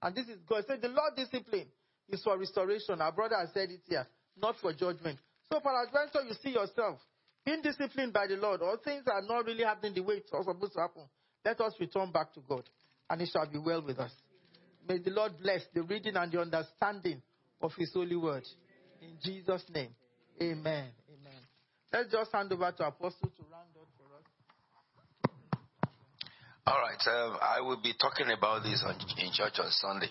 And 0.00 0.14
this 0.14 0.28
is 0.28 0.38
God. 0.48 0.62
He 0.62 0.66
said, 0.68 0.80
The 0.80 0.88
Lord 0.88 1.16
discipline 1.16 1.66
is 2.08 2.22
for 2.22 2.38
restoration. 2.38 3.00
Our 3.00 3.12
brother 3.12 3.36
has 3.36 3.50
said 3.52 3.70
it 3.70 3.80
here, 3.88 4.06
not 4.40 4.54
for 4.62 4.72
judgment. 4.72 5.18
So, 5.52 5.58
for 5.58 5.72
adventure, 5.82 6.22
you 6.22 6.34
see 6.40 6.50
yourself 6.50 7.00
being 7.44 7.62
disciplined 7.62 8.12
by 8.12 8.28
the 8.28 8.36
Lord, 8.36 8.62
or 8.62 8.76
things 8.78 9.02
are 9.10 9.22
not 9.22 9.44
really 9.44 9.64
happening 9.64 9.94
the 9.94 10.02
way 10.02 10.22
it's 10.22 10.30
supposed 10.30 10.74
to 10.74 10.80
happen. 10.80 11.02
Let 11.44 11.60
us 11.60 11.74
return 11.80 12.12
back 12.12 12.32
to 12.34 12.40
God, 12.48 12.62
and 13.10 13.20
it 13.22 13.28
shall 13.32 13.50
be 13.50 13.58
well 13.58 13.82
with 13.82 13.98
us. 13.98 14.12
May 14.88 14.98
the 14.98 15.10
Lord 15.10 15.32
bless 15.42 15.60
the 15.74 15.82
reading 15.82 16.16
and 16.16 16.32
the 16.32 16.40
understanding 16.40 17.20
of 17.60 17.72
His 17.76 17.92
holy 17.92 18.16
word. 18.16 18.44
In 19.02 19.10
Jesus' 19.22 19.62
name, 19.72 19.90
amen. 20.40 20.86
Amen. 21.12 21.40
Let's 21.92 22.10
just 22.10 22.32
hand 22.32 22.50
over 22.52 22.72
to 22.72 22.86
Apostle 22.86 23.28
to 23.36 23.42
round 23.52 23.68
up 23.78 23.88
for 23.98 24.16
us. 24.16 24.24
All 26.66 26.78
right, 26.80 27.06
um, 27.06 27.38
I 27.42 27.60
will 27.60 27.80
be 27.82 27.92
talking 28.00 28.26
about 28.36 28.62
this 28.62 28.82
on, 28.86 28.94
in 29.18 29.30
church 29.32 29.58
on 29.58 29.70
Sunday. 29.70 30.08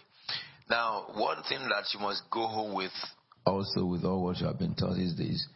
Now, 0.70 1.08
one 1.16 1.42
thing 1.50 1.68
that 1.70 1.86
you 1.94 2.00
must 2.00 2.24
go 2.32 2.46
home 2.46 2.76
with, 2.76 2.92
also 3.46 3.86
with 3.86 4.04
all 4.04 4.24
what 4.24 4.38
you 4.38 4.46
have 4.46 4.60
been 4.60 4.76
taught 4.76 4.96
these 4.96 5.16
days, 5.16 5.48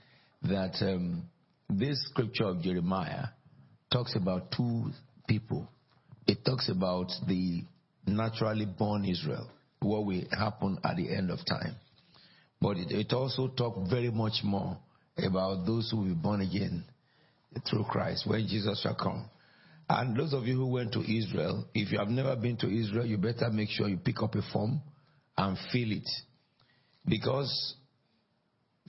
that 0.43 0.75
um, 0.81 1.23
this 1.69 2.03
scripture 2.09 2.45
of 2.45 2.61
Jeremiah 2.61 3.25
talks 3.91 4.15
about 4.15 4.51
two 4.51 4.85
people. 5.27 5.67
It 6.27 6.43
talks 6.45 6.69
about 6.69 7.11
the 7.27 7.63
naturally 8.05 8.65
born 8.65 9.05
Israel, 9.05 9.49
what 9.79 10.05
will 10.05 10.23
happen 10.31 10.77
at 10.83 10.95
the 10.97 11.13
end 11.15 11.29
of 11.31 11.39
time. 11.45 11.75
But 12.59 12.77
it, 12.77 12.91
it 12.91 13.13
also 13.13 13.47
talks 13.47 13.89
very 13.89 14.11
much 14.11 14.41
more 14.43 14.77
about 15.17 15.65
those 15.65 15.89
who 15.91 15.97
will 15.97 16.05
be 16.05 16.13
born 16.13 16.41
again 16.41 16.83
through 17.69 17.85
Christ 17.85 18.25
when 18.27 18.47
Jesus 18.47 18.81
shall 18.81 18.95
come. 18.95 19.29
And 19.89 20.15
those 20.15 20.33
of 20.33 20.45
you 20.45 20.55
who 20.55 20.67
went 20.67 20.93
to 20.93 20.99
Israel, 20.99 21.65
if 21.73 21.91
you 21.91 21.99
have 21.99 22.07
never 22.07 22.35
been 22.35 22.55
to 22.57 22.67
Israel, 22.67 23.05
you 23.05 23.17
better 23.17 23.49
make 23.51 23.69
sure 23.69 23.89
you 23.89 23.97
pick 23.97 24.21
up 24.21 24.35
a 24.35 24.41
form 24.53 24.81
and 25.37 25.57
fill 25.71 25.91
it. 25.91 26.09
Because 27.05 27.75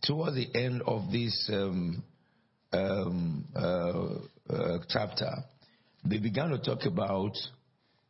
towards 0.02 0.36
the 0.36 0.46
end 0.54 0.82
of 0.86 1.10
this 1.10 1.50
um, 1.52 2.04
um, 2.72 3.44
uh, 3.56 4.52
uh, 4.54 4.78
chapter, 4.88 5.30
they 6.04 6.18
began 6.18 6.50
to 6.50 6.58
talk 6.58 6.84
about 6.86 7.32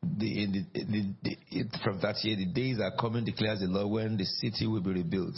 the, 0.03 0.47
the, 0.47 0.65
the, 0.75 1.15
the 1.23 1.37
it, 1.51 1.67
from 1.85 2.01
that 2.01 2.17
year, 2.25 2.37
the 2.37 2.47
days 2.47 2.81
are 2.81 2.93
coming, 2.99 3.25
declares 3.25 3.61
the 3.61 3.67
Lord, 3.67 3.93
when 3.93 4.17
the 4.17 4.25
city 4.25 4.67
will 4.67 4.81
be 4.81 4.91
rebuilt. 4.91 5.37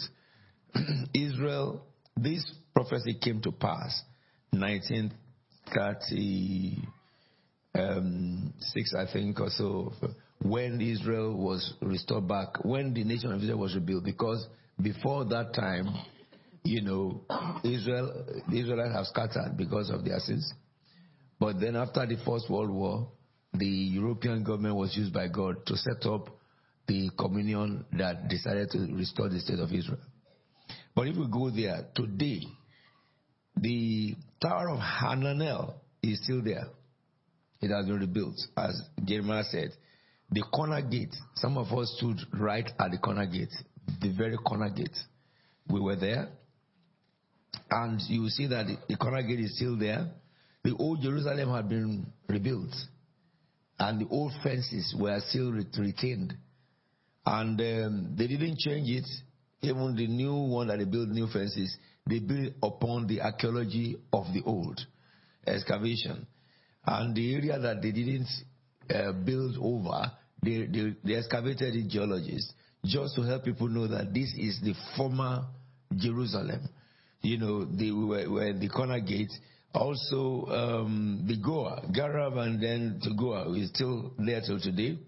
Israel, 1.14 1.84
this 2.16 2.50
prophecy 2.74 3.18
came 3.20 3.42
to 3.42 3.52
pass 3.52 4.02
1936, 4.50 6.86
um, 7.74 8.54
I 8.98 9.06
think, 9.12 9.38
or 9.40 9.50
so, 9.50 9.92
when 10.40 10.80
Israel 10.80 11.36
was 11.36 11.74
restored 11.80 12.28
back, 12.28 12.64
when 12.64 12.94
the 12.94 13.04
nation 13.04 13.32
of 13.32 13.40
Israel 13.40 13.58
was 13.58 13.74
rebuilt, 13.74 14.04
because 14.04 14.46
before 14.80 15.24
that 15.26 15.52
time, 15.54 15.88
you 16.62 16.82
know, 16.82 17.20
Israel, 17.62 18.24
the 18.48 18.58
Israelites 18.58 18.94
have 18.94 19.06
scattered 19.06 19.56
because 19.56 19.90
of 19.90 20.04
their 20.04 20.18
sins. 20.18 20.52
But 21.38 21.60
then 21.60 21.76
after 21.76 22.06
the 22.06 22.16
First 22.24 22.48
World 22.48 22.70
War, 22.70 23.08
the 23.54 23.66
European 23.66 24.42
government 24.42 24.74
was 24.74 24.96
used 24.96 25.12
by 25.12 25.28
God 25.28 25.64
to 25.66 25.76
set 25.76 26.04
up 26.06 26.28
the 26.86 27.10
communion 27.16 27.84
that 27.96 28.28
decided 28.28 28.70
to 28.70 28.78
restore 28.94 29.28
the 29.28 29.40
state 29.40 29.60
of 29.60 29.72
Israel. 29.72 30.00
But 30.94 31.06
if 31.06 31.16
we 31.16 31.26
go 31.30 31.50
there 31.50 31.86
today, 31.94 32.40
the 33.56 34.16
Tower 34.42 34.70
of 34.70 34.78
Hananel 34.78 35.74
is 36.02 36.22
still 36.22 36.42
there. 36.42 36.66
It 37.60 37.70
has 37.70 37.86
been 37.86 38.00
rebuilt, 38.00 38.36
as 38.56 38.80
Jeremiah 39.04 39.44
said. 39.44 39.70
The 40.30 40.42
corner 40.52 40.82
gate, 40.82 41.14
some 41.36 41.56
of 41.56 41.72
us 41.72 41.94
stood 41.96 42.18
right 42.38 42.68
at 42.78 42.90
the 42.90 42.98
corner 42.98 43.26
gate, 43.26 43.52
the 44.00 44.12
very 44.12 44.36
corner 44.36 44.68
gate. 44.68 44.96
We 45.68 45.80
were 45.80 45.96
there, 45.96 46.28
and 47.70 48.00
you 48.08 48.28
see 48.28 48.48
that 48.48 48.66
the, 48.88 48.96
corner 48.96 49.22
gate 49.22 49.40
is 49.40 49.56
still 49.56 49.78
there. 49.78 50.10
The 50.64 50.74
old 50.76 51.02
Jerusalem 51.02 51.50
had 51.50 51.68
been 51.68 52.06
rebuilt 52.28 52.74
and 53.78 54.00
the 54.00 54.08
old 54.08 54.32
fences 54.42 54.94
were 54.98 55.18
still 55.28 55.52
retained. 55.52 56.34
And 57.26 57.60
um, 57.60 58.14
they 58.16 58.26
didn't 58.26 58.58
change 58.58 58.88
it. 58.88 59.06
Even 59.62 59.96
the 59.96 60.06
new 60.06 60.34
one 60.34 60.68
that 60.68 60.78
they 60.78 60.84
built, 60.84 61.08
new 61.08 61.26
fences, 61.26 61.76
they 62.06 62.18
built 62.18 62.52
upon 62.62 63.06
the 63.06 63.22
archaeology 63.22 63.96
of 64.12 64.26
the 64.32 64.42
old 64.44 64.80
excavation. 65.46 66.26
And 66.86 67.14
the 67.14 67.34
area 67.34 67.58
that 67.58 67.80
they 67.80 67.92
didn't 67.92 68.28
uh, 68.94 69.12
build 69.12 69.56
over, 69.60 70.12
they, 70.42 70.66
they, 70.66 70.94
they 71.02 71.14
excavated 71.14 71.72
the 71.72 71.88
geologists 71.88 72.52
just 72.84 73.14
to 73.16 73.22
help 73.22 73.44
people 73.44 73.68
know 73.68 73.86
that 73.86 74.12
this 74.12 74.34
is 74.36 74.60
the 74.62 74.74
former 74.96 75.46
Jerusalem. 75.96 76.68
You 77.22 77.38
know, 77.38 77.64
they 77.64 77.90
were, 77.90 78.28
were 78.28 78.52
the 78.52 78.68
corner 78.68 79.00
gate 79.00 79.32
also, 79.74 80.46
um, 80.50 81.24
the 81.26 81.36
Goah, 81.36 81.92
Garab 81.92 82.38
and 82.38 82.62
then 82.62 83.00
to 83.02 83.10
Goah 83.10 83.60
is 83.60 83.70
still 83.70 84.12
there 84.18 84.40
till 84.40 84.60
today. 84.60 84.98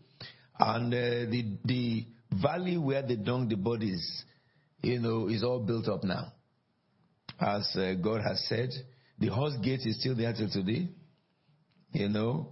And 0.58 0.92
uh, 0.92 1.30
the, 1.30 1.56
the 1.64 2.06
valley 2.42 2.76
where 2.76 3.02
they 3.02 3.16
dunk 3.16 3.50
the 3.50 3.56
bodies, 3.56 4.24
you 4.82 4.98
know, 4.98 5.28
is 5.28 5.44
all 5.44 5.60
built 5.60 5.88
up 5.88 6.02
now. 6.02 6.32
As 7.38 7.68
uh, 7.76 7.94
God 8.02 8.22
has 8.22 8.44
said, 8.48 8.70
the 9.18 9.28
horse 9.28 9.54
gate 9.62 9.80
is 9.84 10.00
still 10.00 10.16
there 10.16 10.32
till 10.32 10.50
today, 10.50 10.88
you 11.92 12.08
know, 12.08 12.48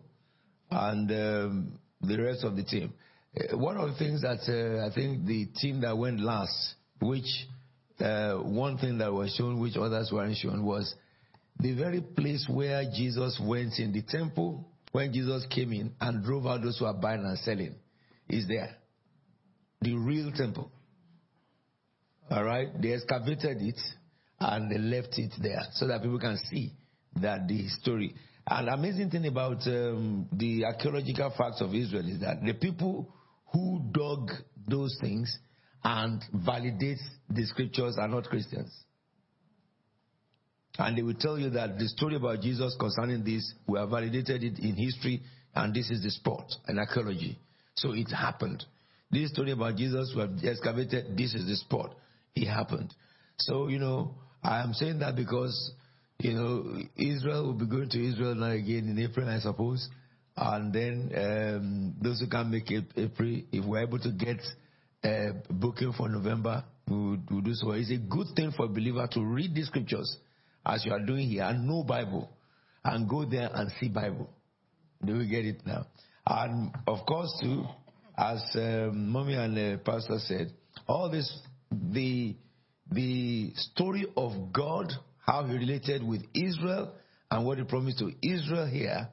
and 0.70 1.10
um, 1.10 1.78
the 2.00 2.22
rest 2.22 2.44
of 2.44 2.54
the 2.56 2.62
team. 2.62 2.92
Uh, 3.36 3.56
one 3.56 3.76
of 3.76 3.88
the 3.90 3.96
things 3.96 4.22
that 4.22 4.40
uh, 4.48 4.86
I 4.86 4.94
think 4.94 5.26
the 5.26 5.46
team 5.60 5.80
that 5.80 5.96
went 5.96 6.20
last, 6.20 6.74
which 7.00 7.26
uh, 8.00 8.34
one 8.34 8.78
thing 8.78 8.98
that 8.98 9.12
was 9.12 9.34
shown, 9.36 9.58
which 9.58 9.76
others 9.76 10.10
weren't 10.12 10.36
shown, 10.36 10.64
was 10.64 10.94
the 11.58 11.74
very 11.74 12.00
place 12.00 12.46
where 12.50 12.82
Jesus 12.94 13.40
went 13.42 13.78
in 13.78 13.92
the 13.92 14.02
temple, 14.02 14.68
when 14.92 15.12
Jesus 15.12 15.46
came 15.50 15.72
in 15.72 15.92
and 16.00 16.24
drove 16.24 16.46
out 16.46 16.62
those 16.62 16.78
who 16.78 16.84
are 16.84 16.94
buying 16.94 17.24
and 17.24 17.38
selling, 17.38 17.74
is 18.28 18.46
there. 18.48 18.76
The 19.80 19.94
real 19.94 20.32
temple. 20.32 20.70
All 22.30 22.44
right? 22.44 22.68
They 22.80 22.92
excavated 22.92 23.58
it 23.60 23.78
and 24.40 24.70
they 24.70 24.78
left 24.78 25.18
it 25.18 25.32
there 25.40 25.62
so 25.72 25.86
that 25.86 26.02
people 26.02 26.18
can 26.18 26.38
see 26.50 26.72
that 27.16 27.46
the 27.46 27.68
story. 27.80 28.14
And 28.46 28.68
amazing 28.68 29.10
thing 29.10 29.26
about 29.26 29.66
um, 29.66 30.28
the 30.32 30.64
archaeological 30.64 31.32
facts 31.36 31.60
of 31.60 31.74
Israel 31.74 32.06
is 32.08 32.20
that 32.20 32.42
the 32.44 32.54
people 32.54 33.14
who 33.52 33.82
dug 33.92 34.30
those 34.66 34.96
things 35.00 35.38
and 35.82 36.22
validate 36.32 36.98
the 37.28 37.44
scriptures 37.46 37.96
are 37.98 38.08
not 38.08 38.24
Christians. 38.24 38.70
And 40.78 40.98
they 40.98 41.02
will 41.02 41.14
tell 41.14 41.38
you 41.38 41.50
that 41.50 41.78
the 41.78 41.88
story 41.88 42.16
about 42.16 42.40
Jesus 42.40 42.76
concerning 42.78 43.22
this, 43.24 43.54
we 43.66 43.78
have 43.78 43.90
validated 43.90 44.42
it 44.42 44.58
in 44.58 44.74
history, 44.74 45.22
and 45.54 45.72
this 45.72 45.90
is 45.90 46.02
the 46.02 46.10
spot 46.10 46.50
in 46.68 46.78
archaeology. 46.78 47.38
So 47.76 47.92
it 47.92 48.10
happened. 48.10 48.64
This 49.10 49.30
story 49.30 49.52
about 49.52 49.76
Jesus, 49.76 50.12
we 50.14 50.22
have 50.22 50.32
excavated, 50.42 51.16
this 51.16 51.34
is 51.34 51.46
the 51.46 51.56
spot. 51.56 51.94
It 52.34 52.46
happened. 52.46 52.92
So, 53.38 53.68
you 53.68 53.78
know, 53.78 54.14
I 54.42 54.62
am 54.62 54.72
saying 54.72 54.98
that 54.98 55.14
because, 55.14 55.72
you 56.18 56.32
know, 56.32 56.80
Israel 56.96 57.44
will 57.44 57.54
be 57.54 57.66
going 57.66 57.90
to 57.90 58.04
Israel 58.04 58.34
now 58.34 58.50
again 58.50 58.88
in 58.88 58.98
April, 58.98 59.28
I 59.28 59.38
suppose. 59.38 59.88
And 60.36 60.72
then 60.72 61.12
um, 61.16 61.94
those 62.02 62.18
who 62.18 62.26
can 62.26 62.50
make 62.50 62.70
it 62.72 62.84
April, 62.96 63.40
if 63.52 63.64
we're 63.64 63.82
able 63.82 64.00
to 64.00 64.10
get 64.10 64.40
a 65.04 65.30
booking 65.48 65.92
for 65.92 66.08
November, 66.08 66.64
we 66.88 66.96
will 66.96 67.18
we'll 67.30 67.40
do 67.40 67.54
so. 67.54 67.70
It's 67.70 67.90
a 67.90 67.98
good 67.98 68.26
thing 68.34 68.50
for 68.56 68.64
a 68.66 68.68
believer 68.68 69.08
to 69.12 69.24
read 69.24 69.54
the 69.54 69.62
scriptures 69.62 70.16
as 70.66 70.84
you 70.84 70.92
are 70.92 71.04
doing 71.04 71.28
here 71.28 71.44
and 71.44 71.66
know 71.66 71.84
Bible 71.84 72.30
and 72.84 73.08
go 73.08 73.24
there 73.24 73.50
and 73.52 73.70
see 73.80 73.88
Bible. 73.88 74.30
Do 75.04 75.18
we 75.18 75.28
get 75.28 75.44
it 75.44 75.66
now? 75.66 75.86
And 76.26 76.72
of 76.86 77.04
course, 77.06 77.36
too, 77.42 77.64
as 78.16 78.42
um, 78.54 79.10
mommy 79.10 79.34
and 79.34 79.56
the 79.56 79.80
pastor 79.84 80.18
said, 80.18 80.52
all 80.86 81.10
this, 81.10 81.30
the, 81.70 82.36
the 82.90 83.52
story 83.56 84.06
of 84.16 84.52
God, 84.52 84.92
how 85.26 85.44
he 85.44 85.54
related 85.54 86.02
with 86.02 86.22
Israel 86.34 86.94
and 87.30 87.44
what 87.44 87.58
he 87.58 87.64
promised 87.64 87.98
to 87.98 88.12
Israel 88.22 88.66
here 88.66 89.08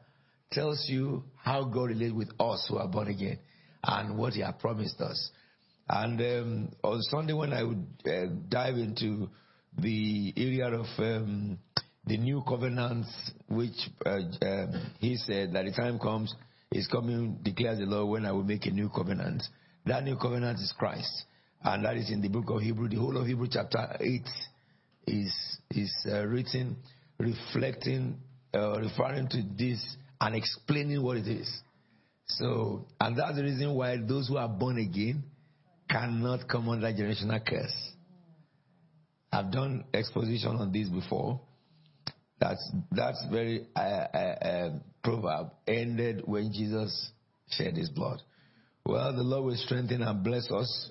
tells 0.52 0.86
you 0.90 1.24
how 1.36 1.64
God 1.64 1.90
relates 1.90 2.14
with 2.14 2.30
us 2.40 2.66
who 2.70 2.78
are 2.78 2.88
born 2.88 3.08
again 3.08 3.40
and 3.84 4.18
what 4.18 4.34
he 4.34 4.42
has 4.42 4.54
promised 4.60 5.00
us. 5.02 5.32
And 5.90 6.20
um, 6.22 6.72
on 6.84 7.02
Sunday, 7.04 7.34
when 7.34 7.54
I 7.54 7.64
would 7.64 7.88
uh, 8.06 8.26
dive 8.48 8.76
into 8.76 9.30
the 9.78 10.34
area 10.38 10.68
of 10.68 10.86
um, 10.98 11.58
the 12.06 12.18
new 12.18 12.44
covenants, 12.48 13.10
which 13.48 13.90
uh, 14.06 14.20
um, 14.42 14.92
he 15.00 15.16
said 15.18 15.54
that 15.54 15.66
the 15.66 15.72
time 15.72 16.00
comes, 16.00 16.34
is 16.72 16.88
coming, 16.88 17.40
declares 17.44 17.80
the 17.80 17.86
Lord, 17.86 18.10
when 18.10 18.26
I 18.26 18.32
will 18.32 18.44
make 18.44 18.66
a 18.66 18.72
new 18.72 18.90
covenant. 18.90 19.44
That 19.86 20.04
new 20.04 20.18
covenant 20.18 20.60
is 20.60 20.74
Christ. 20.78 21.26
And 21.64 21.86
that 21.86 21.96
is 21.98 22.10
in 22.10 22.22
the 22.22 22.28
book 22.28 22.50
of 22.50 22.62
Hebrew. 22.62 22.90
The 22.90 22.96
whole 22.96 23.18
of 23.18 23.28
Hebrew 23.28 23.48
chapter 23.52 23.98
8 24.00 24.22
is, 25.08 25.58
is 25.72 25.94
uh, 26.12 26.26
written 26.26 26.78
reflecting, 27.22 28.18
uh, 28.54 28.80
referring 28.80 29.28
to 29.30 29.44
this 29.58 29.98
and 30.20 30.36
explaining 30.36 31.02
what 31.02 31.18
it 31.18 31.28
is. 31.28 31.50
So, 32.26 32.86
and 33.00 33.18
that's 33.18 33.36
the 33.36 33.44
reason 33.44 33.74
why 33.74 33.98
those 33.98 34.28
who 34.28 34.38
are 34.38 34.50
born 34.50 34.78
again 34.78 35.24
cannot 35.90 36.48
come 36.48 36.70
under 36.70 36.88
generational 36.88 37.46
curse. 37.46 37.91
I've 39.32 39.52
done 39.52 39.86
exposition 39.94 40.58
on 40.58 40.72
this 40.72 40.90
before. 40.90 41.40
That's 42.40 42.72
that's 42.92 43.24
very 43.32 43.68
uh, 43.76 43.80
uh, 43.80 44.18
uh, 44.18 44.70
proverb 45.04 45.52
ended 45.68 46.24
when 46.26 46.52
Jesus 46.52 47.12
shed 47.52 47.78
his 47.78 47.90
blood. 47.90 48.22
Well, 48.86 49.16
the 49.16 49.22
Lord 49.22 49.46
will 49.46 49.56
strengthen 49.58 50.02
and 50.02 50.24
bless 50.24 50.50
us. 50.52 50.90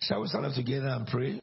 Shall 0.00 0.20
we 0.20 0.28
stand 0.28 0.46
up 0.46 0.54
together 0.54 0.88
and 0.88 1.06
pray? 1.06 1.32